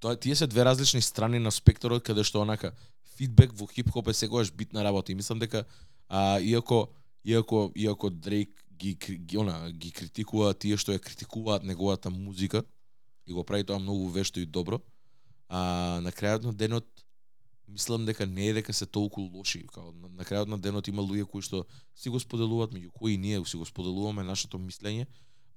[0.00, 2.74] тоа тие се две различни страни на спектарот каде што онака
[3.16, 5.64] фидбек во хип-хоп е секогаш битна работа и мислам дека
[6.08, 6.88] а, иако
[7.24, 12.64] иако иако Дрейк ги, ги она ги критикува тие што ја критикуваат неговата музика
[13.26, 14.80] и го прави тоа многу вешто и добро.
[15.48, 16.86] А на крајот на денот
[17.68, 21.02] мислам дека не е дека се толку лоши, као на, на крајот на денот има
[21.02, 21.64] луѓе кои што
[21.94, 25.06] си го споделуваат меѓу кои ние си го споделуваме нашето мислење,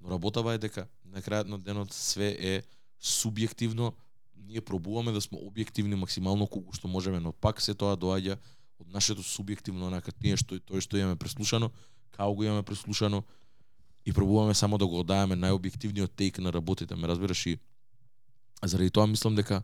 [0.00, 2.62] но работава е дека на крајот на денот све е
[3.02, 3.92] субјективно,
[4.36, 8.38] ние пробуваме да сме објективни максимално колку што можеме, но пак се тоа доаѓа
[8.78, 11.70] од нашето субјективно онака тие што тој што имаме преслушано,
[12.10, 13.24] како го имаме преслушано
[14.04, 17.58] и пробуваме само да го одаваме најобјективниот тейк на работите, ме разбираш и
[18.62, 19.62] заради тоа мислам дека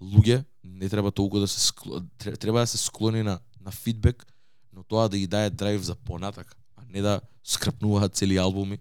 [0.00, 2.02] луѓе не треба толку да се скло...
[2.18, 4.26] треба да се склони на на фидбек,
[4.72, 8.78] но тоа да ги даде драйв за понатак, а не да скрпнуваат цели албуми.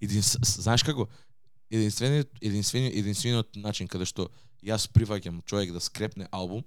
[0.00, 1.08] Един, знаеш како?
[1.70, 4.28] Единствениот, единствениот, единствениот начин каде што
[4.62, 6.62] јас прифаќам човек да скрепне албум,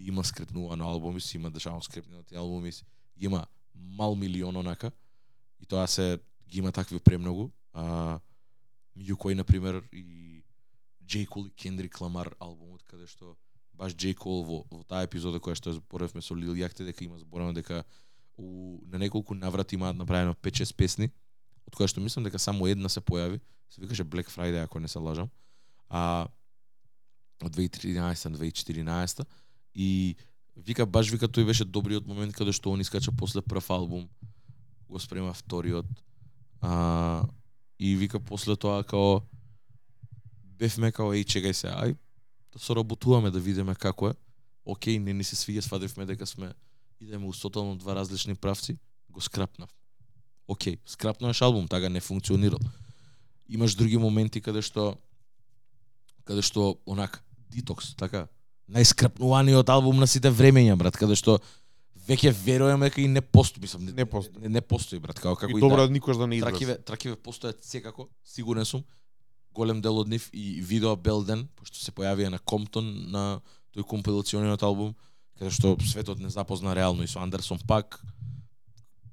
[0.00, 4.90] и има скрепнувано албуми, си има државно скрепнати албуми, ги има мал милион онака,
[5.60, 6.18] и тоа се
[6.48, 8.18] ги има такви премногу, а,
[8.96, 10.42] меѓу кои, например, и
[11.04, 11.26] J.
[11.28, 13.36] Cole и Kendrick Ламар албумот, каде што
[13.74, 14.14] баш J.
[14.14, 17.84] Cole во, во таа епизода која што зборевме со Lil Јахте, дека има зборено дека
[18.36, 21.10] у, на неколку наврати имаат направено 5-6 песни,
[21.66, 24.88] од која што мислам дека само една се појави, се викаше Black Friday, ако не
[24.88, 25.30] се лажам,
[25.88, 26.28] а
[27.42, 29.24] од 2013 на 2014
[29.80, 30.16] и
[30.56, 34.08] вика баш вика тој беше добриот момент каде што он искача после прв албум,
[34.88, 35.86] го спрема вториот,
[36.60, 37.24] а,
[37.78, 39.22] и вика после тоа као
[40.60, 41.96] бевме као еј чекај се, ај
[42.52, 44.14] да соработуваме да видиме како е.
[44.66, 46.52] Океј, не ни се свиѓа, свадевме дека сме
[47.00, 48.76] идеме у тотално два различни правци,
[49.08, 49.70] го скрапнав.
[50.48, 52.60] Океј, скрапнуваш албум, така не функционирал.
[53.48, 54.98] Имаш други моменти каде што
[56.28, 58.28] каде што онак детокс, така
[58.70, 61.38] најскрапнуваниот албум на сите времења, брат, каде што
[62.08, 64.42] веќе верувам дека и не постои, мислам, Не постои.
[64.42, 65.92] Не, не постои, брат, како како И добро да.
[65.92, 66.50] никош да не излезе.
[66.50, 68.84] Тракиве, тракиве постојат секако, сигурен сум.
[69.54, 73.40] Голем дел од нив и видео Белден, пошто се појавија на Комптон на
[73.74, 74.94] тој компилациониот албум,
[75.38, 78.00] каде што светот не запозна реално и со Андерсон пак.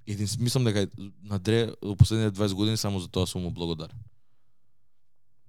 [0.08, 0.88] Един, мислам дека
[1.24, 3.98] на Дре во последните 20 години само за тоа сум му благодарен.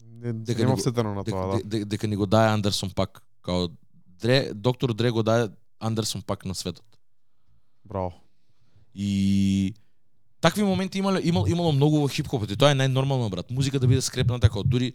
[0.03, 1.69] Не, дека ни го- вседено на тоа, дека, да.
[1.69, 3.69] дека, дека ни го даде Андерсон пак, као
[4.21, 6.85] Дре, доктор Дре го даде Андерсон пак на светот.
[7.85, 8.13] Браво.
[8.95, 9.75] И
[10.41, 13.51] такви моменти имало имало, имало многу во хип-хопот и тоа е најнормално брат.
[13.51, 14.93] Музика да биде скрепната како дури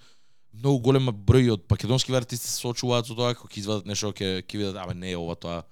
[0.53, 4.43] многу голема број од македонски артисти се соочуваат со тоа како ќе извадат нешто ќе
[4.45, 5.63] ќе видат абе не е ова тоа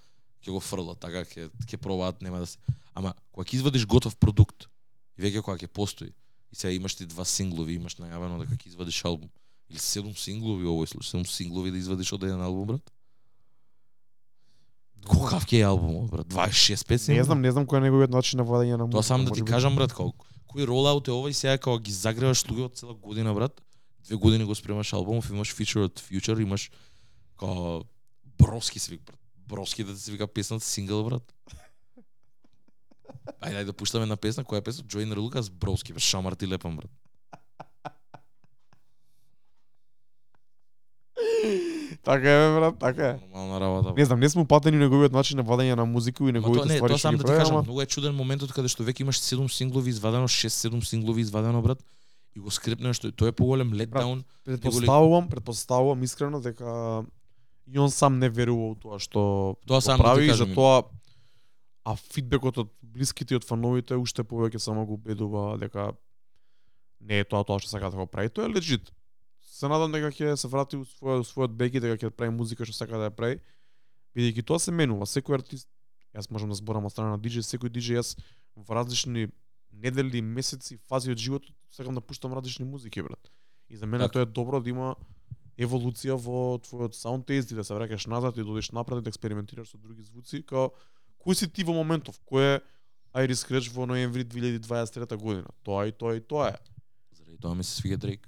[0.42, 2.58] ќе го фрлат така ќе ќе пробаат нема да се
[2.98, 4.66] ама кога ќе извадиш готов продукт
[5.18, 8.74] и веќе кога ќе постои и сега имаш ти два синглови имаш најавено дека ќе
[8.74, 9.30] извадиш албум
[9.70, 12.92] или седум синглови овој случај седум синглови да извадиш од еден албум брат
[15.08, 16.28] Колкав ќе е албумот, брат?
[16.28, 17.14] 26 песни?
[17.14, 17.32] Не брат?
[17.32, 19.00] знам, не знам кој е неговиот начин на владење на музика.
[19.00, 20.14] Тоа сам да ти кажам брат, како
[20.52, 23.62] кој ролаут е ова и сега како ги загреваш луѓе од цела година брат.
[24.06, 26.70] Две години го спремаш албумов, имаш feature од Future, имаш
[27.38, 27.84] како
[28.38, 29.20] Броски се вика брат.
[29.48, 31.24] Броски да се вика песната сингл брат.
[33.42, 34.84] Ајде ајде да пуштаме на песна, која е песна?
[34.84, 36.92] Joiner Лукас Броски, бе шамар ти лепам брат.
[42.04, 43.20] Така е, брат, така е.
[43.22, 43.94] Нормална работа.
[43.98, 46.96] Не знам, не сме упатени неговиот начин на владење на музика и неговите не, ствари
[46.96, 49.22] тоа што сам ги да ти кажам, многу е чуден моментот каде што веќе имаш
[49.22, 51.84] 7 синглови извадено, 6-7 синглови извадено брат
[52.36, 54.26] и го скрипнеш што тоа е поголем летдаун.
[54.44, 57.06] предпоставувам, предпоставувам искрено дека
[57.68, 60.90] и он сам не верува у тоа што Тоа сам да прави, за тоа
[61.86, 65.94] а фидбекот од блиските и од фановите уште повеќе само го убедува дека
[67.02, 68.30] не е тоа тоа што сака да го прави.
[68.30, 68.90] Тоа е легит.
[69.62, 72.66] Се надам дека ќе се врати у својот својот бег и дека ќе прави музика
[72.66, 73.38] што сака да ја прави.
[74.18, 75.06] Бидејќи тоа се менува.
[75.06, 75.68] Секој артист,
[76.18, 78.16] јас можам да зборам од страна на диџеј, секој диџеј јас
[78.58, 79.28] во различни
[79.72, 83.32] недели, месеци, фази од животот сакам да пуштам различни музики, брат.
[83.70, 84.14] И за мене Така.
[84.14, 84.96] тоа е добро да има
[85.58, 89.02] еволуција во твојот саунд тест и да се враќаш назад и да одиш напред и
[89.06, 90.74] да експериментираш со други звуци, као
[91.22, 92.62] кој си ти во моментов, кој е
[93.14, 95.54] Iris Scratch во ноември 2023 година.
[95.64, 96.58] Тоа и тоа и тоа е.
[97.14, 98.26] Заради тоа ми се свига Дрейк.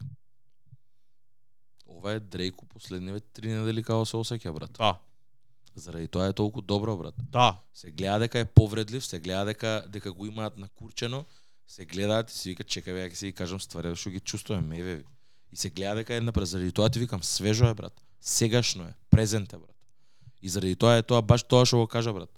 [2.04, 4.72] Ова е Дрейк у последниве три недели како се осеќа, брат.
[4.76, 4.98] Да.
[5.76, 7.16] Заради тоа е толку добро, брат.
[7.32, 7.62] Да.
[7.74, 11.24] Се гледа дека е повредлив, се гледа дека дека го имаат накурчено,
[11.68, 14.68] се гледаат и си викаат чекај ја ќе си ги кажам ствари што ги чувствувам,
[14.76, 15.06] еве.
[15.52, 17.96] И се гледа дека е напред, заради тоа ти викам свежо е, брат.
[18.20, 19.78] Сегашно е, презент е, брат.
[20.42, 22.30] И заради тоа е тоа баш тоа што го кажа, брат.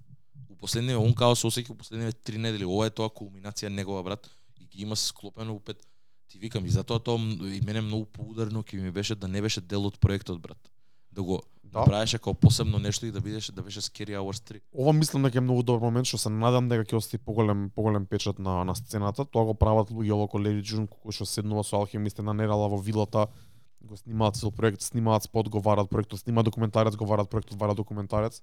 [0.49, 4.05] У последниве он као се осеќа у последниве три недели, ова е тоа кулминација негова,
[4.05, 4.29] брат.
[4.61, 5.81] И ги има склопено упет.
[6.27, 9.61] Ти викам и затоа тоа и мене многу поударно ќе ми беше да не беше
[9.61, 10.71] дел од проектот, брат.
[11.11, 11.79] Да го Да.
[11.79, 14.59] направеше како посебно нешто и да бидеше да беше Scary Hours 3.
[14.73, 18.05] Ова мислам дека е многу добар момент што се надам дека ќе остави поголем поголем
[18.05, 19.25] печат на на сцената.
[19.25, 22.77] Тоа го прават луѓе око Леди Джун кои што седнува со алхимисте на Нерала во
[22.77, 23.27] вилата,
[23.81, 27.77] го снимаат цел проект, снимаат спот, го варат проектот, снимаат документарец, го варат проектот, варат
[27.77, 28.41] документарец.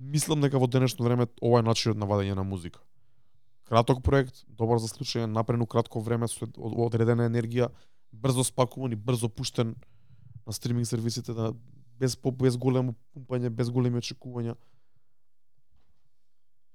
[0.00, 2.80] Мислам дека во денешно време ова е начинот на вадење на музика.
[3.64, 7.70] Краток проект, добар за слушање, направен у кратко време со од- одредена енергија,
[8.12, 9.74] брзо спакуван и брзо пуштен
[10.46, 11.54] на стриминг сервисите да
[11.98, 14.54] без по- без големо пумпање, без големи очекувања.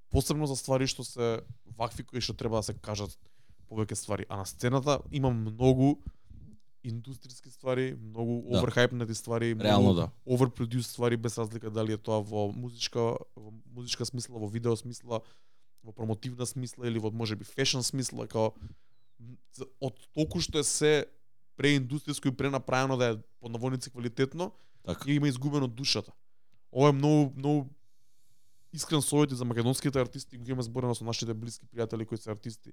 [0.10, 1.42] Посебно за ствари што се
[1.78, 3.14] вакви кои што треба да се кажат
[3.70, 6.00] повеќе ствари, а на сцената има многу
[6.84, 8.58] индустријски ствари, многу Да.
[8.58, 10.10] оверхајпнати ствари, Реално многу да.
[10.26, 13.00] overproduced ствари без разлика дали е тоа во музичка
[13.36, 15.22] во музичка смисла, во видео смисла,
[15.84, 18.54] во промотивна смисла или во можеби фешн смисла, као
[19.54, 21.06] за- од толку што е се
[21.58, 24.52] преиндустријско и пренаправено да е под наводници квалитетно,
[24.86, 25.06] Така.
[25.10, 26.12] ја има изгубено душата.
[26.72, 27.70] Ова е многу многу
[28.74, 32.32] искрен совет и за македонските артисти, го имаме зборено со нашите блиски пријатели кои се
[32.32, 32.72] артисти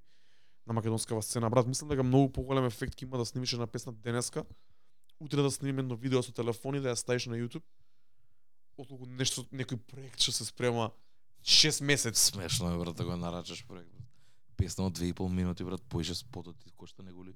[0.67, 1.51] на македонскава сцена.
[1.51, 4.45] Брат, мислам дека многу поголем ефект ќе има да снимиш една песна денеска,
[5.21, 7.65] утре да снимиме едно видео со телефон и да ја ставиш на YouTube,
[8.77, 10.91] отколку нешто, некој проект што се спрема
[11.47, 12.23] 6 месеци.
[12.23, 13.91] Смешно е брат да го нарачаш проект.
[14.57, 17.33] Песна од 2,5 минути брат, поише спотот ти кошта неголи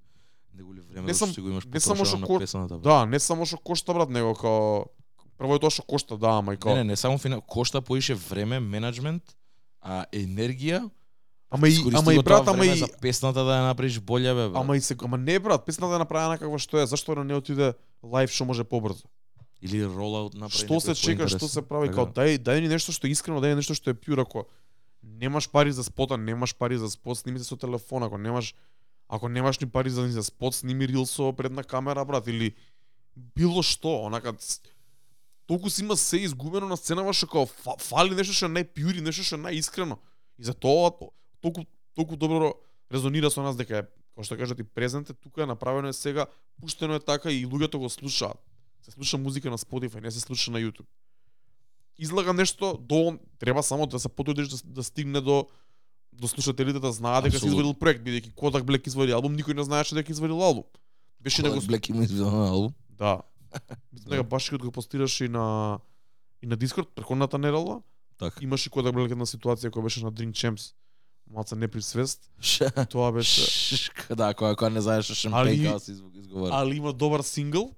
[0.54, 2.74] неголи време Не да сам- си го имаш не само што ко- песната.
[2.74, 2.82] брат.
[2.82, 4.84] Да, не само што кошта брат, него као
[5.38, 7.80] прво е тоа што кошта, да, ама и као Не, не, не само фина, кошта
[7.80, 9.22] поише време, менеджмент,
[9.80, 10.90] а енергија.
[11.50, 14.48] Ама и ама и брат, ама и за песната да ја направиш болја бе.
[14.48, 14.56] Брат.
[14.56, 17.34] ама и се ама не брат, песната е направена каква што е, зашто да не
[17.34, 19.06] отиде лайв што може побрзо?
[19.62, 20.64] Или ролаут направи.
[20.64, 22.24] Што се чека, што се прави, Така као да.
[22.24, 24.46] дај дај ни нешто што е искрено, дај ни нешто што е пјур ако
[25.02, 28.54] немаш пари за спота, немаш пари за спот, сними се со телефон, ако немаш
[29.08, 32.54] ако немаш ни пари за ни за спот, сними рил со предна камера, брат, или
[33.16, 34.32] било што, онака
[35.46, 38.98] толку си има се изгубено на сценава што као фа, фали нешто што е најпјур
[38.98, 39.98] и нешто што е најискрено.
[40.38, 40.92] И за тоа
[41.40, 42.54] толку толку добро
[42.90, 45.92] резонира со нас дека е, како што кажат и презент е тука е направено е
[45.92, 46.26] сега,
[46.60, 48.38] пуштено е така и луѓето го слушаат.
[48.82, 50.86] Се слуша музика на Spotify, не се слуша на YouTube.
[51.98, 55.46] Излага нешто до треба само да се потрудиш да, да стигне до
[56.12, 59.64] до слушателите да знаат дека си извадил проект, бидејќи Kodak Black извади албум, никој не
[59.64, 60.64] знаеше дека извадил албум.
[61.20, 62.72] Беше него Black има изведен албум.
[62.90, 63.20] Да.
[63.92, 65.78] Мислам дека баш кога го постираш и на
[66.42, 67.82] и на Discord претходната недела,
[68.18, 68.38] Така.
[68.40, 70.72] имаше Kodak Black една ситуација која беше на Drink Champs.
[71.30, 72.30] Малце не при свест.
[72.40, 72.70] Ша.
[72.86, 76.54] Тоа беше да, која која не знаеш што Али- шампејка да се изг- изговара.
[76.56, 77.70] али има добар сингл.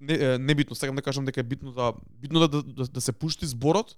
[0.00, 3.00] Не, не битно, сакам да кажам дека е битно да битно да, да, да, да
[3.00, 3.96] се пушти зборот,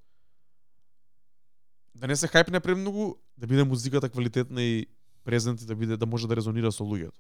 [1.94, 4.86] да не се хајпне премногу, да биде музиката квалитетна и
[5.24, 7.12] презент и да биде да може да резонира со луѓето.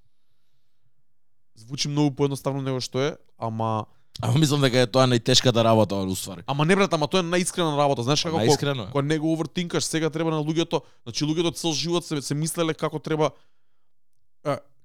[1.54, 3.86] Звучи многу поедноставно него што е, ама
[4.22, 6.42] Ама мислам дека е тоа најтешката работа уствари.
[6.46, 8.02] ама не брат, ама тоа е најискрена работа.
[8.02, 8.92] Знаеш како Најискрено е.
[8.92, 12.98] кога него овертинкаш, сега треба на луѓето, значи луѓето цел живот се се мислеле како
[12.98, 13.30] треба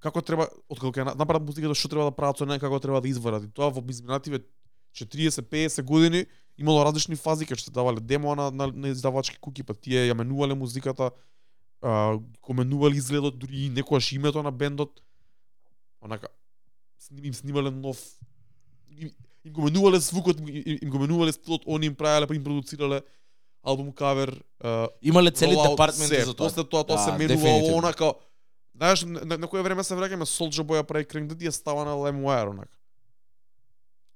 [0.05, 3.01] како треба откако ќе на- направат музиката што треба да прават со неја како треба
[3.01, 3.43] да изварат.
[3.43, 4.43] И тоа во изминативе
[4.93, 6.25] 40-50 години
[6.57, 10.13] имало различни фази кај што давале демо на, на, на издавачки куки, па тие ја
[10.13, 11.11] менувале музиката,
[11.81, 15.01] а, го менувале изгледот, дури и некојаш името на бендот.
[16.01, 16.27] Онака
[17.11, 17.97] им снимале нов
[18.89, 19.11] им,
[19.43, 23.01] им го менувале звукот, им, им, го менувале стилот, они им правеле, па им продуцирале
[23.63, 26.45] албум кавер, а, Имале цели департменти за тоа.
[26.45, 27.77] После тоа тоа Да, се менува дефинитивно.
[27.77, 28.13] онака
[28.75, 31.51] Знаеш, на, на, кое време се враќаме Soulja Boy ја прави Crank That и ја
[31.55, 32.77] става на LimeWire онака.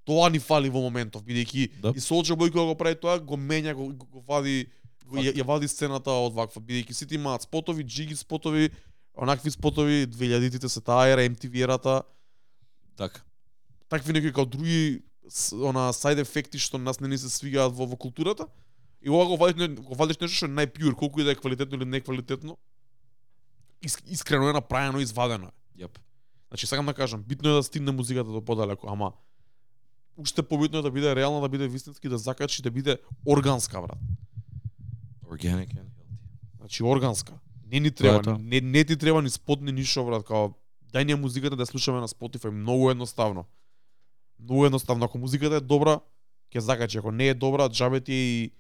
[0.03, 1.93] Тоа ни фали во моментов, бидејќи Да.
[1.95, 4.67] и Soulja Boy кога го прави тоа, го менја, го, го, го вади,
[5.05, 8.69] го, ја, ја вади сцената од ваква, бидејќи сите имаат спотови, джиги спотови,
[9.15, 12.01] онакви спотови, 2000-тите се таа ера, MTV ерата,
[12.97, 13.21] Така.
[13.89, 15.03] такви некои као други
[15.53, 18.47] она сайд ефекти што нас не ни се свигаат во, во културата.
[19.01, 21.77] И ова го вадиш, го вадиш нешто што е најпјур, колку и да е квалитетно
[21.77, 22.57] или неквалитетно.
[23.81, 25.83] Ис, искрено е направено, извадено е.
[25.83, 25.97] Јап.
[26.49, 29.13] Значи сакам да кажам, битно е да стигне музиката до подалеку, ама
[30.17, 33.97] уште побитно е да биде реална, да биде вистински, да закачи, да биде органска, брат.
[35.25, 36.17] Organic and healthy.
[36.57, 37.33] Значи органска.
[37.71, 38.37] Не ни е треба, тоа.
[38.39, 40.53] не, не ти треба ни спот ни ништо брат, као
[40.93, 43.45] дај ни музиката да слушаме на Spotify, многу едноставно.
[44.39, 45.99] Многу едноставно, ако музиката е добра,
[46.49, 48.51] ќе закачи, ако не е добра, джабе ти и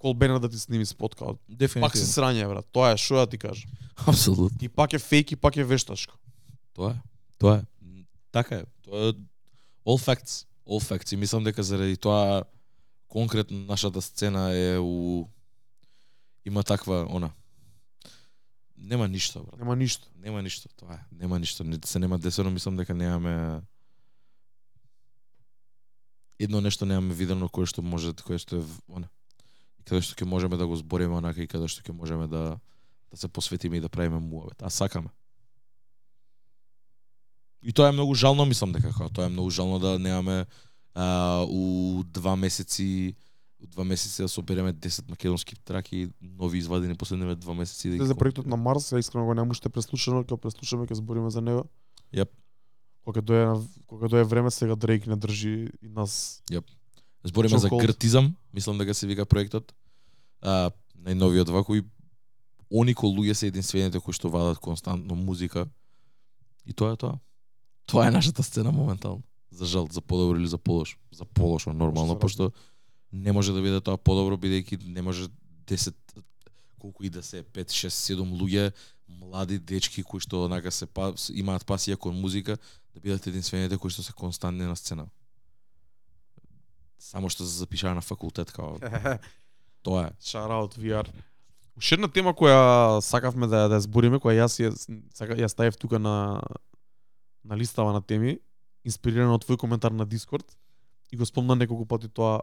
[0.00, 2.06] колбена да ти сними спот, као пак си Дефинитивно.
[2.08, 2.66] срање брат.
[2.72, 3.68] Тоа е што да ти кажам.
[4.08, 4.58] Апсолутно.
[4.64, 6.16] И пак е фейк и пак е вешташко.
[6.72, 7.00] Тоа е.
[7.38, 7.62] Тоа е.
[8.32, 8.64] Така е.
[8.82, 9.12] Тоа е
[9.84, 10.46] all facts.
[10.64, 11.12] All facts.
[11.12, 12.44] И мислам дека заради тоа
[13.08, 15.28] конкретно нашата сцена е у
[16.44, 17.30] има таква она
[18.80, 19.58] нема ништо брат.
[19.58, 20.08] Нема ништо.
[20.16, 21.00] Нема ништо, тоа е.
[21.12, 21.64] Нема ништо.
[21.64, 23.60] Не се нема десено, мислам дека немаме
[26.38, 29.10] едно нешто немаме видено кое што може кое што е она
[29.80, 32.60] и каде што ќе можеме да го збориме онака и каде што ќе можеме да
[33.10, 34.62] да се посветиме и да правиме муавет.
[34.62, 35.08] А сакаме.
[37.62, 40.46] И тоа е многу жално, мислам дека како тоа е многу жално да немаме
[40.94, 43.16] а, у два месеци
[43.62, 48.14] у два месеци да собереме 10 македонски траки, нови извадени последниве два месеци да За
[48.14, 51.44] проектот на Марс, ја искрено го немам уште преслушано, ќе го преслушаме, ќе збориме за
[51.44, 51.66] него.
[52.14, 52.32] Јап.
[53.04, 53.52] Кога дое
[53.86, 56.40] кога дое време сега Дрейк не држи и нас.
[57.24, 59.74] Збориме за гртизам, мислам дека се вика проектот.
[60.40, 60.70] А,
[61.04, 61.84] најновиот вако и
[62.70, 65.66] они кои луѓе се единствените кои што вадат константно музика.
[66.66, 67.18] И тоа е тоа.
[67.86, 69.22] Тоа е нашата сцена моментално.
[69.50, 70.98] За жал, за подобро или за полошо.
[71.12, 72.52] За полошо нормално, пошто
[73.12, 75.28] не може да биде тоа подобро бидејќи не може
[75.66, 75.94] 10
[76.78, 78.72] колку и да се 5 6 7 луѓе
[79.08, 82.56] млади дечки кои што онака се па, имаат пасија кон музика
[82.94, 85.06] да бидат единствените кои што се константни на сцена.
[87.00, 88.76] Само што се запишаа на факултет као
[89.84, 90.12] тоа е.
[90.20, 91.08] Shout out VR.
[91.80, 94.70] Уште една тема која сакавме да да ја збориме, која јас ја
[95.16, 96.42] сака ја ставив тука на
[97.44, 98.36] на листава на теми,
[98.84, 100.44] инспирирано од твој коментар на Дискорд
[101.10, 102.42] и го спомна неколку пати тоа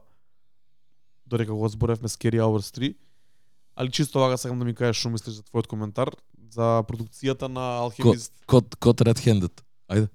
[1.26, 2.96] додека го зборевме Scary Hours 3.
[3.76, 6.10] Али чисто вака сакам да ми кажеш што мислиш за твојот коментар
[6.50, 8.34] за продукцијата на Алхемист.
[8.48, 9.62] Код код Red Handed.
[9.86, 10.10] Ајде.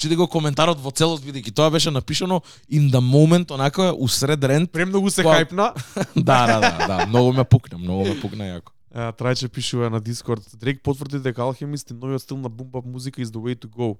[0.00, 2.38] Прочитай го коментарот во целост бидејќи тоа беше напишано
[2.72, 4.72] in the moment онака усред рент.
[4.72, 5.74] Премногу се Тоа- хајпна.
[6.16, 8.72] да, да, да, да, многу ме пукна, многу ме пукна јако.
[8.94, 10.40] Е, Трајче пишува на Дискорд.
[10.56, 13.98] Дрейк потврди дека Алхемист и новиот стил на бумбап музика is the way to go.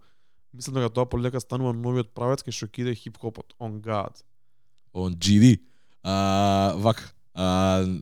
[0.55, 3.53] Мислам дека тоа полека станува новиот правец кај што киде хип-хопот.
[3.61, 4.25] On God.
[4.95, 5.61] Он GD.
[6.03, 7.13] А, вака.
[7.35, 8.01] А, о,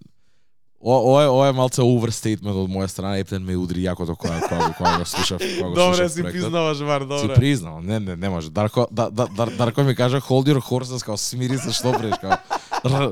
[0.81, 4.73] ова е ова е малце overstatement од моја страна, Ептен ме удри јакото кога кога
[4.79, 6.83] кога го слушав, кога го Добре слушав си признаваш, Си
[7.27, 7.35] добре.
[7.35, 8.51] признал, не, не, не може.
[8.51, 12.15] Дарко, да, да, Дар, Дарко ми кажа hold your horses, као смири се што преш,
[12.23, 12.37] као.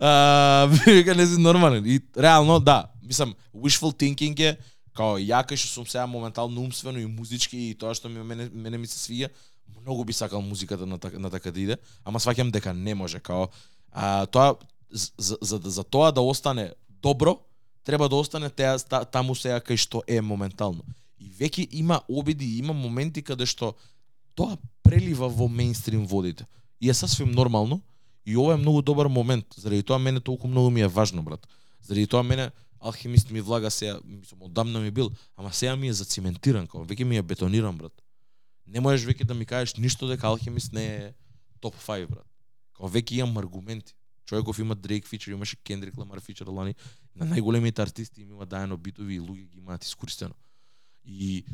[0.00, 1.84] А, вика не си нормален.
[1.86, 4.56] И реално да, мислам wishful thinking е
[4.96, 8.50] као ја кај што сум сега моментално умствено и музички и тоа што ми мене,
[8.52, 9.28] мене ми се свија,
[9.80, 13.20] многу би сакал музиката на така, на така да иде, ама сваќам дека не може
[13.20, 13.48] као
[13.96, 14.54] а, тоа
[14.90, 17.40] за, за, за, за тоа да остане добро,
[17.84, 20.84] треба да остане теа та, таму сега кај што е моментално.
[21.16, 23.72] И веќе има обиди, има моменти каде што
[24.36, 26.44] тоа прелива во мейнстрим водите.
[26.80, 27.80] И е сасвим нормално.
[28.26, 29.46] И ова е многу добар момент.
[29.56, 31.46] Заради тоа мене толку многу ми е важно, брат.
[31.80, 32.50] Заради тоа мене
[32.80, 37.04] алхимист ми влага сега, мислам, одамна ми бил, ама сега ми е зациментиран, као веќе
[37.04, 37.92] ми е бетониран, брат.
[38.66, 41.12] Не можеш веќе да ми кажеш ништо дека алхимист не е
[41.60, 42.26] топ 5, брат.
[42.76, 43.94] Као веќе имам аргументи.
[44.26, 46.74] Човеков има Дрейк фичер, имаше Кендрик Ламар фичер лани,
[47.14, 50.34] на најголемите артисти им има дајано битови и луѓе ги имаат искористено.
[51.04, 51.44] И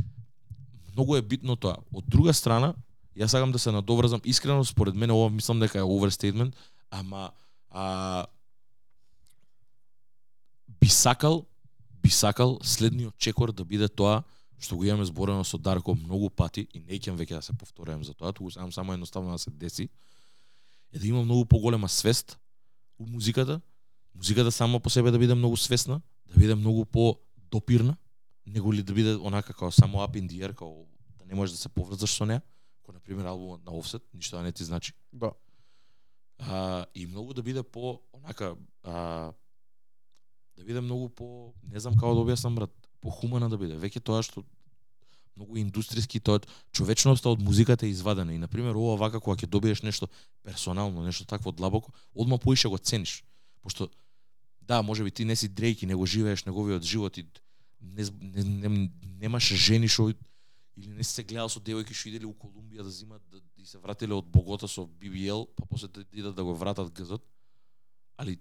[0.93, 1.77] многу е битно тоа.
[1.93, 2.73] Од друга страна,
[3.17, 6.57] јас сакам да се надоврзам искрено според мене ова мислам дека е overstatement,
[6.91, 7.31] ама
[7.71, 8.27] а,
[10.81, 11.47] би сакал
[12.03, 14.23] би сакал следниот чекор да биде тоа
[14.63, 18.15] што го имаме зборено со Дарко многу пати и неќам веќе да се повторувам за
[18.15, 19.89] тоа, туку сакам само едноставно да се деси
[20.93, 22.39] е да има многу поголема свест
[22.99, 23.61] у музиката,
[24.15, 27.19] музиката само по себе да биде многу свесна, да биде многу по
[27.51, 27.97] допирна,
[28.47, 30.87] него ли да биде онака како само up in the air, како
[31.19, 32.43] да не можеш да се поврзаш со неа,
[32.83, 34.93] како на пример албумот на Offset, ништо да не ти значи.
[35.13, 35.33] Да.
[36.39, 39.33] А, и многу да биде по онака а,
[40.57, 43.79] да биде многу по не знам како да објаснам брат, по хумана да биде.
[43.79, 44.45] Веќе тоа што
[45.37, 46.41] многу индустријски тоа
[46.73, 50.09] човечноста од музиката е извадена и на пример ова вака кога ќе добиеш нешто
[50.43, 53.25] персонално, нешто такво длабоко, одма поише го цениш.
[53.63, 53.89] Пошто
[54.61, 57.27] да, можеби ти не си Дрейк и не го живееш неговиот живот и
[57.81, 58.91] не, не, не,
[59.21, 60.13] немаш жени што
[60.77, 63.63] или не си се гледал со девојки што иделе у Колумбија да зимат да, да,
[63.63, 67.25] и се вратиле од Богота со BBL, па после да идат да го вратат газот.
[68.17, 68.39] Али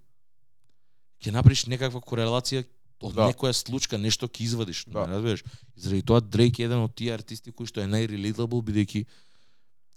[1.22, 2.64] ќе направиш некаква корелација,
[3.02, 3.28] Од Да.
[3.32, 5.06] некоја случка нешто ќе извадиш, Да.
[5.06, 5.18] да.
[5.18, 5.44] разбираш?
[5.76, 9.06] И заради тоа Дрейк е еден од тие артисти кои што е најрелатабл бидејќи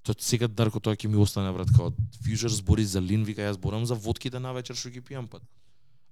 [0.04, 1.92] тоа сега Дарко тоа ќе ми остане брат као
[2.24, 5.42] Future збори за Лин, вика јас зборам за вотките на вечер што ги пијам пат.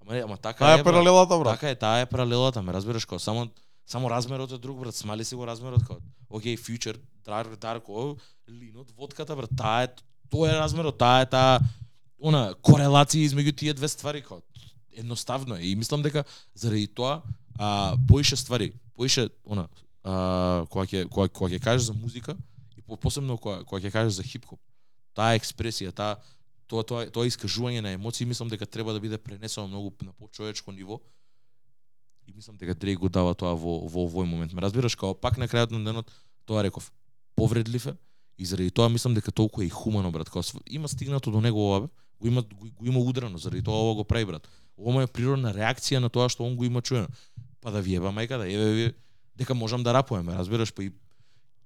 [0.02, 1.54] Ама не, ама така Таа е, е паралелата, брат.
[1.60, 3.48] Така е, таа е паралелата, ме разбираш као само
[3.86, 5.96] само размерот е друг брат, смали си го размерот као.
[6.30, 8.16] Океј, Future, Дар, Дарко,
[8.48, 9.88] Линот, водката брат, таа е
[10.30, 11.60] тоа е размерот, таа е таа
[12.18, 14.40] она корелација измеѓу тие две ствари као.
[14.92, 15.62] Едноставно е.
[15.62, 16.24] И мислам дека
[16.54, 17.22] заради тоа
[17.58, 19.68] а поише ствари, поише она
[20.04, 22.36] а кога ќе кога кога ќе кажеш за музика
[22.76, 24.60] и по- посебно кога кога ќе кажеш за хип-хоп,
[25.14, 26.16] таа експресија, таа
[26.66, 30.72] тоа тоа тоа искажување на емоции мислам дека треба да биде пренесено многу на почовечко
[30.72, 31.00] ниво.
[32.26, 34.52] И мислам дека Дрейк го дава тоа во во овој момент.
[34.52, 36.10] Ме разбираш како пак на крајот на денот
[36.46, 36.92] тоа реков
[37.34, 37.94] повредлив е.
[38.38, 41.58] И заради тоа мислам дека толку е и хумано брат, кога има стигнато до него
[41.58, 41.88] ова,
[42.22, 44.48] го има го, го има удрено, заради тоа ова го прави брат.
[44.78, 47.10] Ова му е природна реакција на тоа што он го има чуено.
[47.60, 48.92] Па да ви еба мајка да еве ви
[49.36, 50.92] дека можам да рапуваме, разбираш, па и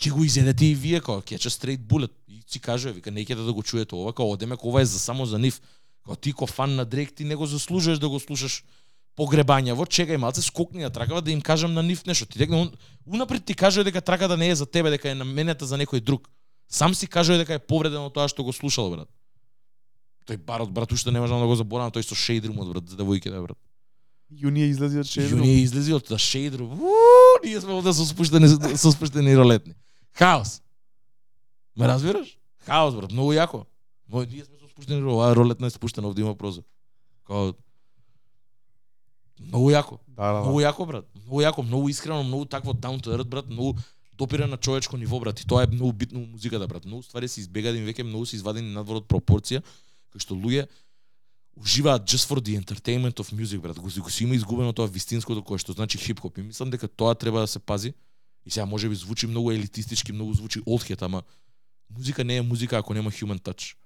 [0.01, 3.25] ќе го изедете и вие као ќе a straight bullet и си кажува вика не
[3.25, 5.61] да го чуете ова као одеме ова е за само за нив.
[6.05, 8.65] Као ти ко фан на Дрейк ти не го заслужуваш да го слушаш
[9.17, 12.27] погребањаво, чекај малце скокни на тракава да им кажам на нив нешто.
[12.27, 12.69] Ти дека
[13.07, 16.01] унапред ти кажува дека трака да не е за тебе, дека е наменета за некој
[16.01, 16.29] друг.
[16.69, 19.09] Сам си кажува дека е повреден од тоа што го слушал брат.
[20.27, 23.43] Тој барот брат уште не можам да го заборавам, тој со шейдрумот брат, за девојките
[23.43, 23.59] брат.
[24.31, 25.39] Јунија излезе од Шедрум.
[25.39, 26.81] Јуни е излези од да шейдрум.
[26.83, 29.77] Уу, ние сме овде со спуштени со спуштени ролетни.
[30.19, 30.61] Хаос.
[31.77, 32.35] Ме разбираш?
[32.67, 33.67] Хаос брат, многу јако.
[34.09, 36.65] Но ние сме со спуштени ролетни, ролетна е спуштена овде има прозор.
[37.27, 37.55] Као
[39.39, 39.99] Многу јако.
[40.09, 40.71] Да, да, Многу да.
[40.71, 41.07] јако брат.
[41.15, 43.77] Многу јако, многу искрено, многу такво down to earth брат, многу
[44.19, 45.41] допира на човечко ниво брат.
[45.41, 46.85] И тоа е многу битно во музиката брат.
[46.85, 49.63] Многу ствари се избегадени веќе, многу се извадени надвор од пропорција,
[50.17, 50.67] кај што луѓе
[51.57, 53.79] уживаат just for the entertainment of music брат.
[53.79, 56.39] Го, го си има изгубено тоа вистинското кое што значи хип-хоп.
[56.39, 57.95] И мислам дека тоа треба да се пази.
[58.45, 61.23] И сега може би звучи многу елитистички, многу звучи old ама
[61.91, 63.77] музика не е музика ако нема human touch.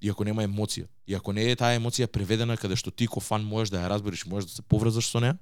[0.00, 0.86] И ако нема емоција.
[1.06, 3.88] И ако не е таа емоција преведена каде што ти ко фан можеш да ја
[3.88, 5.38] разбереш, можеш да се поврзаш со неа,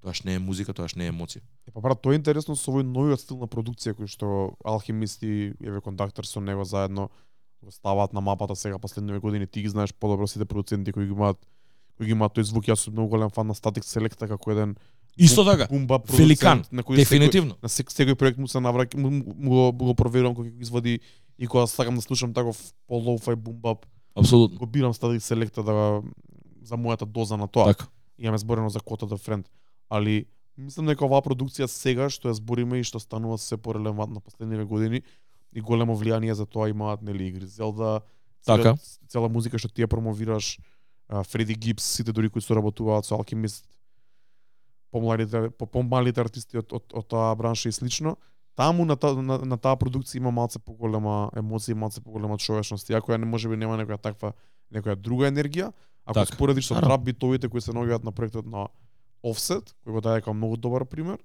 [0.00, 1.44] тоаш не е музика, тоаш не е емоција.
[1.68, 5.28] Е, па брат, тоа е интересно со овој новиот стил на продукција кој што алхимисти
[5.28, 7.10] и еве контактор со него заедно
[7.64, 11.12] го ставаат на мапата сега последниве години, ти ги знаеш подобро сите продуценти кои ги
[11.12, 11.46] имаат
[11.98, 14.76] кои ги имаат тој звук, јас сум многу голем фан на Static Selecta како еден
[15.18, 15.66] Исто така.
[15.66, 17.56] бумба Великан, на кој Дефинитивно.
[17.58, 20.50] Секој, на сек, секој проект му се навраќа, му, му, го, му го проверувам кога
[20.50, 21.00] го извади
[21.38, 22.54] и кога сакам да слушам таков
[22.86, 24.58] по-лоу-фај бумбап, Апсолутно.
[24.58, 26.02] го бирам Static Selecta да
[26.62, 27.74] за мојата доза на тоа.
[27.74, 27.90] Така.
[28.18, 29.50] имаме зборено за Кота да Френд,
[29.90, 30.26] али
[30.56, 35.02] мислам дека оваа продукција сега што ја збориме и што станува се порелевантна последниве години
[35.52, 38.00] и големо влијание за тоа имаат нели игри Зелда,
[38.46, 38.76] Така.
[38.76, 40.58] цела, цела музика што ти ја промовираш,
[41.08, 43.64] Фреди Гипс, сите дури кои соработуваат со Алкимист,
[44.90, 48.16] помладите по помалите артисти од, од, од таа бранша и слично.
[48.56, 52.90] Таму на, та, на, на таа продукција има малце поголема емоција, малце поголема човечност.
[52.90, 54.32] Иако ја не може би нема некоја таква
[54.74, 55.72] некоја друга енергија,
[56.04, 56.34] ако Така.
[56.34, 58.68] споредиш со трап битовите кои се наоѓаат на проектот на
[59.24, 61.18] Offset, кој го даде како многу добар пример,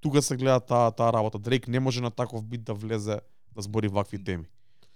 [0.00, 1.38] тука се гледа таа таа работа.
[1.38, 3.20] Дрейк не може на таков бит да влезе
[3.56, 4.44] да збори вакви теми.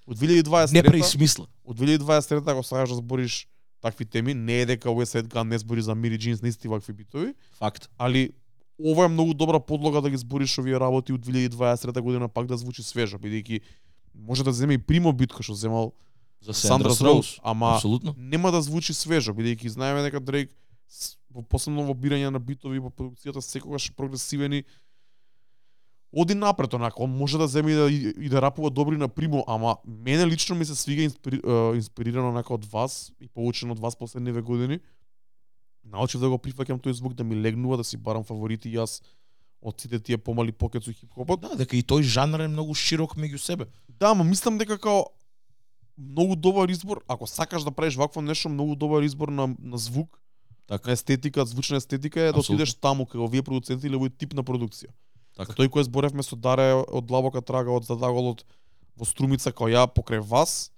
[0.07, 1.47] Од 2023 Не преисмисла.
[1.65, 3.47] од 2023 ако сакаш да збориш
[3.81, 6.69] такви теми, не е дека West Side Gun не збори за Мири Джинс, не исти
[6.69, 7.89] вакви битови, Факт.
[7.99, 8.31] али
[8.79, 12.57] ова е многу добра подлога да ги збориш овие работи од 2023 година пак да
[12.57, 13.61] звучи свежо, бидејќи
[14.15, 15.93] може да земе и Примо бит кој што земал
[16.41, 18.15] За Сандра Роуз, ама Апсолутно.
[18.17, 20.51] нема да звучи свежо, бидејќи знаеме дека Дрейк
[21.31, 24.65] во посебно во бирање на битови во продукцијата секогаш прогресивен и
[26.13, 29.45] оди напред онака, он може да земе и да, и, да рапува добри на примо,
[29.47, 33.79] ама мене лично ми се свига инспири, е, инспирирано онака од вас и поучен од
[33.79, 34.81] вас последниве години.
[35.85, 39.01] Научив да го прифаќам тој звук да ми легнува, да си барам фаворити јас
[39.63, 41.41] од сите тие помали покет со хип-хопот.
[41.41, 43.67] Да, дека и тој жанр е многу широк меѓу себе.
[43.89, 45.05] Да, ама мислам дека као
[45.99, 50.21] многу добар избор, ако сакаш да правиш вакво нешто, многу добар избор на, на звук,
[50.67, 50.89] Така.
[50.89, 52.55] на естетика, звучна естетика е да Апсолутно.
[52.55, 54.89] отидеш таму кај овие продуценти или овој тип на продукција.
[55.41, 55.57] Така.
[55.57, 58.45] Тој кој зборевме со Даре од Длабока трага од Задаголот
[58.93, 60.69] во Струмица као ја покрај вас,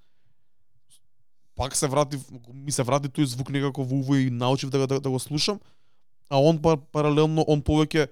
[1.58, 2.20] пак се врати,
[2.54, 5.18] ми се врати тој звук некако во уво и научив да, го- да, да го
[5.18, 5.58] слушам,
[6.30, 8.08] а он пар, паралелно, он повеќе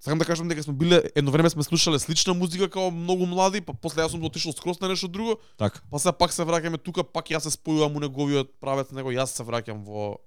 [0.00, 3.60] Сакам да кажам дека сме биле едно време сме слушале слична музика као многу млади,
[3.60, 5.80] па после јас сум отишол скрос на нешто друго, Така.
[5.90, 9.34] па сега пак се враќаме тука, пак јас се спојувам у неговиот правец, него јас
[9.34, 10.20] се враќам во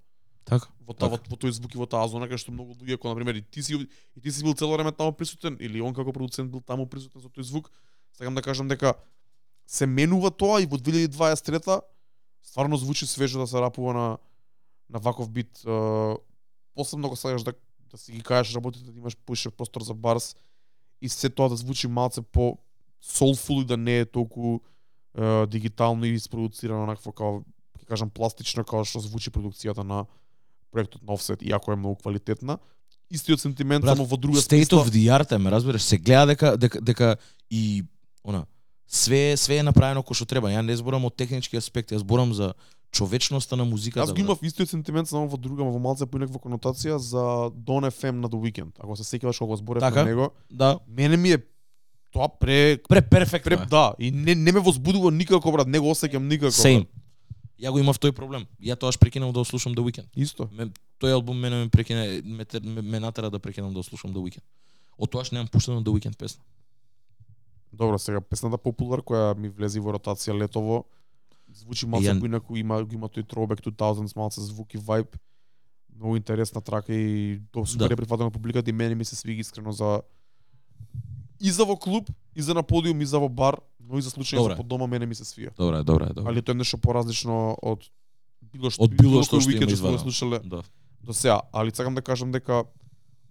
[0.46, 0.68] Така.
[0.84, 1.30] во таа во, Така.
[1.32, 3.42] во тој звук и во таа зона кај што многу луѓе кои на пример и
[3.42, 3.76] ти си
[4.16, 7.22] и ти си бил цело време таму присутен или он како продуцент бил таму присутен
[7.22, 7.72] со тој звук.
[8.14, 8.94] Сакам да кажам дека
[9.66, 11.82] се менува тоа и во 2023
[12.44, 14.18] стварно звучи свежо да се рапува на
[14.90, 16.16] на ваков бит е,
[16.76, 17.54] посебно го сакаш да
[17.92, 20.36] да си ги кажеш работите да имаш поише простор за барс
[21.02, 22.58] и се тоа да звучи малце по
[23.04, 24.60] soulful и да не е толку
[25.18, 30.06] е, дигитално и isproducirано онакво ќе кажам пластично како што звучи продукцијата на
[30.74, 32.58] проектот на Offset иако е многу квалитетна
[33.14, 35.98] истиот сентимент Брат, само во друга State смисла of the art, е, ме разбираш, се
[35.98, 37.18] гледа дека дека дека
[37.52, 37.84] и
[38.24, 38.46] она
[38.88, 40.50] све све е направено кој што треба.
[40.50, 42.54] Ја не зборам од технички аспекти, ја зборам за
[42.92, 44.06] човечноста на музиката.
[44.06, 48.22] Јас го имав истиот сентимент само во друга, во малце поинаква конотација за Don FM
[48.22, 48.74] на The Weeknd.
[48.80, 50.04] Ако се сеќаваш кога зборев Така.
[50.04, 51.38] на него, Да, мене ми е
[52.14, 53.58] тоа пре пре перфектно.
[53.58, 56.52] пре да и не не ме возбудува никако брат, не го осеќам никако.
[56.52, 56.86] Same.
[56.86, 57.03] брат.
[57.60, 58.48] Ја го имав тој проблем.
[58.62, 60.08] Ја тоаш прекинав да слушам The Weeknd.
[60.16, 60.50] Исто.
[60.52, 60.70] Ме,
[61.00, 64.44] тој албум мене ме прекине ме, ме, ме натера да прекинам да слушам The Weeknd.
[64.98, 66.44] Од тоаш немам пуштено The Weeknd песна.
[67.74, 70.86] Добро, сега песната Popular која ми влезе во ротација летово
[71.54, 75.16] звучи малце Ја- поинаку, има има тој throwback 2000s малце звук и vibe.
[75.96, 77.94] Многу интересна трака и до супер Да.
[77.94, 80.02] е прифатена од публиката и мене ми се свиги искрено за
[81.40, 83.58] и за во клуб, и за на подиум, и за во бар,
[83.94, 85.54] но и за случај за по дома мене ми се свија.
[85.56, 86.26] Добра добра добра.
[86.26, 87.86] Али тоа е нешто поразлично од
[88.44, 90.02] било што Од било што кој што што сме го извадено.
[90.02, 90.62] слушале Да.
[91.04, 92.66] до сега, али сакам да кажам дека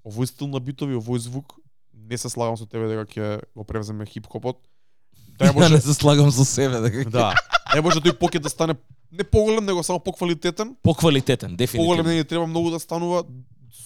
[0.07, 1.59] овој стил на битови, овој звук
[1.93, 4.57] не се слагам со тебе дека ќе го превземе хип-хопот.
[5.41, 7.35] Ја Боже, не се слагам со себе дека да.
[7.75, 8.75] Дај Боже тој покет да стане
[9.11, 10.77] не поголем, него само поквалитетен.
[10.83, 12.03] поквалитетен, Поголем дефинитивно.
[12.05, 13.25] не ни треба многу да станува.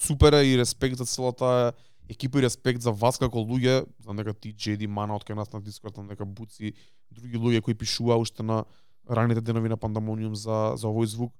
[0.02, 1.72] Супер е и респект за целата
[2.08, 5.52] екипа и респект за вас како луѓе, знам дека ти JD Мана од кај нас
[5.52, 6.74] на Дискорд, знам дека Буци,
[7.10, 8.64] други луѓе кои пишуваа уште на
[9.10, 11.32] раните денови на Пандамониум за за овој звук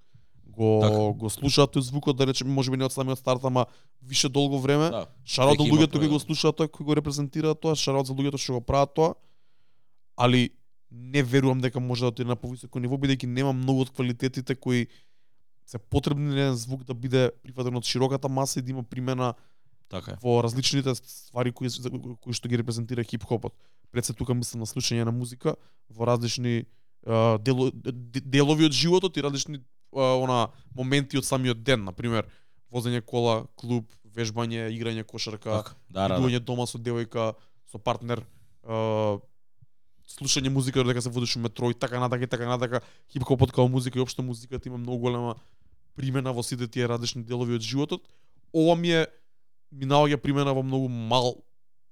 [0.47, 1.13] го Така.
[1.19, 3.67] го слушаат тој звукот да речеме можеби не од самиот старт ама
[4.03, 4.91] више долго време.
[4.91, 5.07] Да.
[5.25, 8.59] Шараот до луѓето кои го слушаат тоа, кои го репрезентираат тоа, шараот за луѓето што
[8.59, 9.15] го прават тоа.
[10.17, 10.51] Али
[10.91, 14.87] не верувам дека може да отиде на повисоко ниво бидејќи нема многу од квалитетите кои
[15.67, 19.35] се потребни на еден звук да биде прифатен од широката маса и да има примена
[19.89, 20.17] Така е.
[20.23, 21.69] во различните ствари кои
[22.21, 23.55] кои што ги репрезентира хип-хопот.
[23.93, 25.55] Пред се тука мислам на слушање на музика
[25.91, 26.67] во различни
[27.07, 29.61] а, дело, де- делови од животот и различни
[29.93, 32.27] она моменти од самиот ден, на пример
[32.73, 35.75] возење кола, клуб, вежбање, играње кошарка, Така.
[35.89, 36.15] Да, да, да.
[36.19, 37.35] идување дома со девојка,
[37.71, 38.25] со партнер,
[40.07, 42.81] слушање музика додека се водиш у метро и така натака и така натака.
[43.13, 45.35] Хип-хопот као музика и општо музиката има многу голема
[45.95, 48.03] примена во сите тие различни делови од животот.
[48.53, 49.07] Ова ми е
[49.73, 51.43] ми наоѓа примена во многу мал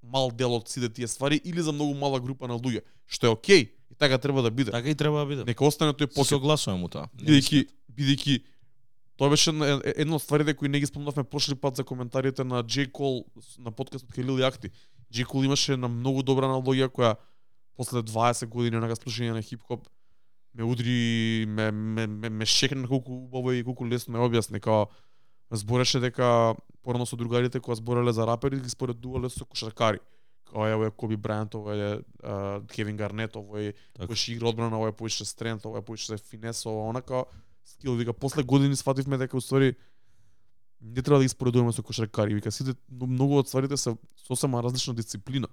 [0.02, 3.30] мал дел од сите тие ствари или за многу мала група на луѓе, што е
[3.30, 4.70] окей и така треба да биде.
[4.70, 5.44] Така и треба да биде.
[5.44, 7.08] Нека остане тој покет согласувам му тоа.
[7.16, 8.42] Бидејќи бидејќи
[9.16, 12.44] тоа беше една- е- една од стварите кои не ги спомнавме прошли пат за коментарите
[12.44, 13.24] на J Cole
[13.58, 14.70] на подкастот кај Лил Јахти.
[15.12, 17.16] J Cole имаше една многу добра аналогија која
[17.76, 19.86] после 20 години на слушање на хип-хоп
[20.54, 24.86] ме удри, ме, ме, ме, ме шекна колку убаво и колку лесно ме објасни, као
[25.56, 29.98] збореше дека порано со другарите кога збореле за рапери ги споредувале со кошаркари.
[30.44, 32.00] Као е, ово е Коби Брајант, ово е
[32.74, 34.12] Кевин Гарнет, ово е Така.
[34.12, 37.24] кој игра одбрана, ово е поише стрент, ово е поише финес, ово онака
[37.64, 39.74] скил вика после години свативме дека уствари
[40.80, 44.62] не треба да ги споредуваме со кошаркари, вика сите но многу од стварите се сосема
[44.62, 45.48] различна дисциплина.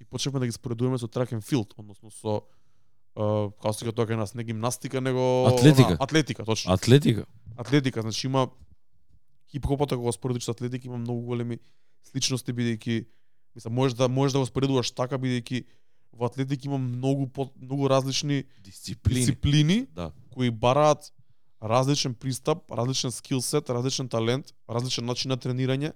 [0.00, 2.42] И почнавме да ги споредуваме со track and field, односно со
[3.18, 5.88] Uh, као тоа кај нас не гимнастика, него Атлетика.
[5.88, 7.26] она, атлетика, точно Атлетика.
[7.56, 8.48] атлетика, значи има
[9.52, 11.58] хип-хопот ако го споредиш со атлетика има многу големи
[12.04, 13.04] сличности бидејќи
[13.54, 15.64] мислам можеш да можеш да го споредуваш така бидејќи
[16.12, 19.20] во атлетика има многу по, многу различни Дисциплини.
[19.20, 20.12] дисциплини Да.
[20.30, 21.12] кои бараат
[21.62, 25.92] различен пристап, различен скил сет, различен талент, различен начин на тренирање,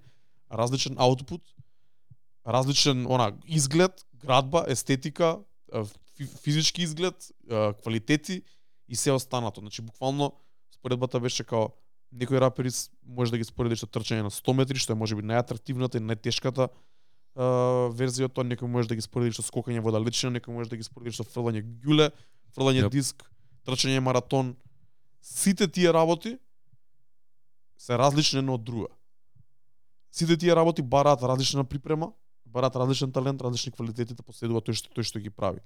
[0.50, 1.42] различен аутпут,
[2.46, 5.38] различен она изглед, градба, естетика,
[6.42, 7.32] физички изглед,
[7.82, 8.42] квалитети
[8.88, 9.60] и се останато.
[9.60, 10.32] Значи буквално
[10.74, 11.68] споредбата беше као
[12.12, 12.70] некои рапери
[13.06, 16.68] може да ги споредиш со трчање на 100 метри, што е можеби најатрактивната и најтешката
[16.68, 17.46] а,
[17.96, 20.86] верзија тоа, некој може да ги споредиш со скокање во далечина, некој може да ги
[20.86, 22.10] споредиш со фрлање ѓуле,
[22.52, 22.92] фрлање Јап.
[22.92, 23.24] диск,
[23.66, 24.54] трчање маратон.
[25.22, 26.36] Сите тие работи
[27.78, 28.90] се различни една од друга.
[30.12, 32.12] Сите тие работи бараат различна припрема,
[32.44, 35.64] бараат различен талент, различни квалитети да поседува тој што тој што ги прави.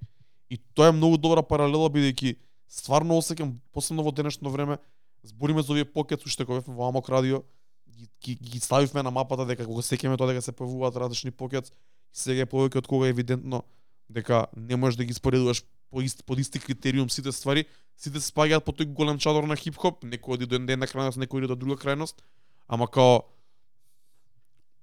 [0.49, 2.37] И тоа е многу добра паралела бидејќи
[2.71, 4.77] стварно осеќам посебно во денешно време
[5.23, 7.43] збориме за овие покет уште кога бевме во Амок радио
[7.89, 11.71] ги, ги, ги ставивме на мапата дека го сеќаме тоа дека се појавуваат различни покет
[12.13, 13.63] сега е повеќе од кога е евидентно
[14.09, 17.65] дека не можеш да ги споредуваш по ист, под исти критериум сите ствари,
[17.97, 21.43] сите се спаѓаат по тој голем чадор на хип-хоп, некој оди до една крајност, некој
[21.43, 22.19] оди до друга крајност,
[22.67, 23.23] ама као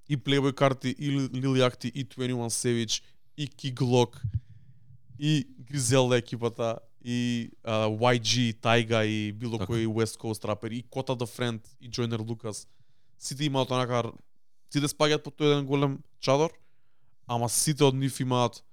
[0.09, 3.03] и Playboy карти, и Lil Yachty, и 21 Savage,
[3.37, 4.21] и Key Glock,
[5.19, 9.73] и Гризелда екипата, и а, YG, Тайга и било Така.
[9.73, 12.67] кој West Coast рапер и Кота the Friend и Joyner Lucas.
[13.19, 14.13] Сите имаат онака
[14.73, 16.51] сите спаѓаат под тој еден голем чадор,
[17.29, 18.65] ама сите од нив имаат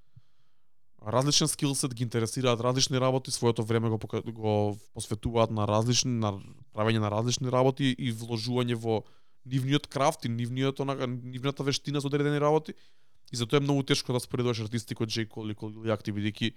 [1.01, 3.99] различен скилсет, ги интересираат различни работи, своето време го,
[4.31, 6.39] го посветуваат на различни на
[6.73, 9.03] правење на различни работи и вложување во
[9.45, 12.73] нивниот крафт и нивниот онака нивната вештина за одредени работи.
[13.33, 15.27] И затоа е многу тешко да споредуваш артисти кој.
[15.27, 16.53] Cole или кој Lil Yachty бидејќи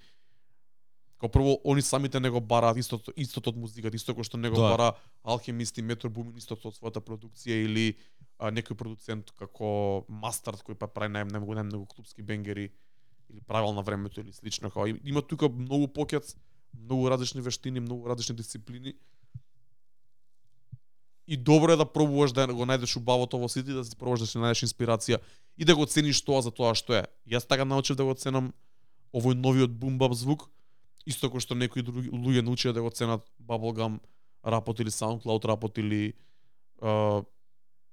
[1.17, 4.49] Као прво, они самите не го бараат истото, истото од музиката, исто кој што не
[4.49, 4.69] го Да.
[4.75, 4.87] бара
[5.23, 7.95] Алхемист и Метро Бумин истото од својата продукција или
[8.39, 12.69] а, некој продуцент како Mustard кој па прави нај најмногу најмногу клубски бенгери
[13.31, 14.69] или правил на времето или слично.
[14.69, 16.35] Као, им- има тука многу покет,
[16.73, 18.93] многу различни вештини, многу различни дисциплини.
[21.27, 24.27] И добро е да пробуваш да го најдеш убавото во сите, да си пробуваш да
[24.27, 25.17] си најдеш инспирација
[25.57, 27.03] и да го цениш тоа за тоа што е.
[27.25, 28.53] Јас така научив да го ценам
[29.15, 30.51] овој новиот бумбап звук,
[31.05, 33.99] исто како што некои други луѓе научија да го ценат Bubblegum
[34.45, 36.13] рапот или SoundCloud рапот или
[36.81, 37.23] а,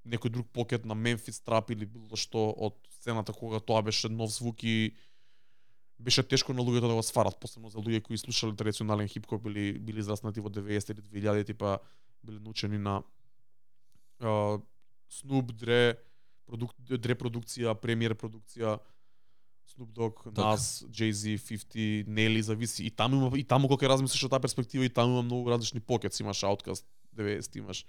[0.05, 4.33] некој друг покет на Memphis трап или било што од сцената кога тоа беше нов
[4.33, 4.93] звук и
[5.99, 9.79] беше тешко на луѓето да го сварат, посебно за луѓе кои слушале традиционален хип-хоп или
[9.79, 11.79] били израснати во 90 или 2000 типа
[12.23, 13.03] биле научени на
[14.19, 14.59] а,
[15.09, 15.95] Snoop, Dre,
[16.45, 18.79] продук, Dre продукција, Premier продукција,
[19.75, 20.41] Snoop Dogg, Така.
[20.41, 22.85] Nas, Jay-Z, 50, Nelly, зависи.
[22.85, 25.79] И таму има и таму кога размислиш од таа перспектива и таму има многу различни
[25.79, 26.85] покет, имаш Outkast
[27.17, 27.85] 90, имаш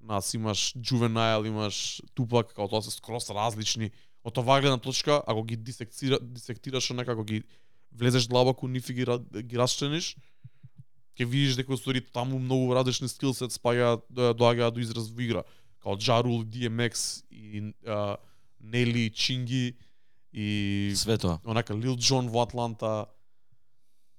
[0.00, 3.90] Нас, имаш Juvenile, имаш Tupac, као тоа се скрос различни.
[4.24, 7.42] Од оваа гледна точка, ако ги дисектира, дисектираш некако ги
[7.92, 9.04] влезеш длабоко нив и ги,
[9.42, 10.16] ги расчлениш,
[11.18, 15.42] ќе видиш дека устори таму многу различни скилсет спаѓаат доаѓаат до израз во игра.
[15.82, 18.16] Као Джарул, DMX и а,
[18.60, 19.76] Нели, Чинги
[20.32, 21.40] и Све тоа.
[21.44, 23.08] онака Лил Джон во Атланта,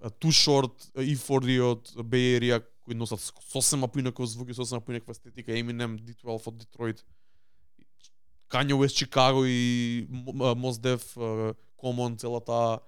[0.02, 3.20] Too Short, а, E40 од Bay Area, кои носат
[3.52, 7.06] сосема поинаков звук и сосема поинаква естетика, Eminem, D12 од Детройт,
[8.50, 11.14] Kanye West Чикаго и Mos Def,
[11.78, 12.82] Common, целата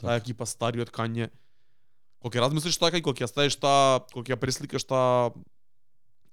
[0.00, 1.30] таа екипа стариот Kanye.
[2.18, 5.30] Кога ќе размислиш така и кога ќе ја ставиш таа, кога ќе ја пресликаш таа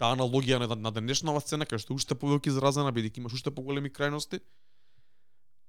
[0.02, 3.92] таа аналогија на, на денешнава сцена, кај што уште повеќе изразена, бидејќи имаш уште поголеми
[3.94, 4.42] крајности,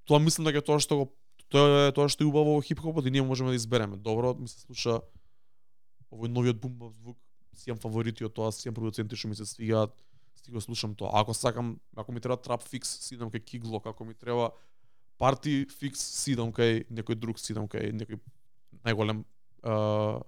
[0.05, 1.09] тоа мислам дека тоа што го
[1.53, 3.97] тоа е тоа што е убаво во хип-хопот и ние можеме да избереме.
[3.97, 5.01] Добро, ми се слуша
[6.13, 7.19] овој новиот бум звук,
[7.55, 9.93] си имам фаворити од тоа, си имам продуценти што ми се свигаат,
[10.43, 11.11] си го слушам тоа.
[11.13, 14.51] Ако сакам, ако ми треба трап фикс, си идам кај Киглок, ако ми треба
[15.19, 18.19] парти фикс, си идам кај некој друг, си идам кај некој
[18.83, 19.25] најголем
[19.63, 20.21] а,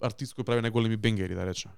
[0.00, 1.74] артист кој прави најголеми бенгери, да речеме.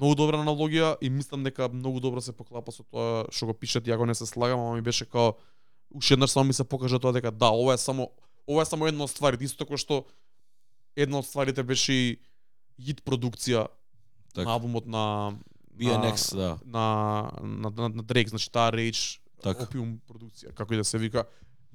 [0.00, 3.84] Многу добра аналогија и мислам дека многу добро се поклапа со тоа што го пишат,
[3.84, 5.34] ја го не се слагам, ама ми беше као
[5.92, 8.08] уште еднаш само ми се покажа тоа дека да, ова е само
[8.48, 10.04] ова е само една од стварите, исто како што
[10.96, 12.06] една од стварите беше и
[12.80, 13.68] хит продукција
[14.32, 14.48] Така.
[14.48, 15.36] на албумот на
[15.76, 16.56] BNX, да.
[16.64, 16.86] на
[17.42, 19.20] на, на, на Drake, значи таа Rage.
[19.44, 21.24] Opium продукција, како и да се вика,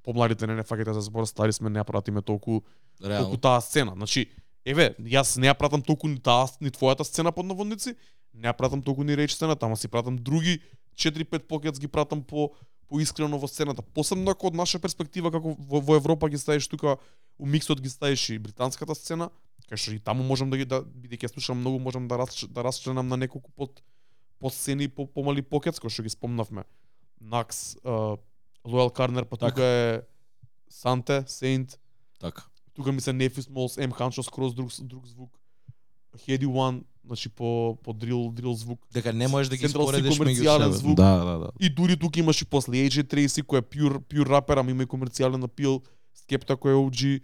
[0.05, 3.37] помладите не не фаќате за збор, стари сме не ја пратиме толку толку Реално.
[3.37, 3.93] таа сцена.
[3.95, 4.29] Значи,
[4.65, 7.95] еве, јас не ја пратам толку ни таа ни твојата сцена под наводници,
[8.35, 10.59] не пратам толку ни Rage сцената, ама си пратам други
[10.95, 12.51] 4-5 покетс ги пратам по
[12.87, 13.81] по искрено во сцената.
[13.81, 16.97] Посебно ако од наша перспектива како во, во Европа ги ставиш тука
[17.39, 19.31] у миксот ги ставиш и британската сцена,
[19.69, 22.45] кај што и таму можам да ги да бидејќи ја слушам многу можам да рас,
[22.45, 23.81] да расчленам на неколку под
[24.39, 26.65] по сцени по помали покетс кои што ги спомнавме.
[27.21, 27.75] Накс,
[28.65, 29.49] Лојал Карнер, па Така.
[29.49, 30.01] тука е
[30.69, 31.79] Санте, Сейнт,
[32.19, 32.45] Така.
[32.73, 35.39] тука ми се Нефис Молс, М Ханчо скроз друг друг звук.
[36.27, 38.79] Heady One, значи по по дрил дрил звук.
[38.93, 40.77] Дека не можеш да ги споредиш меѓу комерцијален себе.
[40.77, 40.95] звук.
[40.97, 41.49] Да, да, да.
[41.59, 44.83] И дури тука имаш и после AJ Tracy кој е пјур пјур рапер, ама има
[44.83, 45.81] и комерцијален апил,
[46.13, 47.21] Скепта кој е OG,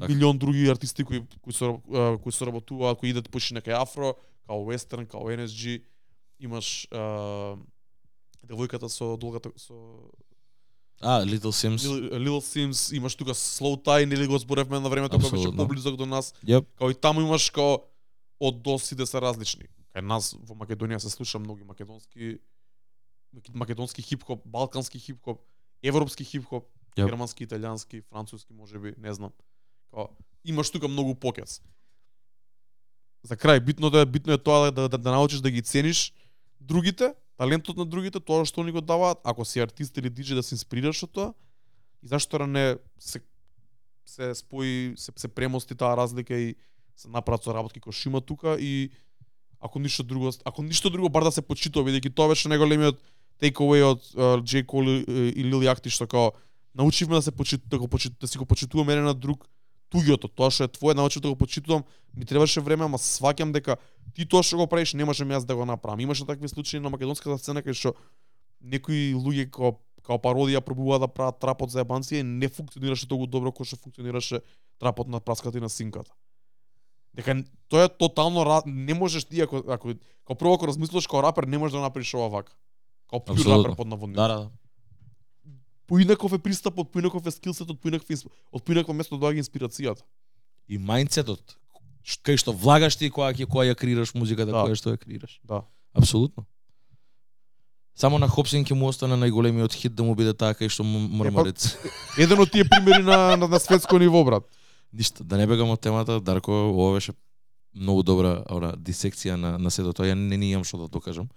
[0.00, 0.12] Така.
[0.12, 4.14] милион други артисти кои кои се а, кои се работуваат, кои идат почти некај афро,
[4.46, 5.82] као Western, као NSG.
[6.40, 7.54] Имаш а,
[8.46, 9.74] девојката со долгата со
[11.00, 11.82] А, Little Sims.
[11.84, 15.96] Lil, Lil Sims, имаш тука Slow Tie, нели го зборевме на времето кога беше поблизок
[15.96, 16.34] до нас.
[16.46, 16.64] Јеп.
[16.78, 17.78] Као и таму имаш као
[18.44, 19.68] од до сите се различни.
[19.94, 22.38] Кај нас во Македонија се слуша многу македонски
[23.54, 25.40] македонски хип-хоп, балкански хип-хоп,
[25.82, 27.08] европски хип-хоп, Јап.
[27.08, 29.32] германски, италијански, француски можеби, не знам.
[29.90, 30.08] Као
[30.44, 31.60] имаш тука многу покец.
[33.22, 36.12] За крај битното е битно е тоа да, да, да научиш да ги цениш
[36.60, 40.42] другите, талентот на другите, тоа што они го даваат, ако си артист или диџеј да
[40.42, 41.34] се инспирираш од тоа,
[42.04, 43.24] и зашто да не се
[44.04, 46.54] се спои, се, се премости таа разлика и
[46.96, 48.90] се направат со работки кои што има тука и
[49.60, 53.00] ако ништо друго, ако ништо друго бар да се почитува бидејќи тоа беше најголемиот
[53.40, 56.32] take away од uh, J Cole и, и Lil Yachty што као
[56.74, 59.46] научивме да се почит, да, го почит, да си го почитуваме еден на друг
[59.94, 61.84] туѓото, тоа што е твое, научив да го почитувам,
[62.14, 63.76] ми требаше време, ама сваќам дека
[64.14, 66.00] ти тоа што го правиш не можам јас да го направам.
[66.00, 67.94] Имаше такви случаи на македонската сцена кај што
[68.60, 73.26] некои луѓе као као пародија пробуваа да прават трапот за ебанција и не функционираше толку
[73.26, 74.42] добро кој што функционираше
[74.78, 76.12] трапот на праската и на синката.
[77.14, 79.94] Дека тоа е тотално не можеш ти ако ако
[80.26, 82.52] као прво ако размислуваш као рапер не можеш да направиш ова вака.
[83.12, 83.64] Пјур Апсолутно.
[83.64, 84.16] рапер под наводници.
[84.16, 84.50] Да, да.
[85.86, 88.16] Поинаков е пристапот, поинаков е скилсетот, поинаков е,
[88.52, 90.02] од поинакво место доаѓа инспирацијата.
[90.68, 91.54] И мајндсетот,
[92.24, 94.64] кај што влагаш ти кога ќе која ја креираш музиката, Да.
[94.64, 95.40] која што ја креираш.
[95.44, 95.62] Да.
[95.94, 96.46] Апсолутно.
[97.94, 100.98] Само на Хопсин ќе му остане најголемиот хит да му биде таа кај што му
[100.98, 101.76] мрмарец.
[102.18, 104.48] Еден од тие примери на, на, на светско ниво, брат.
[104.94, 107.12] Ништо, да не бегам од темата, Дарко, ова беше
[107.74, 110.06] многу добра ора дисекција на на сето тоа.
[110.06, 111.28] Ја не, не имам што да докажам.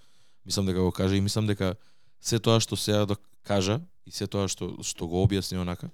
[0.46, 1.76] Мислам дека го кажа и мислам дека
[2.22, 5.90] се тоа што сега да кажа и се тоа што што го објасни онака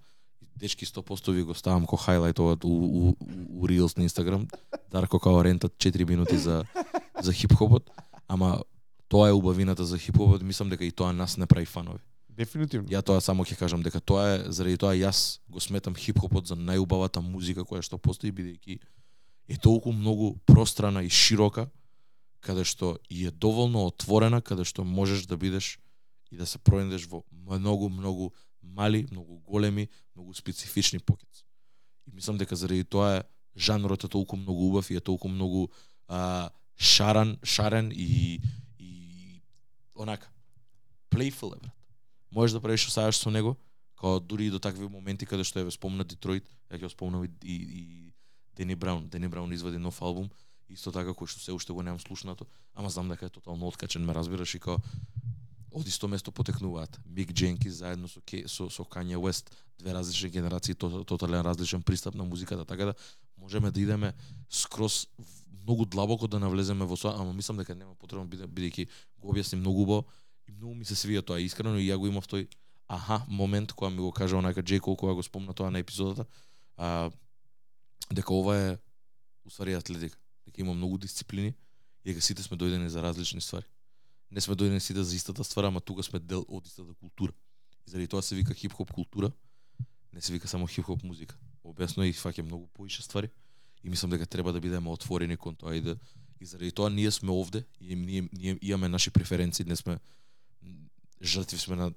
[0.56, 3.16] дечки 100% ви го ставам ко хайлайт ова у, у, у,
[3.60, 4.48] у Reels на Инстаграм.
[4.92, 6.66] Дарко као рентат 4 минути за
[7.22, 7.90] за хип-хопот,
[8.28, 8.64] ама
[9.08, 12.00] тоа е убавината за хип-хопот, мислам дека и тоа нас не прави фанови.
[12.34, 12.90] Дефинитивно.
[12.90, 16.58] Ја тоа само ќе кажам дека тоа е заради тоа јас го сметам хип-хопот за
[16.58, 18.80] најубавата музика која што постои бидејќи
[19.54, 21.68] е толку многу пространа и широка
[22.42, 25.78] каде што и е доволно отворена каде што можеш да бидеш
[26.32, 28.34] и да се пронајдеш во многу многу
[28.64, 31.44] мали, многу големи, многу специфични покец.
[32.08, 33.24] И мислам дека заради тоа е
[33.56, 35.70] жанрот е толку многу убав и е толку многу
[36.08, 38.42] а, шаран, шарен и
[38.80, 39.42] и
[39.96, 40.30] онака
[41.12, 41.83] playful е брат.
[42.34, 43.58] Можеш да правиш што со него,
[43.96, 47.30] као дури и до такви моменти каде што е спомна Детройт, ја ќе спомнам и,
[47.44, 48.14] и, и
[48.58, 49.08] Дени Браун.
[49.08, 50.32] Дени Браун извади нов албум,
[50.70, 54.06] исто така кој што се уште го немам слушнато, ама знам дека е тотално откачен,
[54.06, 54.82] ме разбираш и као
[55.74, 57.00] од исто место потекнуваат.
[57.06, 61.82] Мик Дженкис заедно со Ке, со со Kanye West, две различни генерации, то, тотален различен
[61.82, 62.96] пристап на музиката, така да
[63.38, 64.14] можеме да идеме
[64.50, 65.08] скроз
[65.64, 68.88] многу длабоко да навлеземе во тоа, ама мислам дека нема потребно бидејќи
[69.18, 70.06] го објасни многу убаво
[70.48, 72.48] и многу ми се свија тоа искрено и ја го имав тој
[72.88, 76.26] аха момент кога ми го кажа онака Джейко, кога го спомна тоа на епизодата,
[76.78, 77.12] а,
[78.12, 78.78] дека ова е
[79.46, 81.54] уствари атлетика, дека има многу дисциплини
[82.06, 83.66] и дека сите сме дојдени за различни ствари.
[84.32, 87.34] Не сме дојдени сите за истата ствар, ама тука сме дел од истата култура.
[87.88, 89.32] И заради тоа се вика хип-хоп култура,
[90.14, 91.36] не се вика само хип-хоп музика.
[91.64, 93.30] Обесно и фаќа многу поише ствари
[93.84, 95.98] и мислам дека треба да бидеме отворени кон тоа и да
[96.40, 100.00] и заради тоа ние сме овде и ние, ние имаме наши преференции, не сме
[101.24, 101.92] жртви сме на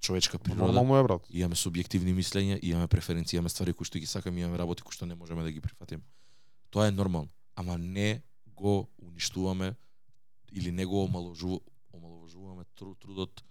[0.00, 0.72] човечка природа.
[0.72, 1.26] Нормално е, брат.
[1.30, 5.06] Имаме субјективни мислења, имаме преференции, имаме ствари кои што ги сакаме, имаме работи кои што
[5.06, 6.02] не можеме да ги прифатиме.
[6.70, 9.74] Тоа е нормално, ама не го уништуваме
[10.52, 11.60] или не го омаловажу,
[11.92, 13.44] омаловажуваме тру, трудот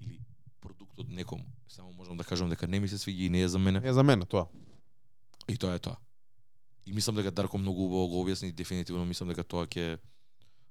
[0.00, 0.18] или
[0.60, 1.44] продуктот некому.
[1.68, 3.80] Само можам да кажам дека не ми се свиѓа и не е за мене.
[3.80, 4.46] Не е за мене тоа.
[5.48, 5.96] И тоа е тоа.
[6.86, 9.98] И мислам дека Дарко многу убаво го објасни дефинитивно мислам дека тоа ќе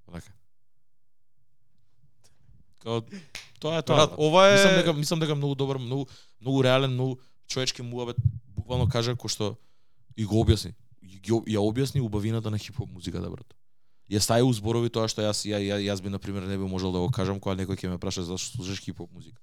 [0.07, 0.33] онака.
[2.81, 3.01] Као
[3.61, 3.95] тоа е тоа.
[3.95, 6.05] Брат, ова е Мислам дека мислам дека многу добар, многу
[6.41, 7.17] многу реален, многу
[7.47, 8.17] човечки муабет
[8.55, 9.55] буквално кажа кој што
[10.17, 10.73] и го објасни.
[11.29, 13.53] Об- ја објасни убавината на хип-хоп музиката, брат.
[14.09, 16.65] Ја стави у зборови тоа што јас ја, ја, јас би на пример не би
[16.65, 19.37] можел да го кажам кога некој ќе ме праша зашто слушаш хип-хоп музика.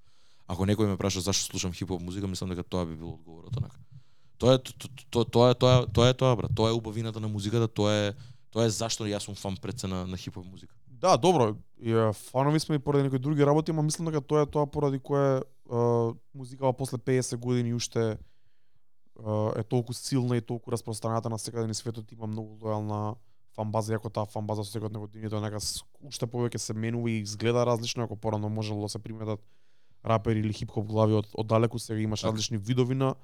[0.49, 3.79] Ако некој ме праша зашто слушам хип-хоп музика, мислам дека тоа би било одговорот онака.
[4.39, 6.51] Тоа е то- то- тоа е тоа тоа е тоа брат.
[6.55, 8.15] Тоа е убавината на музиката, тоа е
[8.51, 10.75] тоа е зашто јас сум фан пред се на, на хип-хоп музика.
[11.01, 11.55] Да, добро.
[11.81, 14.99] И, фанови сме и поради некои други работи, ама мислам дека тоа е тоа поради
[14.99, 15.43] кое е,
[16.35, 18.17] музикава после 50 години уште е,
[19.57, 23.15] е толку силна и толку распространата на секаде на светот има многу лојална
[23.55, 26.75] фан база, иако таа фан база со секој на годините нека с- уште повеќе се
[26.75, 29.41] менува и изгледа различно, ако порано можело да се приметат
[30.05, 32.33] рапери или хип-хоп глави од, од далеку, сега имаш Така.
[32.33, 33.15] различни видови на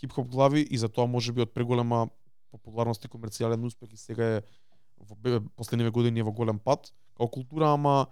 [0.00, 2.08] хип-хоп глави и за тоа може би од преголема
[2.50, 4.42] популарност и комерцијален успех и сега е
[4.98, 8.06] во последниве години е во голем пат као култура, ама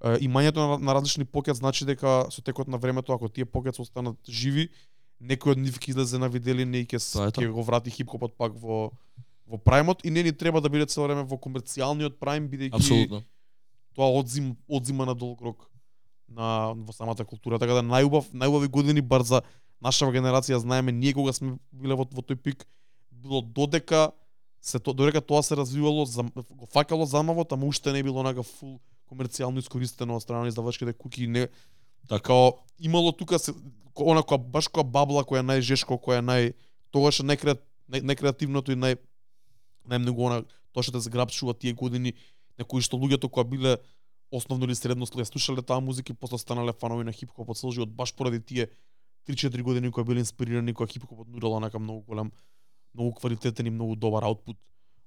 [0.00, 4.16] имањето на, на различни покет значи дека со текот на времето ако тие покет останат
[4.28, 4.70] живи,
[5.20, 7.00] некој од нив ќе излезе на виделини и ќе
[7.30, 8.90] ќе го врати хип-хопот пак во
[9.50, 13.22] во прајмот и не ни треба да биде цело време во комерцијалниот прајм бидејќи
[13.94, 15.66] тоа одзим одзима на долг рок
[16.28, 17.58] на во самата култура.
[17.58, 19.42] Така да најубав најубави години бар за
[19.82, 22.64] нашава генерација знаеме ние кога сме биле во, во тој пик
[23.10, 24.12] било додека
[24.62, 28.42] се то, дорека тоа се развивало зам, го факало замавот ама уште не било онага
[28.42, 31.48] фул комерцијално искористено од страна на издавачките куки не
[32.08, 32.52] Така.
[32.78, 33.52] имало тука се
[33.96, 36.52] она која баш која бабла која е најжешко која е нај
[36.90, 38.98] тогаш е најкреат, нај, најкреативното и нај
[39.88, 40.42] најмногу она
[40.72, 42.14] тоа што те зграбчува тие години
[42.58, 43.78] некои што луѓето кои биле
[44.30, 47.90] основно или средно слуја слушале таа музика и после станале фанови на хип-хопот целжи од
[47.90, 48.68] баш поради тие
[49.28, 52.32] 3-4 години кои биле инспирирани кои хип-хопот нудела онака многу голем
[52.94, 54.56] многу квалитетен и многу добар аутпут.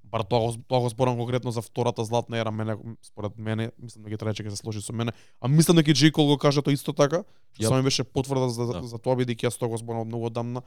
[0.03, 4.03] Бар тоа го, тоа го зборам конкретно за втората златна ера, мене според мене, мислам
[4.03, 5.11] дека Трече ќе се сложи со мене,
[5.41, 6.11] а мислам дека J.
[6.11, 7.23] Cole го кажа тоа исто така,
[7.53, 8.83] што само беше потврда за, Да.
[8.83, 10.61] за тоа бидејќи јас тоа го зборам од многу одамна.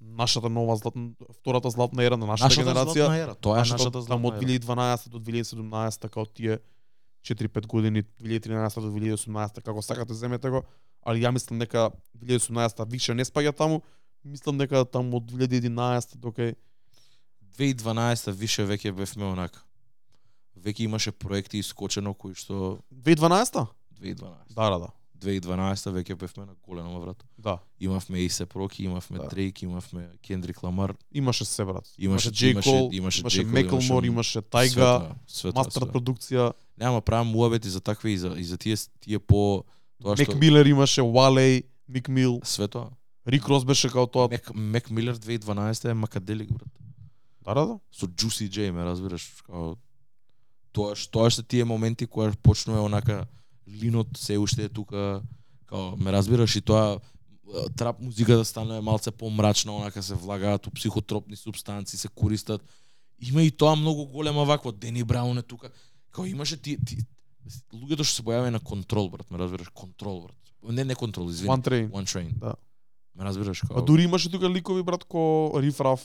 [0.00, 3.22] Нашата нова златна, втората златна ера на нашата, Нашата генерација.
[3.22, 4.40] ера, тоа е Нашата златна од ера.
[4.42, 6.58] 2012 до 2017 као тие
[7.22, 10.62] 4-5 години, 2013 до 2018 како сакате земете го,
[11.02, 13.82] али ја мислам дека 2018 више не спаѓа таму,
[14.26, 16.54] мислам дека таму од 2011 до кај
[17.58, 19.62] 2012 више веќе бевме онака.
[20.56, 23.66] Веќе имаше проекти искочено кои што 2012
[24.00, 24.54] 2012.
[24.54, 24.88] Да, да, да.
[25.16, 27.24] 2012 веќе бевме на голема врат.
[27.38, 27.58] Да.
[27.80, 29.28] Имавме и Сепроки, имавме Да.
[29.28, 31.84] Дрейк, имавме Кендрик Ламар, Имаше се брат.
[31.98, 35.14] Имаше- имаше- Cole, имаше имаше Меклмор, имаше- Тайга,
[35.54, 39.64] мастер продукција, Нема правам муабети за такви и за и за тие тие по
[40.02, 42.90] тоа што Мек Милер имаше, Валей, Мик Мил, све тоа.
[43.28, 44.28] Рик Рос беше као тоа.
[44.30, 46.68] Мек Мек Милер 2012 е макаделик брат.
[47.44, 47.78] Да, да, да.
[47.92, 49.76] Со Juicy J, ме разбираш, као
[50.72, 53.26] тоа што што тие моменти кога почнува онака
[53.66, 55.22] линот се уште е тука,
[55.66, 57.00] као ме разбираш и тоа
[57.76, 62.62] трап музика да стане малце помрачна, онака се влагаат у психотропни субстанци, се користат.
[63.20, 65.70] Има и тоа многу голема вакво, Дени Браун е тука.
[66.10, 66.98] Као имаше ти, ти
[67.72, 70.36] луѓето што се појави на контрол, брат, ме разбираш, контрол, брат.
[70.74, 71.50] Не, не контрол, извини.
[71.50, 71.90] One Train.
[71.90, 72.32] One Train.
[72.38, 72.54] Да.
[73.20, 73.82] Разбираш А као.
[73.82, 76.00] дури имаше тука ликови брат ко Риф Раф.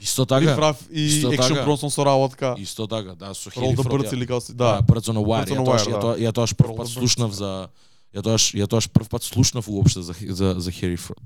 [0.00, 0.56] Исто така.
[0.56, 1.64] Раф и Исто Екшн така.
[1.64, 2.54] Бронсон со работка.
[2.58, 4.54] Исто така, да, со Рол Хели да или као си.
[4.54, 5.00] Да, Да.
[5.00, 5.48] On a Wire.
[5.48, 6.00] Ја тоаш, Wire, ја да.
[6.00, 7.68] тоа, ја тоаш прв пат слушнав за
[8.14, 11.20] ја тоаш, ја тоаш прв пат слушнав уопште за за за Хери Фрод.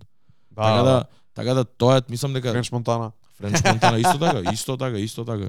[0.50, 1.04] Да, Така да,
[1.34, 3.12] така да тоа е, мислам дека Френч Монтана.
[3.38, 5.48] Френч Монтана исто така, исто така, исто така.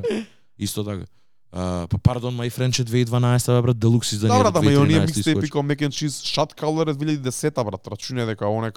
[0.59, 1.05] Исто така.
[1.51, 4.37] А, па пардон, мај Френч е 2012 бе брат, Делукс издање.
[4.37, 5.51] Добра, да, ма и оние 2013 микстейпи искочи.
[5.51, 6.53] као Mac and Cheese, Shot
[6.89, 8.71] е 2010 брат, рачуне дека он е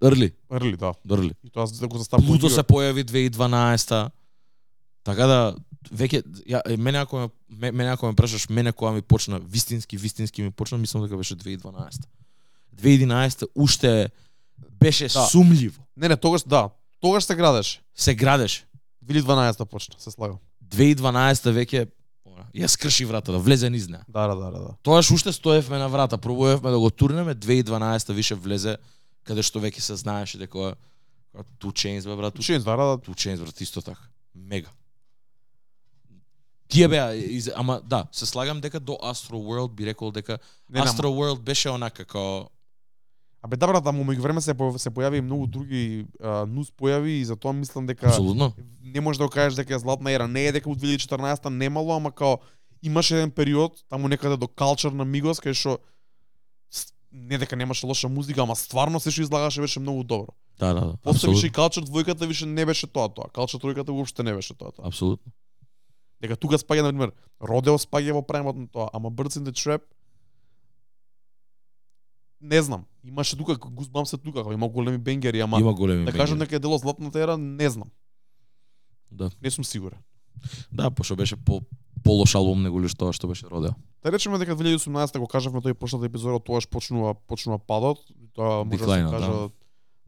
[0.00, 0.92] Early, early, да.
[1.08, 1.32] early.
[1.44, 2.26] И тоа да го заставува.
[2.28, 4.10] Плуто се појави 2012
[5.04, 5.54] Така да
[5.90, 9.96] веќе ја мене ако ме ме- мене ако ме прашаш мене кога ми почна вистински
[9.96, 12.06] вистински ми почна мислам дека беше 2012.
[12.74, 14.10] 2011 уште
[14.72, 15.26] беше Да.
[15.26, 15.82] сумливо.
[15.96, 16.70] Не, не, тогаш да.
[17.00, 17.80] Тогаш се градеше.
[17.94, 18.64] Се градеше.
[19.06, 20.36] 2012 почна, се слагам.
[20.64, 21.88] 2012 веќе
[22.54, 24.00] ја скрши врата да влезе низ неа.
[24.08, 24.58] Да, да, да, да.
[24.58, 24.70] да.
[24.82, 28.76] Тоаш уште стоевме на врата, пробувавме да го турнеме, 2012 више влезе
[29.28, 30.72] каде што веќе се знаеше дека
[31.60, 32.98] Two Chains бе брат, Учен, да, да, да.
[32.98, 34.00] Two Chains брат исто така.
[34.34, 34.70] Мега.
[36.68, 40.38] Тие беа из- ама да, се слагам дека до Astro World би рекол дека
[40.70, 42.50] Не, Astro World беше онака како
[43.42, 46.72] Абе да брат, ама меѓу време се појави, се појави и многу други а, нус
[46.74, 48.52] појави и затоа мислам дека апсолутно
[48.82, 50.28] не можеш да кажеш дека е златна ера.
[50.28, 52.38] Не е дека во 2014 немало, ама као
[52.82, 55.78] имаше еден период таму некаде до Culture на Мигос кај што
[57.12, 60.34] не дека немаше лоша музика, ама стварно се што излагаше беше многу добро.
[60.58, 60.96] Да, да, да.
[61.02, 61.50] После више.
[61.50, 63.30] Culture двојката више не беше тоа тоа.
[63.32, 64.86] Culture тројката уопште не беше тоа тоа.
[64.88, 65.32] Апсолутно.
[66.20, 69.54] Дека тука спаѓа на пример Родео спаѓа во премот на тоа, ама Birds in the
[69.54, 69.82] Trap
[72.40, 72.84] не знам.
[73.04, 76.58] Имаше тука Goosebumps се тука, има големи бенгери, ама Има големи да кажам дека е
[76.58, 77.90] дело златната ера, не знам.
[79.10, 79.30] Да.
[79.42, 79.98] Не сум сигурен.
[80.72, 81.60] Да, пошто беше по
[82.04, 83.74] полош албум него ли што што беше родео.
[84.02, 87.98] Да речеме дека 2018 го кажавме тој прошлата епизода, тоаш почнува почнува падот,
[88.34, 89.48] тоа може да се каже да.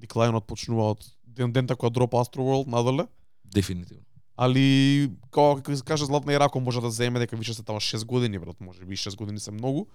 [0.00, 3.06] деклајнот почнува од ден дента кога дропа Astro World надоле,
[3.44, 4.04] Дефинитивно.
[4.36, 7.80] али како како се каже златна ера ако може да земе дека више се тава
[7.80, 9.86] 6 години брат, може би 6 години се многу.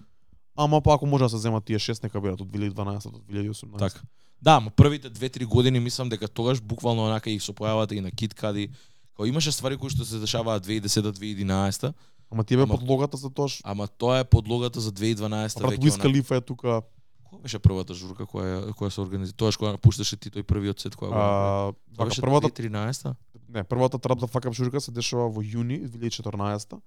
[0.56, 3.78] Ама па ако може да се земат тие 6 нека бидат од 2012 до 2018.
[3.78, 4.00] Така.
[4.42, 8.10] Да, ама првите 2-3 години мислам дека тогаш буквално онака и се појавата и на
[8.10, 8.68] Кит Кади.
[9.16, 11.94] Као имаше ствари кои што се дешаваат 2010-2011,
[12.30, 13.48] Ама тие бе Ама- подлогата за тоа.
[13.64, 15.88] ама тоа е подлогата за 2012 Брат веќе.
[15.88, 16.82] Онака- Калифа е тука,
[17.26, 19.34] Која беше првата журка која која се организира?
[19.34, 23.14] Тоаш кога пушташе ти тој првиот сет која го а, Тоа беше првата 2013
[23.48, 26.80] не, првата Trap the Fuck Up журка се дешава во јуни 2014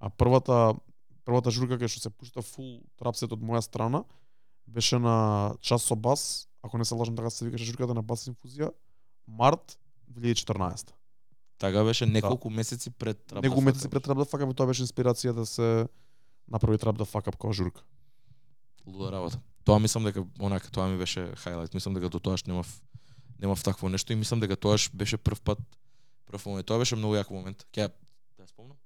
[0.00, 0.74] а првата
[1.24, 4.04] првата журка кај што се пушта фул трап сет од моја страна
[4.66, 8.28] беше на час со бас, ако не се лажам така се викаше журката на бас
[8.28, 8.70] инфузија,
[9.28, 9.78] март
[10.10, 10.92] 2014.
[11.58, 14.66] Така беше неколку месеци пред Trap Неколку месеци пред Trap the Fuck Up и тоа
[14.66, 15.88] беше инспирација да се
[16.48, 17.82] направи Trap the Fuck Up како журка.
[18.86, 19.40] Луда работа.
[19.64, 21.74] Тоа мислам дека онака тоа ми беше хайлайт.
[21.74, 22.82] Мислам дека до тоаш немав
[23.40, 25.58] немав такво нешто и мислам дека тоаш беше прв пат
[26.26, 26.66] прв момент.
[26.66, 27.64] Тоа беше многу јак момент.
[27.72, 27.88] Ќе
[28.38, 28.76] да спомнам.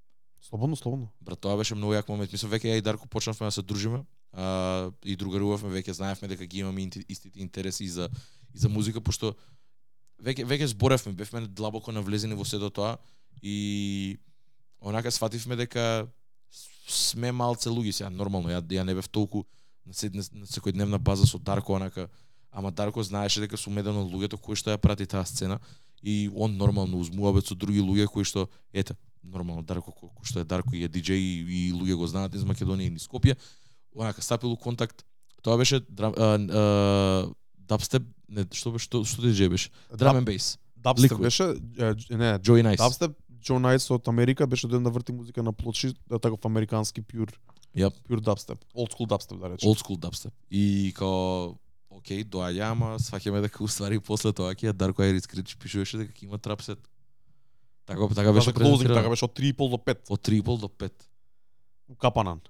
[0.41, 1.11] Слободно, слободно.
[1.21, 2.33] Брат, тоа беше многу јак момент.
[2.33, 4.05] Мислам веќе ја и Дарко почнавме да се дружиме.
[4.33, 8.09] А, и другарувавме, веќе знаевме дека ги имаме истите интереси и за
[8.55, 9.35] и за музика пошто
[10.25, 12.97] веќе веќе зборевме, бевме длабоко навлезени во сето тоа
[13.43, 14.19] и
[14.81, 16.07] онака сфативме дека
[16.89, 19.45] сме малце луѓе сега нормално ја ја не бев толку
[19.87, 22.09] на, се, на, на секојдневна база со Дарко онака
[22.51, 25.61] ама Дарко знаеше дека сум еден од луѓето кои што ја прати таа сцена
[26.03, 30.41] и он нормално узмуабет со други луѓе кои што ете нормално Дарко кој кој што
[30.41, 33.37] е Дарко и е диџеј и, и луѓе го знаат из Македонија и низ Скопје
[33.95, 35.05] онака стапил у контакт.
[35.43, 37.31] Тоа беше драм, а, а,
[37.71, 41.45] дабстеп не што беше што што диџеј беше драм and bass Дабстеп беше,
[42.09, 45.95] не, Joey Nice Дабстеп Джо Найс од Америка беше доен да врти музика на плочи,
[46.09, 47.33] да таков американски пюр,
[47.77, 47.95] Јап.
[48.05, 49.69] пюр дабстеп, old school дабстеп да речем.
[49.69, 50.33] old school dubstep.
[50.51, 51.57] И као
[51.91, 56.29] окей, доаѓа, ама сваќаме дека уствари после тоа ќе Дарко Айрис Крич пишуваше дека ќе
[56.29, 56.79] има трап сет.
[57.87, 60.93] Така така беше Така closing, така беше од 3,5 до 5 Од 3,5 до 5.
[61.89, 62.41] у Капанан.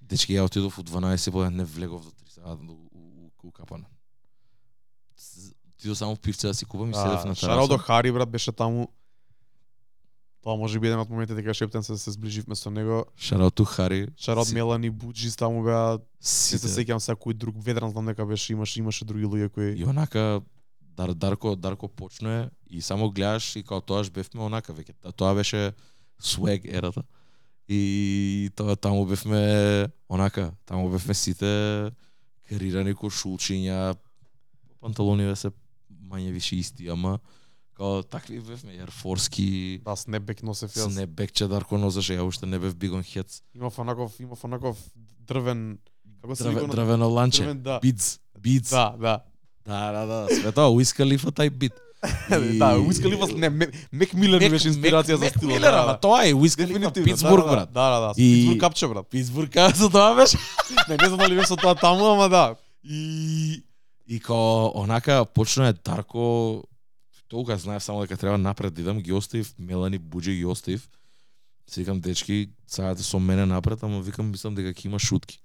[0.00, 3.50] Дечки, ја отидов у 12 по не влегов до 3 саат у, у, у, у
[3.50, 3.86] Капана.
[5.16, 7.84] С- Отидов само пивце да си купам и седев на Шарао до тераса.
[7.84, 8.88] Хари брат беше таму.
[10.42, 13.04] Тоа може би еден од моментите кога Шептен се се зближивме со него.
[13.16, 14.06] Шарао ту Хари.
[14.16, 18.24] Шарот Си- Мелани Буджис таму беа, не се сеќавам сега кој друг ведран знам дека
[18.24, 20.40] беше имаше имаше други луѓе кои И онака
[20.96, 25.72] Дар, Дарко Дарко почнува и само гледаш и као тоаш бевме онака веќе тоа беше
[26.16, 27.02] swag ерата.
[27.68, 27.80] И
[28.56, 29.42] тоа таму бевме
[30.08, 31.90] онака, таму бевме сите
[32.48, 33.96] карирани ко шулчиња,
[34.86, 35.50] панталониве се
[36.04, 37.18] мање више исти, ама
[37.74, 40.88] као такви бевме ерфорски да снепбек носев јас.
[40.88, 43.42] снепбекче Дарко носеше, ја уште не бев бигон хец.
[43.52, 44.78] Имав онаков имав онаков
[45.20, 45.78] дрвен
[46.22, 47.42] како се Дрве, дрвено ланче.
[47.42, 47.80] Дрвен, да.
[47.82, 48.70] Биц, биц.
[48.70, 49.18] Да, да.
[49.66, 51.74] Да, да, да, све тоа, Уиз Калифа тај бит.
[52.46, 55.52] И- Да, Уиз Калифа не Мек- Мек Милер ми беше инспирација за Мек стилот.
[55.52, 56.00] Милер, да, ама да.
[56.00, 57.72] тоа е Калифа Дефинитивно, Питсбург, да, брат.
[57.72, 58.12] Да, да, да.
[58.16, 59.06] И- Питсбург капче, брат.
[59.08, 60.38] Питсбург за тоа беше.
[60.88, 62.54] Не, не знам дали беше со тоа таму, ама да.
[62.84, 63.62] И
[64.06, 66.64] и као онака почна Дарко
[67.28, 70.88] толку знаев само дека треба напред да идам, ги оставив Мелани Буџи ги оставив.
[71.66, 75.42] Се викам дечки, сајате со мене напред, ама викам мислам дека ќе има шутки.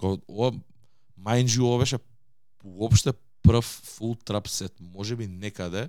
[0.00, 0.52] Као ова
[1.16, 1.98] mind ова беше
[2.64, 3.12] уопште
[3.42, 4.76] прв фул трап сет.
[4.80, 5.88] Можеби некаде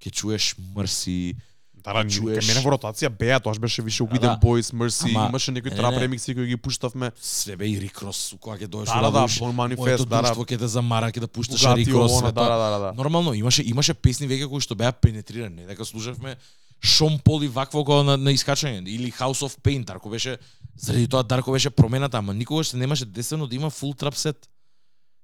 [0.00, 1.36] ќе чуеш Мрси,
[1.84, 5.52] Да, чуеш- мене во ротација беа, тоаш беше више We Да, Boys, Mercy, Ама- имаше
[5.52, 7.12] некои не, трап ремикси кои ги пуштавме.
[7.20, 10.34] све бе и Рикрос, кога ќе доеш Да, да, моето Manifest, да, да.
[10.34, 12.48] ќе те замара, ќе да пушташ Рикрос, да, тоа.
[12.48, 12.92] да, да, да.
[12.92, 16.36] Нормално, имаше имаше песни веќе кои што беа пенетрирани, не дека слушавме
[16.82, 20.38] Шон Пол и вакво кога на, на искачање или House of Pain, Дарко беше
[20.76, 24.48] заради тоа Дарко беше промената, ама никогаш се немаше десено да има фул трап сет.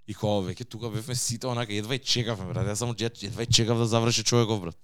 [0.09, 3.47] И кога веќе тука бевме сите онака едва и чекавме брат, јас само едва и
[3.47, 4.77] чекав да заврши човеков брат.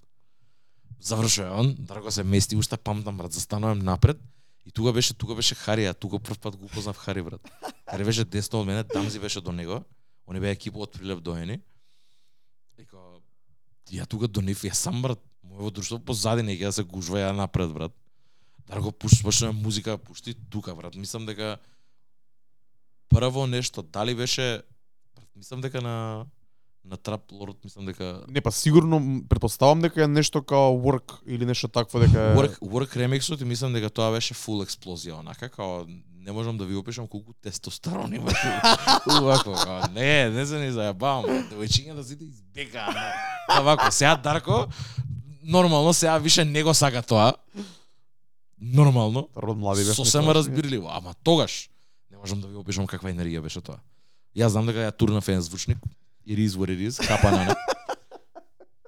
[0.99, 4.17] Завршува он, драго се мести, уште памтам брат, застанувам напред
[4.65, 7.41] и тука беше тука беше Харија, тука прв пат го упознав Хари брат.
[7.87, 9.83] Хари беше десно од мене, Дамзи беше до него.
[10.27, 11.61] Они беа екипа од Прилеп доени.
[12.77, 12.99] Ека,
[13.93, 17.31] ја тука до нив, ја сам брат, моево друштво позади не ја се гужва ја
[17.31, 17.95] напред брат.
[18.67, 20.95] Драго пуш, почна музика, пушти тука брат.
[20.95, 21.57] Мислам дека
[23.07, 24.63] прво нешто, дали беше
[25.15, 26.25] брат, мислам дека на
[26.85, 31.19] на Трап Лорд, мислам дека Не, па сигурно м, претпоставам дека е нешто као work
[31.25, 35.19] или нешто такво дека е Work, work ремиксот и мислам дека тоа беше фул експлозија,
[35.19, 35.85] онака као
[36.17, 38.61] не можам да ви опишам колку тестостерон имаше.
[39.11, 42.87] Увако, као, не, не се ни заебавам, девојчињата сите избегаа.
[42.87, 44.67] на- Овако, сега Дарко
[45.43, 47.33] нормално сега више не го сака тоа.
[48.61, 49.29] Нормално.
[49.37, 49.93] род млади бевме.
[49.95, 51.69] Сосема разбирливо, ама тогаш
[52.11, 53.79] не можам да ви опишам каква енергија беше тоа.
[54.35, 55.77] Јас знам дека ја турнав еден звучник,
[56.27, 57.55] it is what it is, капа на не.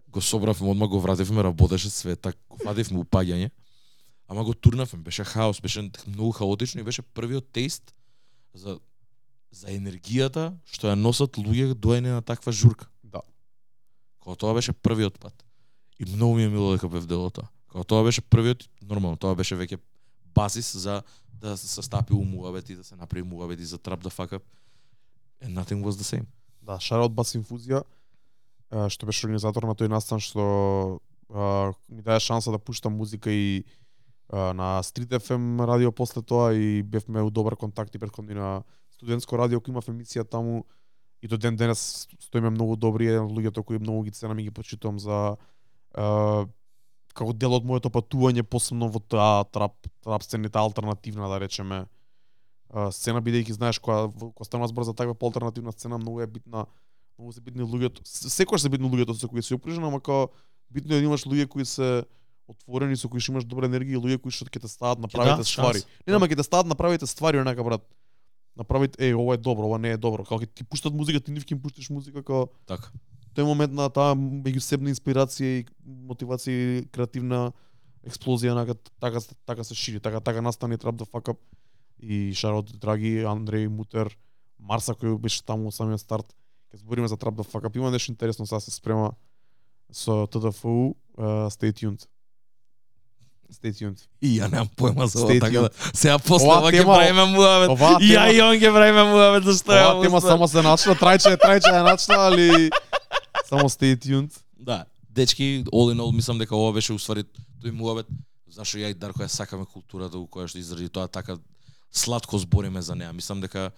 [0.07, 3.51] Го собравме одма, го вративме, работеше све, так го вадивме упаѓање.
[4.27, 7.95] Ама го турнавме, беше хаос, беше многу хаотично и беше првиот тест
[8.53, 8.79] за
[9.51, 12.85] за енергијата што ја носат луѓе доени на таква журка.
[13.03, 13.21] Да.
[14.19, 15.33] Кога тоа беше првиот пат.
[15.99, 17.49] И многу ми е мило дека бев дел тоа.
[17.67, 19.79] Кога тоа беше првиот, нормално, тоа беше веќе
[20.35, 21.01] базис за
[21.33, 24.41] да се состапи у муабет и да се направи муабет и за трап да up.
[25.41, 26.25] And nothing was the same.
[26.69, 27.81] Да, шараот Бас Инфузија,
[28.93, 30.43] што беше организатор на тој настан што
[31.33, 33.63] а, ми даде шанса да пуштам музика и
[34.29, 38.61] а, на Street FM радио после тоа и бевме у добар контакт и предходни на
[38.93, 40.65] студентско радио кој имав емисија таму.
[41.21, 44.45] И до ден денес стоиме многу добри еден од луѓето кои многу ги ценам и
[44.45, 45.35] ги почитувам за
[45.97, 46.45] а,
[47.17, 51.87] како дел од моето патување посебно во таа трап трап сцената алтернативна да речеме
[52.91, 56.65] сцена бидејќи знаеш кога во- кога станува збор за таква поалтернативна сцена многу е битна
[57.17, 60.29] многу се битни луѓето секогаш се битни луѓето со кои се оприжен ама као
[60.71, 62.03] битно е да имаш луѓе кои се
[62.47, 65.07] отворени со кои што имаш добра енергија и луѓе кои што ќе те стават на
[65.07, 65.81] Ќе правите дадат ствари.
[65.81, 66.05] шанс.
[66.07, 67.81] Не, нема ќе те стават на правите ствари онака брат.
[68.57, 70.25] Направите, еј, ова е добро, ова не е добро.
[70.25, 72.89] Ќе ти пуштат музика, ти нив им пуштиш музика као Така.
[73.35, 77.51] тој момент на таа меѓусебна инспирација и мотивација и креативна
[78.05, 78.53] експлозија
[78.99, 81.37] така така се шири, така така настани трап да up
[81.99, 84.11] и шарот драги Андреј Мутер,
[84.59, 86.27] Марса кој беше таму од самиот старт.
[86.71, 87.75] Ќе збориме за трап да fuck up.
[87.75, 89.13] Има нешто интересно, сега се спрема
[89.91, 92.05] со ТДФУ, uh, stay tuned.
[93.49, 93.97] Stay tuned.
[94.21, 97.73] И ја немам појма за ова, така да сега после ова ќе правиме муавет.
[98.05, 101.33] И ја и он ќе правиме муавет за што Оваа тема само се начна, трајче,
[101.41, 102.69] трајче е начна, али
[103.49, 104.29] само stay tuned.
[104.59, 107.25] Да, дечки, all in all, мислам дека ова беше уствари
[107.63, 108.05] тој муавет,
[108.53, 111.39] зашо ја и Дарко ја сакаме културата у која што изради тоа така
[111.91, 113.13] сладко збориме за неа.
[113.13, 113.71] Мислам дека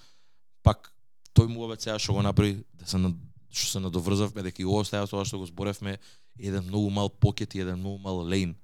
[0.64, 0.94] пак
[1.36, 3.20] тој муавет сега што го направи, да се над-
[3.52, 6.00] што се надоврзавме дека и ова сега тоа што го зборевме
[6.40, 8.56] е еден многу мал покет и еден многу мал лейн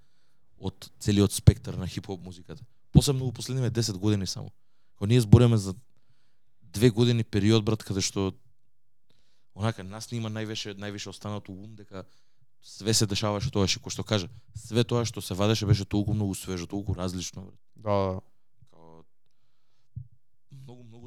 [0.59, 2.63] од целиот спектар на хип-хоп музиката.
[2.91, 4.51] Посебно во последниве 10 години само.
[4.97, 5.75] Кога ние збориме за
[6.61, 8.33] две години период брат каде што
[9.55, 12.05] онака нас не има највеше највеше останато ум дека
[12.61, 16.13] све се дешаваше тоа што кој што кажа, све тоа што се вадеше беше толку
[16.13, 17.41] многу свежо, толку различно.
[17.41, 17.55] Брат.
[17.75, 18.21] Да, да.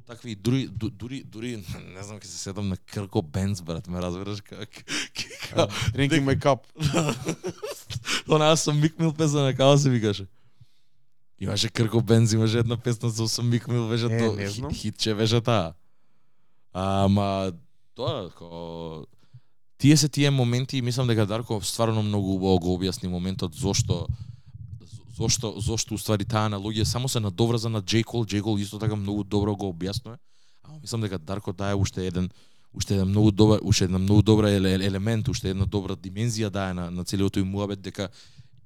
[0.00, 1.56] Многу такви дури ду- дури дури
[1.94, 4.68] не знам ќе се седам на Крко Бенц брат, ме разбираш как.
[5.94, 6.64] Drinking my cup.
[8.28, 10.26] Она со Мик Мил песна на као се викаше.
[11.40, 15.74] Имаше Крко Бенц, имаше една песна со со Мик Мил, беше тоа хитче беше таа.
[16.72, 17.52] Ама
[17.94, 19.06] тоа ко
[19.78, 24.06] тие се тие моменти и мислам дека Дарко стварно многу убаво го објасни моментот зошто
[25.20, 28.96] зошто зошто уствари таа аналогија само се надоврза на J Cole, J Cole исто така
[28.96, 30.16] многу добро го објаснува.
[30.62, 32.30] Ама мислам дека Дарко дае уште еден
[32.72, 36.90] уште еден многу добар уште една многу добра елемент, уште една добра димензија дае на
[36.90, 38.08] на целиот тој муабет дека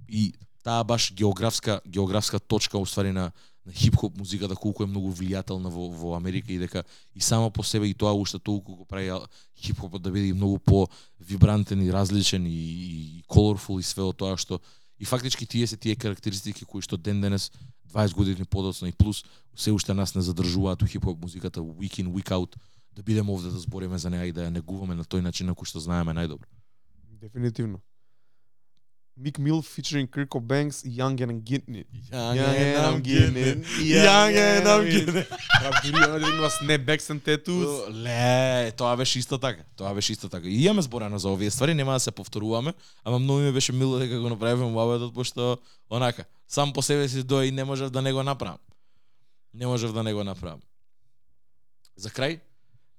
[0.08, 0.32] и
[0.62, 3.32] таа баш географска географска точка уствари на
[3.66, 7.62] на хип-хоп музиката колку е многу влијателна во во Америка и дека и само по
[7.62, 9.10] себе и тоа уште толку го прави
[9.56, 10.88] хип-хопот да биде и многу по
[11.20, 14.60] вибрантен и различен и, и colorful и све од тоа што
[15.00, 17.50] и фактички тие се тие карактеристики кои што ден денес
[17.92, 19.24] 20 години подоцна и плюс
[19.56, 22.56] се уште нас не задржуваат у хип-хоп музиката week in week out
[22.96, 25.54] да бидеме овде да збориме за неа и да ја негуваме на тој начин на
[25.54, 26.46] кој што знаеме најдобро.
[27.20, 27.80] Дефинитивно.
[29.16, 31.84] Mick Mill featuring Kirko Banks, Young and Gitney.
[32.10, 33.58] Young and I'm getting it.
[33.80, 35.28] Young and I'm getting it.
[35.60, 37.90] Бра, дури она да има snapbacks and tattoos.
[37.90, 39.62] Ле, тоа беше исто така.
[39.76, 40.48] Тоа беше исто така.
[40.48, 42.74] И имаме зборено за овие ствари, нема да се повторуваме,
[43.04, 45.58] ама многу ми беше мило дека го направивме муабетот пошто
[45.90, 48.58] онака, сам по себе си дој и не можев да не го направам.
[49.54, 50.60] Не можев да не го направам.
[51.96, 52.40] За крај,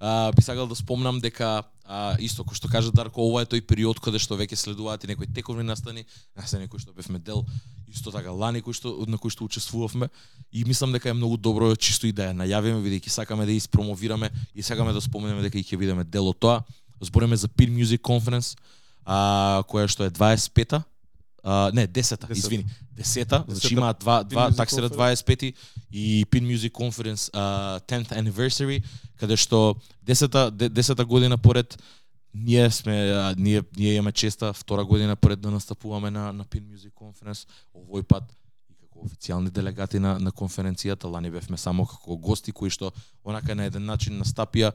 [0.05, 3.63] а, би сакал да спомнам дека а, исто кој што кажа Дарко, ова е тој
[3.65, 6.05] период каде што веќе следуваат и некои тековни настани,
[6.37, 7.41] настани кои што бевме дел,
[7.89, 10.11] исто така лани кои што на кои што учествувавме
[10.53, 13.65] и мислам дека е многу добро чисто и да ја најавиме бидејќи сакаме да ја
[13.65, 16.61] испромовираме и сакаме да споменеме дека и ќе бидеме дел од тоа.
[17.01, 18.53] Збориме за Peer Music Conference,
[19.05, 20.83] а, која што е 25-та,
[21.45, 22.33] а, не, 10-та, Десета.
[22.33, 22.65] извини,
[22.97, 23.73] 10-та, значи Десета.
[23.73, 25.15] имаат два, Pin два таксира Conference.
[25.15, 25.53] 25-ти
[25.91, 28.83] и Pin Music Conference а, 10th anniversary,
[29.19, 31.77] каде што 10-та 10-та година поред
[32.33, 36.63] ние сме а, ние ние имаме честа втора година поред да настапуваме на на Pin
[36.65, 37.45] Music Conference.
[37.77, 38.23] Овој пат
[38.69, 41.05] и како официјални делегати на на конференцијата.
[41.05, 42.91] Лани бевме само како гости кои што
[43.23, 44.71] онака на еден начин настапија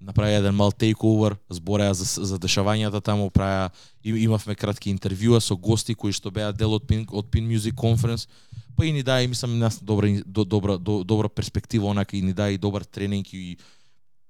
[0.00, 3.70] направи еден мал тейковер, збореа за за дешавањата таму, праја,
[4.04, 7.74] и имавме кратки интервјуа со гости кои што беа дел од Pin, од Pin Music
[7.74, 8.28] Conference,
[8.76, 12.32] па и ни даде мислам нас добра до, добра до, добра перспектива онака и ни
[12.32, 13.56] даде и добар тренинг и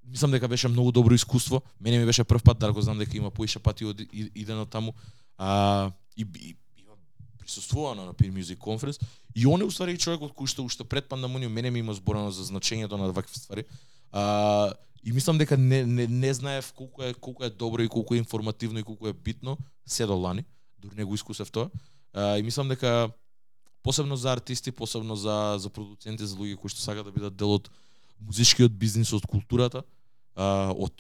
[0.05, 1.63] мислам дека беше многу добро искуство.
[1.81, 4.95] Мене ми беше прв пат, да го знам дека има поише пати од идено таму.
[5.39, 6.85] А и, и, и
[7.39, 9.05] присуствувано на Pin Music Conference
[9.35, 12.45] и он е уствари човекот кој што уште пред пандемија мене ми има зборано за
[12.45, 13.65] значењето на вакви ствари.
[14.13, 14.73] А,
[15.05, 18.19] и мислам дека не, не, не знаев колку е колку е добро и колку е
[18.19, 20.45] информативно и колку е битно се до лани,
[20.79, 21.71] дури не го искусев тоа.
[22.13, 23.11] А, и мислам дека
[23.83, 27.55] посебно за артисти, посебно за за продуценти, за луѓе кои што сакаат да бидат дел
[27.57, 27.71] од
[28.21, 29.85] музичкиот бизнис, од културата,
[30.35, 30.93] а, од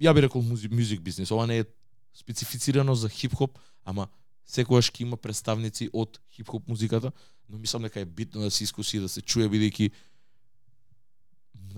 [0.00, 1.30] ја би рекол музик, музик бизнис.
[1.30, 1.64] Ова не е
[2.14, 4.08] специфицирано за хип-хоп, ама
[4.46, 7.12] секогаш ќе има представници од хип-хоп музиката,
[7.48, 9.90] но мислам дека е битно да се искуси и да се чуе бидејќи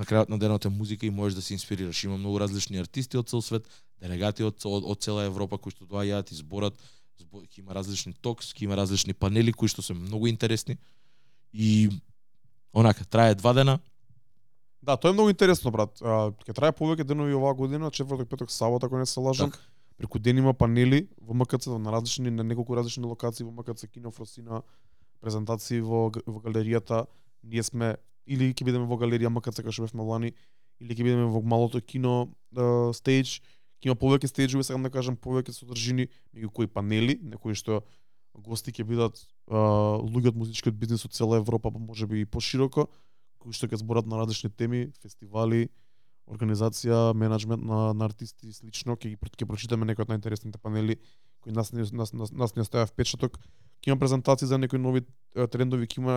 [0.00, 2.04] на крајот на денот е музика и можеш да се инспирираш.
[2.04, 3.68] Има многу различни артисти од цел свет,
[4.00, 6.78] делегати од, од, од цела Европа кои што доаѓаат и зборат,
[7.20, 10.78] збор, ќе има различни токс, ќе има различни панели кои што се многу интересни.
[11.52, 11.90] И
[12.72, 13.78] онака трае два дена,
[14.82, 15.98] Да, тоа е многу интересно, брат.
[16.00, 19.50] Ќе трае повеќе денови оваа година, четврток, петок, сабота, ако не се лажам.
[19.50, 19.64] Така.
[20.00, 24.10] Преку ден има панели во МКЦ на различни на неколку различни локации во МКЦ Кино
[24.10, 24.62] Фросина,
[25.20, 27.04] презентации во во галеријата.
[27.44, 30.32] Ние сме или ќе бидеме во галерија макар сакаш да бевме лани,
[30.80, 33.40] или ќе бидеме во малото кино да, стејдж.
[33.80, 37.80] Ќе има повеќе стејџови, сакам да кажам повеќе содржини, меѓу кои панели, некои што
[38.36, 42.88] гости ќе бидат луѓе од музичкиот бизнис од цела Европа, па можеби и пошироко,
[43.40, 45.70] кои што ќе зборат на различни теми, фестивали,
[46.30, 51.00] организација, менеджмент на, на артисти и слично, ќе ги ќе прочитаме некои од најинтересните панели
[51.40, 53.38] кои нас не нас, нас, нас не оставија впечаток.
[53.80, 55.02] Ќе има презентации за некои нови
[55.52, 56.16] трендови, ќе има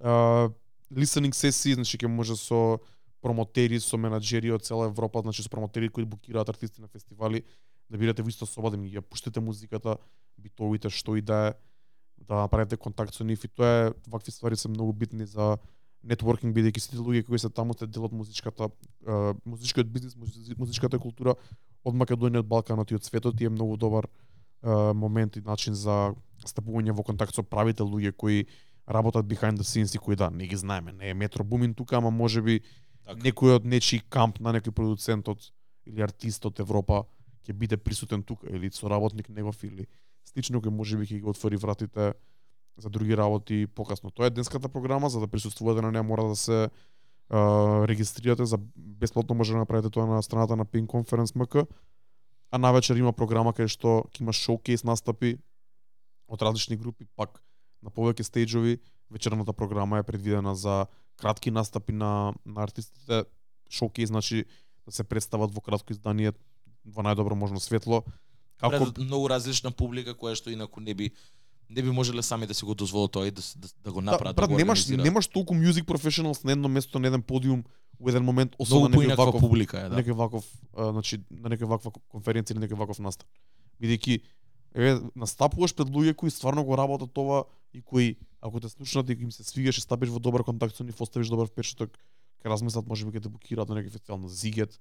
[0.00, 0.48] а,
[0.90, 2.78] listening сесии, значи ќе може со
[3.22, 7.42] промотери, со менаџери од цела Европа, значи со промотери кои букираат артисти на фестивали,
[7.90, 9.96] да бидете во иста соба, да ми ја пуштите музиката,
[10.38, 11.54] битовите, што и да е,
[12.28, 13.44] да направите контакт со нив.
[13.44, 15.56] И тоа е, вакви ствари се многу битни за
[16.06, 18.70] нетворкинг бидејќи сите луѓе кои се таму се дел од музичката
[19.06, 20.14] е, музичкиот бизнис,
[20.58, 21.34] музичката култура
[21.84, 24.06] од Македонија, од Балканот и од светот и е многу добар
[24.66, 28.46] момент и начин за стапување во контакт со правите луѓе кои
[28.88, 31.96] работат behind the scenes и кои да, не ги знаеме, не е Метро Бумин тука,
[31.96, 32.60] ама можеби
[33.06, 33.20] Така.
[33.20, 35.52] некој од нечи камп на некој продуцент од
[35.86, 37.04] или артист од Европа
[37.46, 39.86] ќе биде присутен тука или соработник негов или
[40.26, 42.14] слично кој можеби ќе ги отвори вратите
[42.76, 44.10] за други работи покасно.
[44.10, 46.68] Тоа е денската програма, за да присуствувате на неа мора да се
[47.30, 47.40] а,
[47.88, 51.66] регистрирате за бесплатно може да направите тоа на страната на Pink Conference MK.
[52.50, 55.38] А навечер има програма кај што ќе има шоукейс настапи
[56.28, 57.42] од различни групи, пак
[57.82, 58.78] на повеќе стејџови.
[59.10, 60.86] Вечерната програма е предвидена за
[61.16, 63.24] кратки настапи на, на артистите.
[63.70, 64.44] Шоукейс значи
[64.86, 66.32] да се представат во кратко издание
[66.84, 68.04] во најдобро можно светло.
[68.56, 71.12] Како Пред многу различна публика која што инаку не би
[71.68, 74.04] не би можеле сами да се го дозволат тоа и да, да, да го да,
[74.04, 74.36] направат.
[74.36, 77.64] брат, да го немаш немаш толку music professionals на едно место на еден подиум
[77.98, 79.98] во еден момент многу на некој ваков публика е, да.
[79.98, 80.44] некој ваков,
[80.76, 83.28] а, значи на некој ваква конференција или некој ваков настан.
[83.82, 84.20] Бидејќи
[84.76, 89.16] еве настапуваш пред луѓе кои стварно го работат ова и кои ако те слушнат и
[89.16, 91.96] им се свигаш и стапиш во добар контакт со нив, оставиш добар впечаток,
[92.44, 94.76] ќе размислат можеби ќе те букираат на некој фестивал на Зигет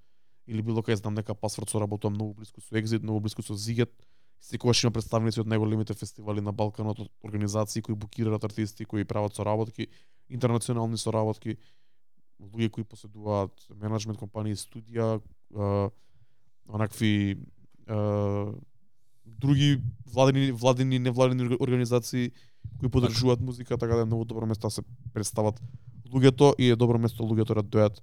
[0.47, 3.95] или било кај знам дека пасворд соработува многу блиску со Exit, многу блиску со Зигет.
[4.39, 9.34] Секогаш има представници од најголемите фестивали на Балканот, од организации кои букираат артисти, кои прават
[9.34, 9.88] соработки,
[10.30, 11.57] интернационални соработки,
[12.39, 15.22] луѓе кои поседуваат менеджмент компании, студија,
[15.55, 15.89] а,
[16.67, 17.39] онакви
[17.88, 18.51] а,
[19.26, 19.81] други
[20.14, 22.31] владени владени невладени организации
[22.80, 24.81] кои поддржуваат музика, така да е многу добро место да се
[25.14, 25.61] представат
[26.14, 28.02] луѓето и е добро место луѓето да дојат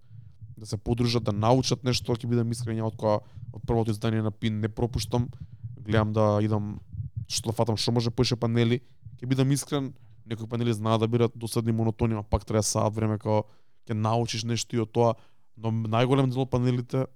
[0.58, 3.22] да се подружат, да научат нешто, ќе бидам искрен од која
[3.52, 5.28] од првото издание на ПИН не пропуштам,
[5.80, 6.78] гледам да идам
[7.26, 8.80] што да фатам што може поише панели,
[9.18, 9.92] ќе бидам искрен,
[10.26, 13.42] некои панели знаат да бидат досадни монотони, а пак треба да саат време кога
[13.88, 15.16] ќе научиш нешто и од тоа,
[15.56, 17.06] но најголем дел од панелите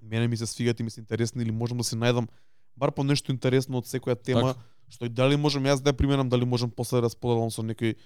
[0.00, 2.28] мене ми се свигаат и ми се интересни или можам да се најдам
[2.76, 4.62] бар по нешто интересно од секоја тема, Така.
[4.88, 7.96] што и дали можам јас да ја применам, дали можам после да споделам со некој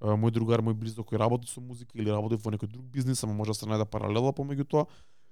[0.00, 3.34] мој другар, мој близок кој работи со музика или работи во некој друг бизнис, ама
[3.34, 4.86] може да се најде паралела помеѓу тоа.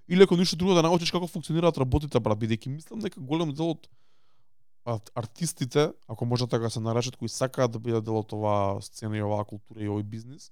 [0.08, 3.70] Или ако ништо друго да научиш како функционираат работите, брат, бидејќи мислам дека голем дел
[3.70, 3.88] од
[4.84, 8.80] ар- артистите, ако може така да се наречат, кои сакаат да бидат дел од оваа
[8.82, 10.50] сцена и оваа култура и овој бизнис,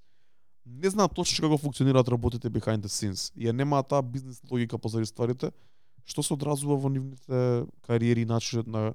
[0.67, 3.33] не знаат точно како функционираат работите behind the scenes.
[3.37, 5.51] Ја немаат таа бизнес логика позади стварите,
[6.11, 8.91] што се одразува во нивните кариери и начинот на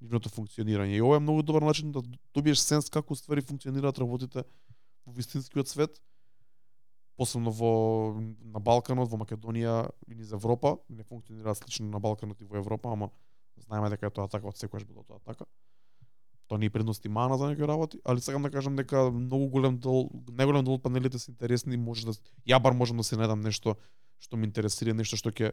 [0.00, 0.98] нивното функционирање.
[0.98, 2.02] И ова е многу добар начин да
[2.34, 4.44] добиеш сенс како ствари функционираат работите
[5.06, 5.96] во вистинскиот свет,
[7.16, 7.70] посебно во
[8.20, 12.92] на Балканот, во Македонија и низ Европа, не функционираат слично на Балканот и во Европа,
[12.92, 13.10] ама
[13.66, 15.48] знаеме дека е тоа така, од секогаш било тоа така.
[16.48, 19.48] Тоа не е предност и мана за некои работи, али сакам да кажам дека многу
[19.48, 22.14] голем дел, најголем дел од панелите се интересни, може да
[22.46, 23.76] ја бар можам да се најдам нешто
[24.18, 25.52] што ме интересира, нешто што ќе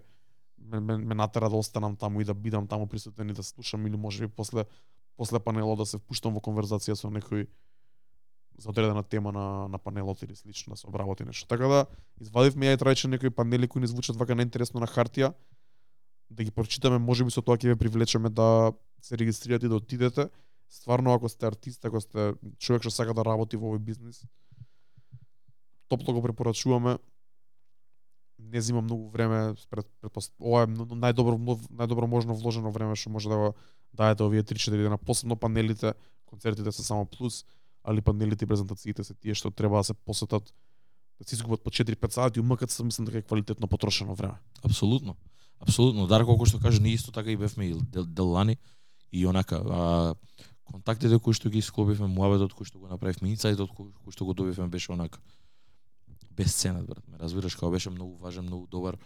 [0.57, 3.87] ме, ме, ме натера да останам таму и да бидам таму присутен и да слушам
[3.87, 4.65] или можеби после
[5.17, 7.47] после панелот да се впуштам во конверзација со некој
[8.57, 11.47] за одредена тема на, на панелот или слично да се обработи нешто.
[11.47, 11.85] Така да
[12.21, 15.33] извадивме ја и трајче некои панели кои не звучат вака неинтересно на хартија,
[16.29, 20.29] да ги прочитаме, можеби со тоа ќе ве привлечеме да се регистрирате и да отидете.
[20.69, 24.23] Стварно ако сте артист, ако сте човек што сака да работи во овој бизнис,
[25.87, 26.97] топло го препорачуваме.
[28.55, 31.35] Не зима многу време, пред, пред, ова е најдобро
[31.75, 33.49] најдобро можно вложено време што може да го
[33.91, 35.91] даете овие 3-4 дена, посебно панелите,
[36.25, 37.43] концертите се само плюс,
[37.83, 40.53] али панелите и презентациите се тие што треба да се посетат
[41.19, 44.39] да се изгубат по 4-5 сати, умакат се мислам дека е квалитетно потрошено време.
[44.63, 45.15] Апсолутно.
[45.59, 46.07] Апсолутно.
[46.07, 48.57] Дарко колку што кажа, ние исто така и бевме и дел, делани
[49.11, 50.15] и онака а,
[50.63, 54.71] контактите кои што ги склопивме, муабетот кој што го направивме, инсайдот кој што го добивме
[54.71, 55.19] беше онака
[56.37, 57.07] безценет, брат.
[57.07, 58.97] Ме разбираш, како беше многу важен, многу добар.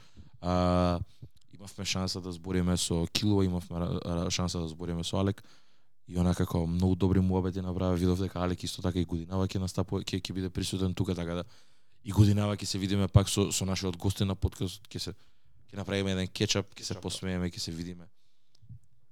[0.42, 1.00] А,
[1.54, 5.44] имавме шанса да збориме со Килова, имавме шанса да збориме со Алек
[6.08, 9.60] и онака како многу добри муабети направи, видов дека Алек исто така и годинава ќе
[9.60, 11.44] настапува, ќе ќе биде присутен тука така да
[12.04, 15.14] и годинава ќе се видиме пак со со нашиот гостин на подкаст, ќе се
[15.70, 17.02] ќе направиме еден кетчап, ќе се Така.
[17.02, 18.08] посмееме, ќе се видиме.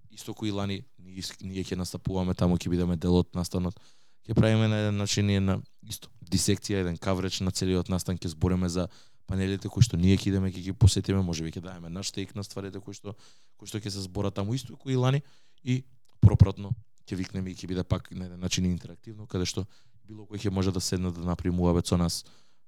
[0.10, 3.78] Исто кои лани, ние, ќе настапуваме таму, ќе бидеме дел од настанот.
[4.26, 8.34] Ќе правиме на еден начин и една исто дисекција, еден кавреч на целиот настан, ќе
[8.34, 8.88] збориме за
[9.28, 12.44] панелите кои што ние ќе идеме ќе ги посетиме, можеби ќе даеме наш тек на
[12.48, 13.14] стварите кои што
[13.60, 15.22] кои што ќе се зборат таму исто кои и лани
[15.64, 15.84] и
[16.24, 16.72] пропратно
[17.08, 19.66] ќе викнеме и ќе биде пак на еден начин интерактивно каде што
[20.08, 22.24] било кој ќе може да седне да направи муабет со нас,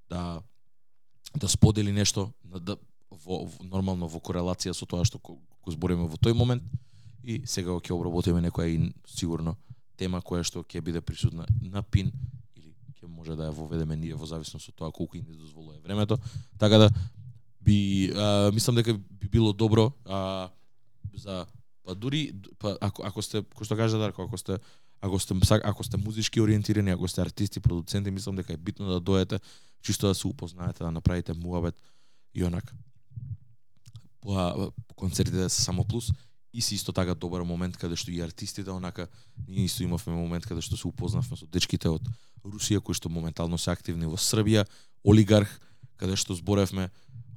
[0.09, 0.43] да
[1.37, 2.77] да сподели нешто, да, да
[3.09, 6.63] во, во нормално во корелација со тоа што го, го збориме во тој момент
[7.23, 9.55] и сега ќе обработиме некоја и сигурно
[9.97, 12.11] тема која што ќе биде присутна на пин
[12.99, 16.17] ќе може да ја воведеме ние во зависност од тоа колку ни дозволува времето.
[16.59, 16.89] Така да
[17.61, 20.49] би а, мислам дека би било добро а,
[21.13, 21.45] за
[21.83, 24.59] па дури па ако ако сте кој што кажа Дарко, ако сте
[25.01, 29.01] ако сте ако сте музички ориентирани, ако сте артисти, продуценти, мислам дека е битно да
[29.01, 29.39] дојдете
[29.81, 31.75] чисто да се упознаете, да направите муабет
[32.35, 32.75] и онак.
[34.21, 36.11] По концертите да се само плюс
[36.53, 39.07] и си исто така добар момент каде што и артистите онака
[39.47, 42.05] ние исто имавме момент каде што се упознавме со дечките од
[42.43, 44.65] Русија кои што моментално се активни во Србија,
[45.03, 45.49] Олигарх,
[45.97, 46.89] каде што зборевме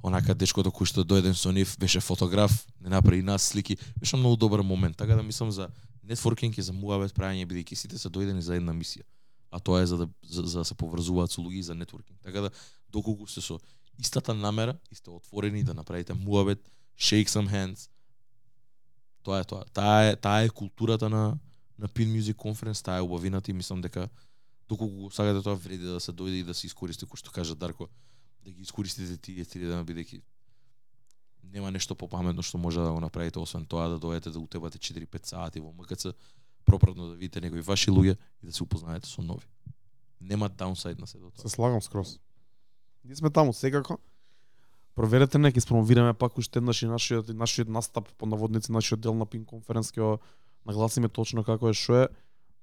[0.03, 4.35] онака дечкото кој што дојден со нив беше фотограф, не направи нас слики, беше многу
[4.35, 4.97] добар момент.
[4.97, 5.69] Така да мислам за
[6.03, 9.03] нетворкинг и за муабет правење бидејќи сите се дојдени за една мисија.
[9.51, 12.19] А тоа е за да за, за да се поврзуваат со луѓе и за нетворкинг.
[12.23, 12.51] Така да
[12.91, 13.59] доколку се со
[13.99, 16.59] истата намера и сте отворени да направите муабет,
[16.99, 17.89] shake some hands,
[19.23, 19.65] Тоа е тоа.
[19.73, 21.37] Таа е таа е културата на
[21.79, 24.09] на Pin Music Conference, таа е убавината и мислам дека
[24.69, 27.89] доколку сакате тоа вреди да се дојде и да се искористи кој што кажа Дарко,
[28.45, 30.21] да ги искористите тие три дена бидејќи
[31.53, 35.25] нема нешто попаметно што може да го направите освен тоа да дојдете да утебате 4-5
[35.25, 36.13] сати во МКЦ,
[36.65, 39.45] пропратно да видите некои ваши луѓе и да се упознаете со нови.
[40.21, 41.41] Нема даунсайд на седото.
[41.41, 42.19] Се слагам скрос.
[43.03, 43.99] Ние сме таму секако.
[44.95, 49.15] Проверете не, ќе спромовираме пак уште еднаш и нашиот нашиот настап по наводници, нашиот дел
[49.17, 50.19] на Пин конференс ќе
[50.65, 52.07] нагласиме точно како е што е.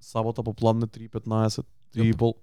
[0.01, 2.35] Сабота попладне 3:15, 3:30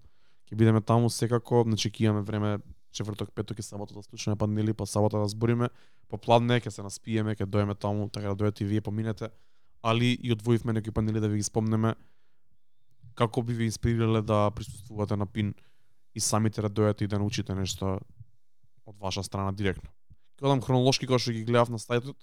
[0.48, 2.60] ќе бидеме таму секако, значи ќе имаме време
[2.92, 5.70] четврток, петок и сабота да слушаме панели, па сабота да збориме.
[6.10, 9.30] Попладне ќе се наспиеме, ќе дојдеме таму, така да дојдете и вие поминете.
[9.84, 11.96] Али и одвоивме некои панели да ви ги спомнеме
[13.18, 15.54] како би ви инспирирале да присуствувате на пин
[16.16, 18.00] и самите да дојдете и да научите нешто
[18.88, 19.90] од ваша страна директно.
[20.40, 22.16] Кога хронолошки кога што ги гледав на сајтот,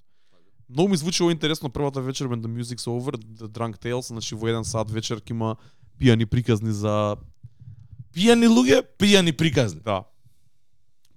[0.69, 4.49] многу ми звучи интересно првата вечер when the music's over, the drunk tales, значи во
[4.49, 5.57] еден сат вечер ќе има
[6.01, 7.16] пијани приказни за
[8.15, 9.81] пијани луѓе, пијани приказни.
[9.81, 10.05] Да.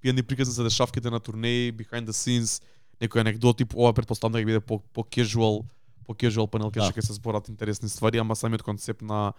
[0.03, 2.61] Пијани приказни за дешавките на турнеи, behind the scenes,
[3.02, 5.64] некои анекдоти, ова претпоставам да ќе биде по по casual,
[6.06, 6.91] по casual панел кај да.
[6.91, 9.34] ќе се зборат интересни ствари, ама самиот концепт на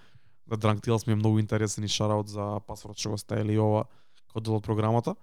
[0.49, 3.85] The Drunk Tales ми е многу интересен и шараут за пасворд што го стаели ова
[4.33, 5.15] код дел од програмата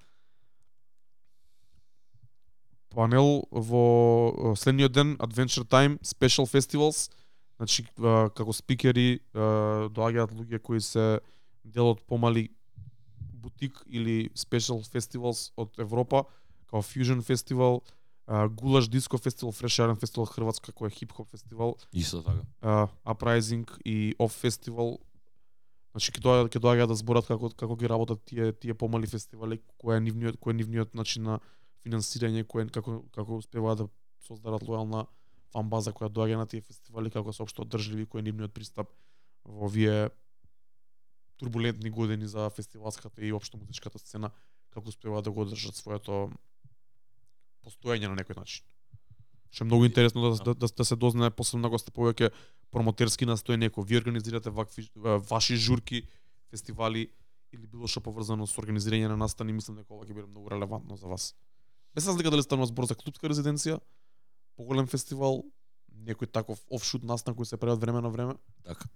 [2.95, 7.09] панел во следниот ден Adventure Time Special Festivals.
[7.59, 11.19] Значи како спикери доаѓаат луѓе кои се
[11.63, 12.49] дел од помали
[13.17, 16.25] бутик или Special Festivals од Европа,
[16.65, 17.81] како Fusion Festival,
[18.27, 21.75] Гулаш Диско Фестивал, Fresh Iron Festival Хрватска кој е хип-хоп фестивал.
[21.93, 22.89] Исто така.
[23.05, 24.97] Uprising и Off Festival
[25.95, 29.61] Значи ќе доаѓаат ќе доаѓаат да зборат како како ги работат тие тие помали фестивали,
[29.79, 31.37] кој е нивниот кој е нивниот начин на
[31.85, 33.87] финансирање кое како како успеваат да
[34.25, 35.05] создадат лојална
[35.53, 38.91] фан база која доаѓа на тие фестивали како се општо одржливи кој е нивниот пристап
[39.45, 40.09] во овие
[41.37, 44.31] турбулентни години за фестивалската и општо музичката сцена
[44.73, 46.29] како успеваат да го одржат своето
[47.63, 48.65] постоење на некој начин.
[49.49, 52.31] Што е многу интересно да, да, да, да се дознае посебно ако сте повеќе
[52.75, 54.89] промотерски настојни, ако ви организирате вакви
[55.29, 56.03] ваши журки,
[56.51, 57.07] фестивали
[57.53, 60.99] или било што поврзано со организирање на настани, мислам дека ова ќе биде многу релевантно
[60.99, 61.31] за вас.
[61.95, 63.79] Без разлика дали станува збор за клубска резиденција,
[64.59, 65.45] поголем фестивал,
[65.95, 68.35] некој таков офшут настан кој се прави од време на време.
[68.63, 68.89] Така.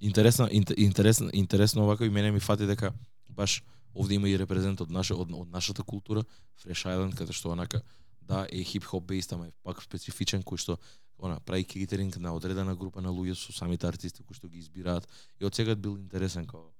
[0.00, 2.92] Интересно, интересно, интересно овака и мене ми фати дека
[3.28, 3.62] баш
[3.94, 6.24] овде има и репрезент од наша од, од нашата култура,
[6.58, 7.82] Fresh Island, каде што онака
[8.20, 10.78] да е хип хоп бейст, ама е пак специфичен кој што
[11.18, 15.06] она прави кейтеринг на одредена група на луѓе со самите артисти кои што ги избираат.
[15.38, 16.71] И од сега бил интересен како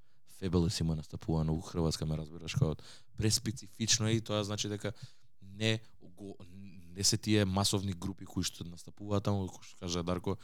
[0.42, 2.74] Фебелес има настапувано у Хрватска, ме разбираш, како
[3.16, 4.90] преспецифично е и тоа значи дека
[5.54, 6.34] не го,
[6.96, 10.34] не се тие масовни групи кои што настапуваат таму, кој што кажа Дарко,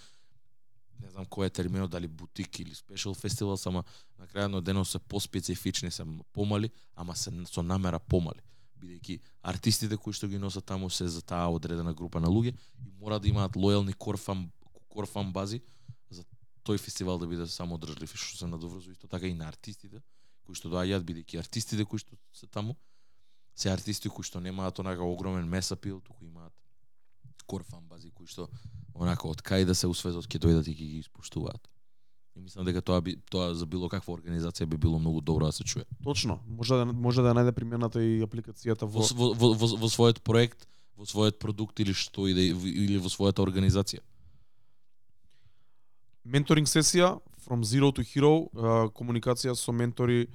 [1.02, 3.82] не знам кој е терминот, дали бутик или спешал фестивал, само
[4.18, 8.38] на крајот на денот се поспецифични, се помали, ама се со намера помали.
[8.78, 12.94] Бидејќи артистите кои што ги носат таму се за таа одредена група на луѓе и
[13.02, 14.46] мора да имаат лојални корфан
[14.88, 15.58] корфан бази
[16.68, 20.02] тој фестивал да биде само одржлив и што се надоврзува исто така и на артистите
[20.44, 22.76] кои што доаѓаат бидејќи артистите кои што се таму
[23.58, 26.54] се артисти кои што немаат онака огромен месапил, туку имаат
[27.48, 28.46] кор фан бази кои што
[28.94, 31.68] онака од кај да се усветот ќе дојдат и ќе ги испуштуваат.
[32.36, 35.52] И мислам дека тоа би тоа за било каква организација би било многу добро да
[35.52, 35.84] се чуе.
[36.04, 36.38] Точно.
[36.46, 40.22] Може да може да најде примената и апликацијата Во во во, во, во, во својот
[40.22, 44.04] проект, во својот продукт или што и да или во својата организација.
[46.28, 48.48] Менторинг сесија from zero to hero,
[48.96, 50.26] комуникација со ментори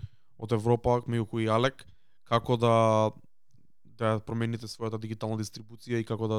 [0.42, 1.86] од Европа, меѓу кои Алек,
[2.30, 2.76] како да
[3.94, 6.38] да промените својата дигитална дистрибуција и како да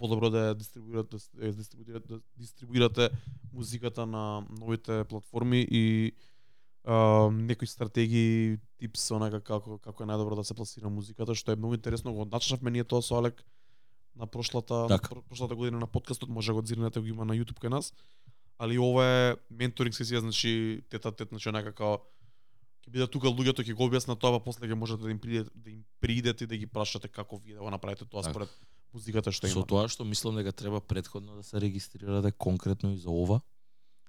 [0.00, 3.10] подобро да дистрибуирате да ја дистрибуирате, да дистрибуирате
[3.52, 6.12] музиката на новите платформи и
[6.84, 11.60] а, некои стратегии, типс онака како како е најдобро да се пласира музиката, што е
[11.60, 12.14] многу интересно.
[12.14, 13.44] Го начнавме ние тоа со Алек
[14.16, 17.60] на прошлата про- прошлата година на подкастот, може да го дзирнете го има на YouTube
[17.60, 17.92] кај нас.
[18.58, 22.04] Али ова е менторинг сесија, значи тета тет, значи онака како
[22.84, 25.50] ќе бидат тука луѓето ќе го објаснат тоа, па после ќе можете да им придете
[25.54, 28.30] да им придете и да ги прашате како вие да го направите тоа Така.
[28.30, 28.48] според
[28.92, 29.66] музиката што Со има.
[29.66, 33.40] тоа што мислам дека треба предходно да се регистрирате конкретно и за ова.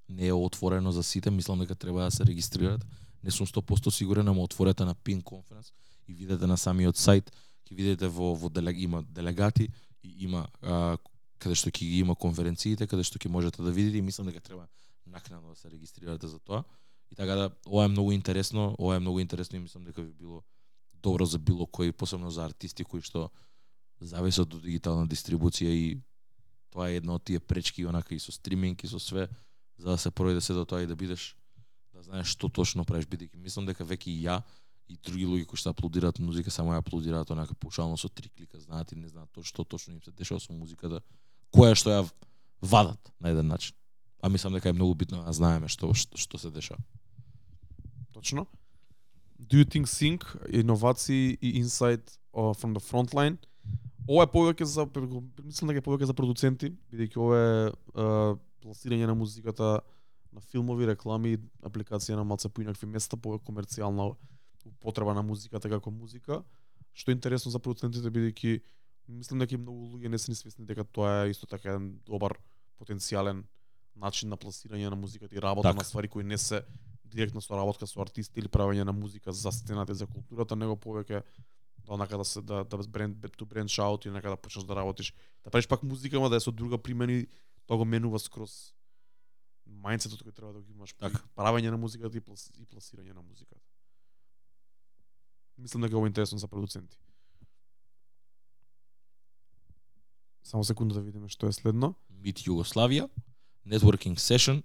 [0.10, 2.86] Не е отворено за сите, мислам дека треба да се регистрирате.
[3.24, 5.74] Не сум 100% сигурен, ама отворете на Pin Conference
[6.08, 7.32] и видите на самиот сајт,
[7.66, 9.70] ќе видите во во делег, има делегати
[10.04, 10.98] и има а,
[11.40, 14.42] каде што ќе ги има конференциите, каде што ќе можете да видите и мислам дека
[14.42, 14.68] треба
[15.06, 16.64] накнадно да се регистрирате за тоа.
[17.12, 20.14] И така да ова е многу интересно, ова е многу интересно и мислам дека би
[20.14, 20.44] било
[20.94, 23.30] добро за било кој, посебно за артисти кои што
[24.02, 26.02] зависат од дигитална дистрибуција и
[26.74, 29.30] тоа е една од тие пречки онака и со стриминг и со све
[29.78, 31.36] за да се пројде се до тоа и да бидеш
[31.94, 34.42] да знаеш што точно правиш бидејќи мислам дека веќе и ја
[34.88, 38.60] и други луѓе кои што аплодираат музика само ја аплодираат онака пушално со три клика
[38.60, 41.02] знаат и не знаат тоа што точно им се дешава со музиката да
[41.64, 42.04] е што ја
[42.62, 43.76] вадат на еден начин
[44.22, 46.84] а мислам дека е многу битно да знаеме што што, што се дешава
[48.16, 48.48] Точно.
[49.40, 53.38] Do you think sync, иновации и insight uh, from the front line?
[54.08, 54.86] Ова е повеќе за
[55.44, 59.82] мислам дека е повеќе за продуценти, бидејќи ова е uh, пласирање на музиката
[60.32, 64.14] на филмови, реклами, апликација на малце поинакви места, повеќе комерцијална
[64.66, 66.42] употреба на музиката како музика,
[66.94, 68.62] што е интересно за продуцентите бидејќи
[69.08, 72.00] мислам дека и многу луѓе не се ни свесни дека тоа е исто така еден
[72.06, 72.38] добар
[72.80, 73.44] потенцијален
[73.96, 75.78] начин на пласирање на музиката и работа Така.
[75.78, 76.64] на ствари кои не се
[77.06, 81.24] директно соработка со артисти или правење на музика за сцената и за културата, него повеќе
[81.86, 84.76] да онака да се да да бренд to branch out и онака да почнеш да
[84.76, 85.14] работиш,
[85.44, 87.28] да правиш пак музика, ама да е со друга примени,
[87.68, 88.74] тоа го менува скроз
[89.66, 91.22] мајндсетот кој треба да го имаш Така.
[91.36, 93.62] правење на музиката и, плас, и пласирање на музиката.
[95.58, 96.98] Мислам дека е интересно за продуценти.
[100.46, 101.96] Само секунда да видиме што е следно.
[102.22, 103.08] Meet Југославија,
[103.66, 104.62] networking session,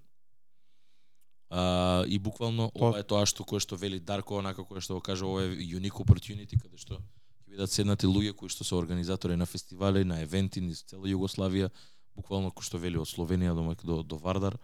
[1.51, 4.95] а, и буквално Тоа- ова е тоа што кое што вели Дарко, онака кое што
[4.95, 8.75] го кажа, ова е unique opportunity каде што ќе бидат седнати луѓе кои што се
[8.77, 11.71] организатори на фестивали, на евенти низ цела Југославија,
[12.15, 14.59] буквално кој што вели од Словенија до до, до Вардар,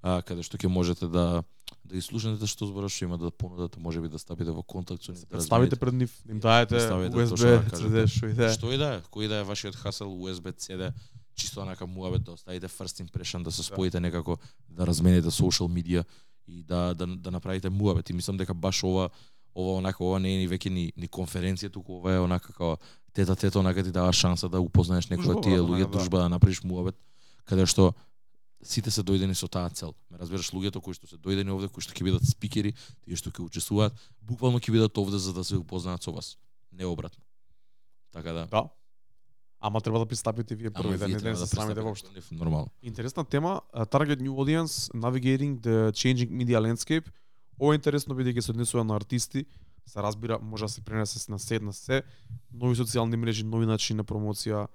[0.00, 1.44] а, каде што ќе можете да
[1.84, 5.26] да изслушнете што зборува што има да понудат, можеби да стапите во контакт со нив,
[5.26, 7.88] да Представите пред нив, да им даете точно USB, да кажете.
[7.88, 8.52] CD, што и да е.
[8.54, 10.92] Што и да е, кој да е вашиот хасел USB CD,
[11.34, 14.38] чисто онака муабет да оставите first impression, да се споите некако,
[14.68, 16.04] да размените social media
[16.46, 18.10] и да да, да направите муабет.
[18.10, 19.10] И мислам дека баш ова
[19.54, 22.78] ова онака ова не е ни веќе ни, ни конференција, туку ова е онака како
[23.12, 25.90] тета тета онака ти дава шанса да упознаеш некој Дружба, од тие брат, луѓе, да.
[25.90, 26.96] дружба да направиш муабет,
[27.44, 27.92] каде што
[28.62, 29.94] сите се дојдени со таа цел.
[30.10, 33.30] Ме разбираш луѓето кои што се дојдени овде, кои што ќе бидат спикери, тие што
[33.30, 36.38] ќе учествуваат, буквално ќе бидат овде за да се упознаат со вас,
[36.72, 37.22] не обратно.
[38.12, 38.46] Така да.
[38.46, 38.68] Да.
[39.60, 42.10] Ама треба да пристапите вие први, да не да се срамите воопшто.
[42.32, 42.70] Нормално.
[42.82, 47.06] Интересна тема, Target New Audience, Navigating the Changing Media Landscape.
[47.60, 49.44] Ова е интересно бидејќи се однесува на артисти,
[49.86, 52.02] се разбира, може да се пренесе на се на се,
[52.52, 54.66] нови социјални мрежи, нови начини на промоција,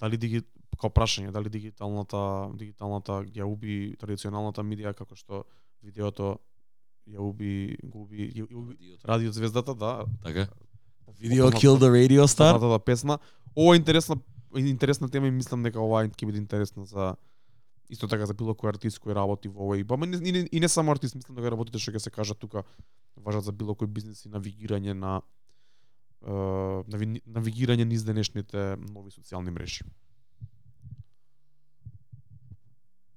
[0.00, 0.42] дали диги
[0.76, 5.44] како прашање, дали дигиталната дигиталната ја уби традиционалната медија како што
[5.82, 6.36] видеото
[7.08, 10.06] ја уби го уби, ја уби радио звездата, да.
[10.22, 10.48] Така?
[11.18, 13.18] Video Kill the Radio Старата песна.
[13.56, 14.16] Ова е интересна
[14.56, 17.16] интересна тема и мислам дека ова ќе биде интересна за
[17.88, 19.84] исто така за било кој артист кој работи во овој.
[19.88, 22.64] Па и, не, и не само артист, мислам дека работите што ќе се кажат тука
[23.16, 25.20] важат за било кој бизнес и навигирање на
[26.22, 29.84] е, навигирање низ денешните нови социјални мрежи.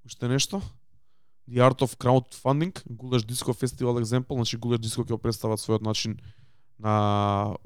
[0.06, 0.62] Уште нешто?
[1.50, 6.20] The Art of Crowdfunding, Гулеш Диско Фестивал екземпл, значи Гулеш Диско ќе представат својот начин
[6.82, 6.94] на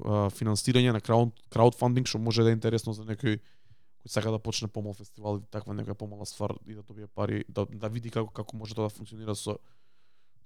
[0.04, 3.38] а, финансирање на крауд, краудфандинг што може да е интересно за некој
[4.06, 7.44] кој сака да почне помал фестивал или таква нека помала ствар и да добие пари,
[7.48, 9.58] да, да види како како може тоа да функционира со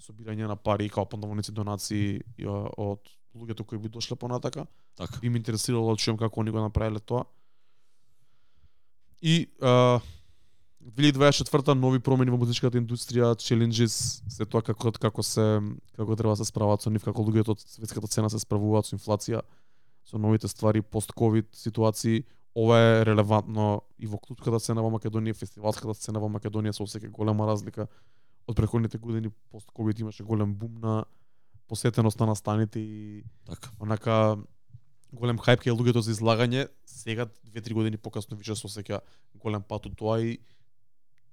[0.01, 4.67] собирање на пари и како поновници донации од луѓето кои би дошле понатака.
[4.97, 5.21] Така.
[5.21, 7.25] Би ме интересирало да чуем како они го направиле тоа.
[9.21, 10.01] И а,
[10.81, 15.45] 2024 нови промени во музичката индустрија, challenges, се тоа како како се
[15.97, 18.97] како треба да се справат со нив, како луѓето од светската цена се справуваат со
[18.97, 19.43] инфлација,
[20.09, 22.25] со новите ствари, пост-ковид ситуации.
[22.57, 27.13] Ова е релевантно и во клубската сцена во Македонија, фестивалската сцена во Македонија со секоја
[27.13, 27.87] голема разлика
[28.49, 31.05] од претходните години пост-ковид имаше голем бум на
[31.69, 33.71] посетеност на настаните и Така.
[33.79, 34.39] онака
[35.13, 39.01] голем хајп кај луѓето за излагање, сега 2-3 години покасно више се осеќа
[39.35, 40.39] голем пат од тоа и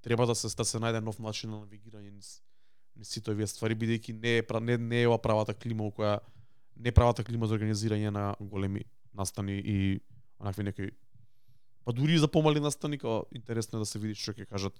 [0.01, 2.41] треба да се да се најде нов начин на навигирање низ
[2.95, 6.19] низ сите овие ствари бидејќи не е не, не е ова правата клима која
[6.75, 9.99] не е правата клима за организирање на големи настани и
[10.39, 10.91] онакви некои
[11.83, 14.73] па дури и за помали настани као интересно е да се види што ќе кажат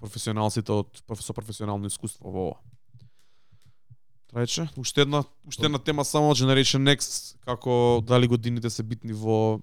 [0.00, 2.60] професионалците од професор со професионално искуство во ова.
[4.30, 9.12] Така Трајче, уште една уште една тема само Generation Next, како дали годините се битни
[9.12, 9.60] во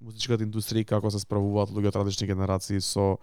[0.00, 3.18] музичката индустрија и како се справуваат луѓе од различни генерации со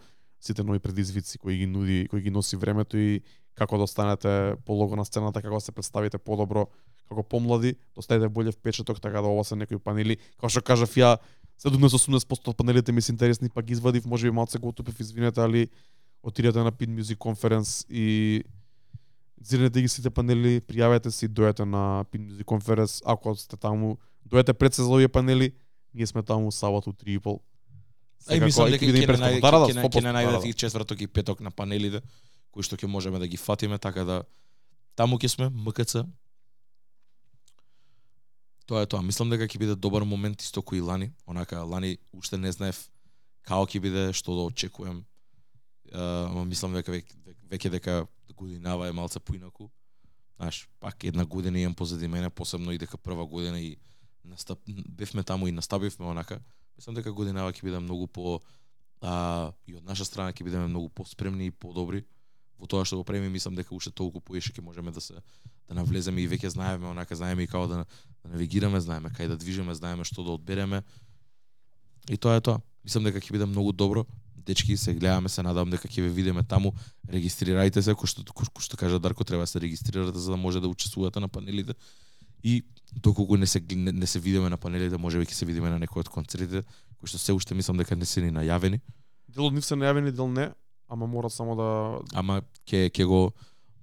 [0.45, 3.22] сите нови предизвици кои ги нуди, кои ги носи времето и
[3.56, 6.67] како да останете полого на сцената, како да се представите подобро
[7.09, 10.93] како помлади, да оставите боље впечаток, така да ова се некои панели, како што кажав
[10.98, 11.17] ја,
[11.61, 15.69] 70-80% од панелите ми се интересни, па ги извадив, можеби малце го отупив, извинете, али
[16.24, 18.43] отидете на Pin Music Conference и
[19.41, 23.98] зирнете ги сите панели, пријавете се и дојдете на Pin Music Conference, ако сте таму,
[24.27, 25.53] дојдете пред се за овие панели,
[25.93, 27.40] ние сме таму саботу 3 и пол.
[28.28, 31.08] Ај мислам дека ќе не најде ќе не- ќе не 100%, најдете и четврток и
[31.08, 32.02] петок на панелите
[32.52, 34.24] кои што ќе можеме да ги фатиме, така да
[34.95, 36.06] таму ќе сме МКЦ.
[38.66, 39.02] Тоа е тоа.
[39.02, 41.12] Мислам дека ќе биде добар момент исто кој лани.
[41.28, 42.80] Онака лани уште не знаев
[43.45, 45.06] како ќе биде, што да очекувам.
[45.94, 47.14] Ама мислам дека веќе,
[47.45, 49.70] веќе дека годинава е малце поинаку.
[50.38, 53.78] Знаеш, пак една година имам позади мене, посебно и дека прва година и
[54.26, 56.40] настап, бевме таму и настапивме онака.
[56.76, 58.40] Мислам дека годинава ќе биде многу по
[59.02, 62.04] а, и од наша страна ќе бидеме многу поспремни и подобри
[62.60, 63.30] во тоа што го преми.
[63.30, 65.14] мислам дека уште толку поише ќе можеме да се
[65.68, 67.86] да навлеземе и веќе знаеме, онака знаеме и како да,
[68.24, 70.84] да навигираме, знаеме кај да движиме, знаеме што да одбереме.
[72.10, 72.62] И тоа е тоа.
[72.84, 74.06] Мислам дека ќе биде многу добро.
[74.45, 76.76] Дечки, се гледаме, се надам дека ќе ве видиме таму.
[77.10, 80.38] Регистрирајте се, кој што кој, кој што кажа Дарко, треба да се регистрирате за да
[80.38, 81.74] може да учествувате на панелите.
[82.44, 82.62] И
[82.95, 86.06] доколку не се не, не се видиме на панелите, можеби ќе се видиме на некој
[86.06, 86.64] од концертите,
[86.99, 88.80] кои што се уште мислам дека не се ни најавени.
[89.27, 90.51] Дел од нив се најавени, дел не,
[90.88, 91.67] ама мора само да
[92.14, 93.32] Ама ќе ќе го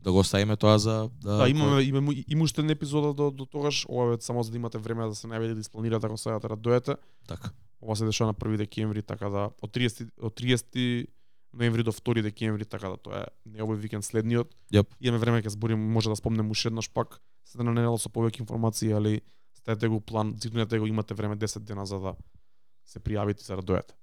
[0.02, 3.47] да го оставиме тоа за да Да, имаме имаме има уште една епизода до до
[3.47, 6.49] тогаш, ова е само за да имате време да се најавите да испланирате ако сакате
[6.49, 6.97] да дојдете.
[7.28, 7.50] така.
[7.82, 11.07] Ова се дешава на 1 декември, така да од 30 од 30
[11.55, 14.55] ноември до 2 декември, така да тоа е не овој викенд следниот.
[14.73, 14.89] Јап.
[15.01, 18.41] Имаме време ќе зборим, може да спомнем уште еднаш пак, се на недела со повеќе
[18.41, 19.21] информации, али
[19.55, 22.15] ставете го план, цикнете го, имате време 10 дена за да
[22.85, 23.95] се пријавите за да дојдете.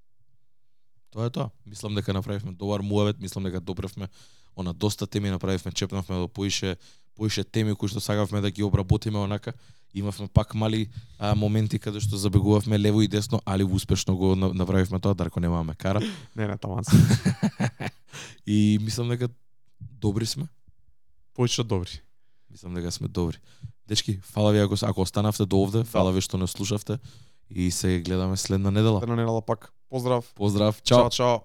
[1.09, 1.49] Тоа е тоа.
[1.65, 4.07] Мислам дека направивме добар муавет, мислам дека допревме
[4.55, 6.77] она доста теми направивме, чепнавме до поише
[7.15, 9.53] поише теми кои што сакавме да ги обработиме онака.
[9.93, 10.87] Имавме пак мали
[11.19, 15.39] а, моменти каде што забегувавме лево и десно, али успешно го на- направивме тоа, Дарко
[15.39, 15.99] немаме кара.
[16.35, 16.95] Не, не, таман се.
[18.47, 19.29] И мислам дека
[19.81, 20.45] добри сме.
[21.37, 22.01] Повеќе добри.
[22.51, 23.37] Мислам дека сме добри.
[23.87, 26.97] Дечки, фала ви ако, ако останавте до овде, фала ви што не слушавте
[27.49, 28.99] и се гледаме следна недела.
[29.03, 29.73] Една недела пак.
[29.89, 30.33] Поздрав.
[30.35, 30.97] Поздрав, чао.
[30.99, 31.39] Чао, чао.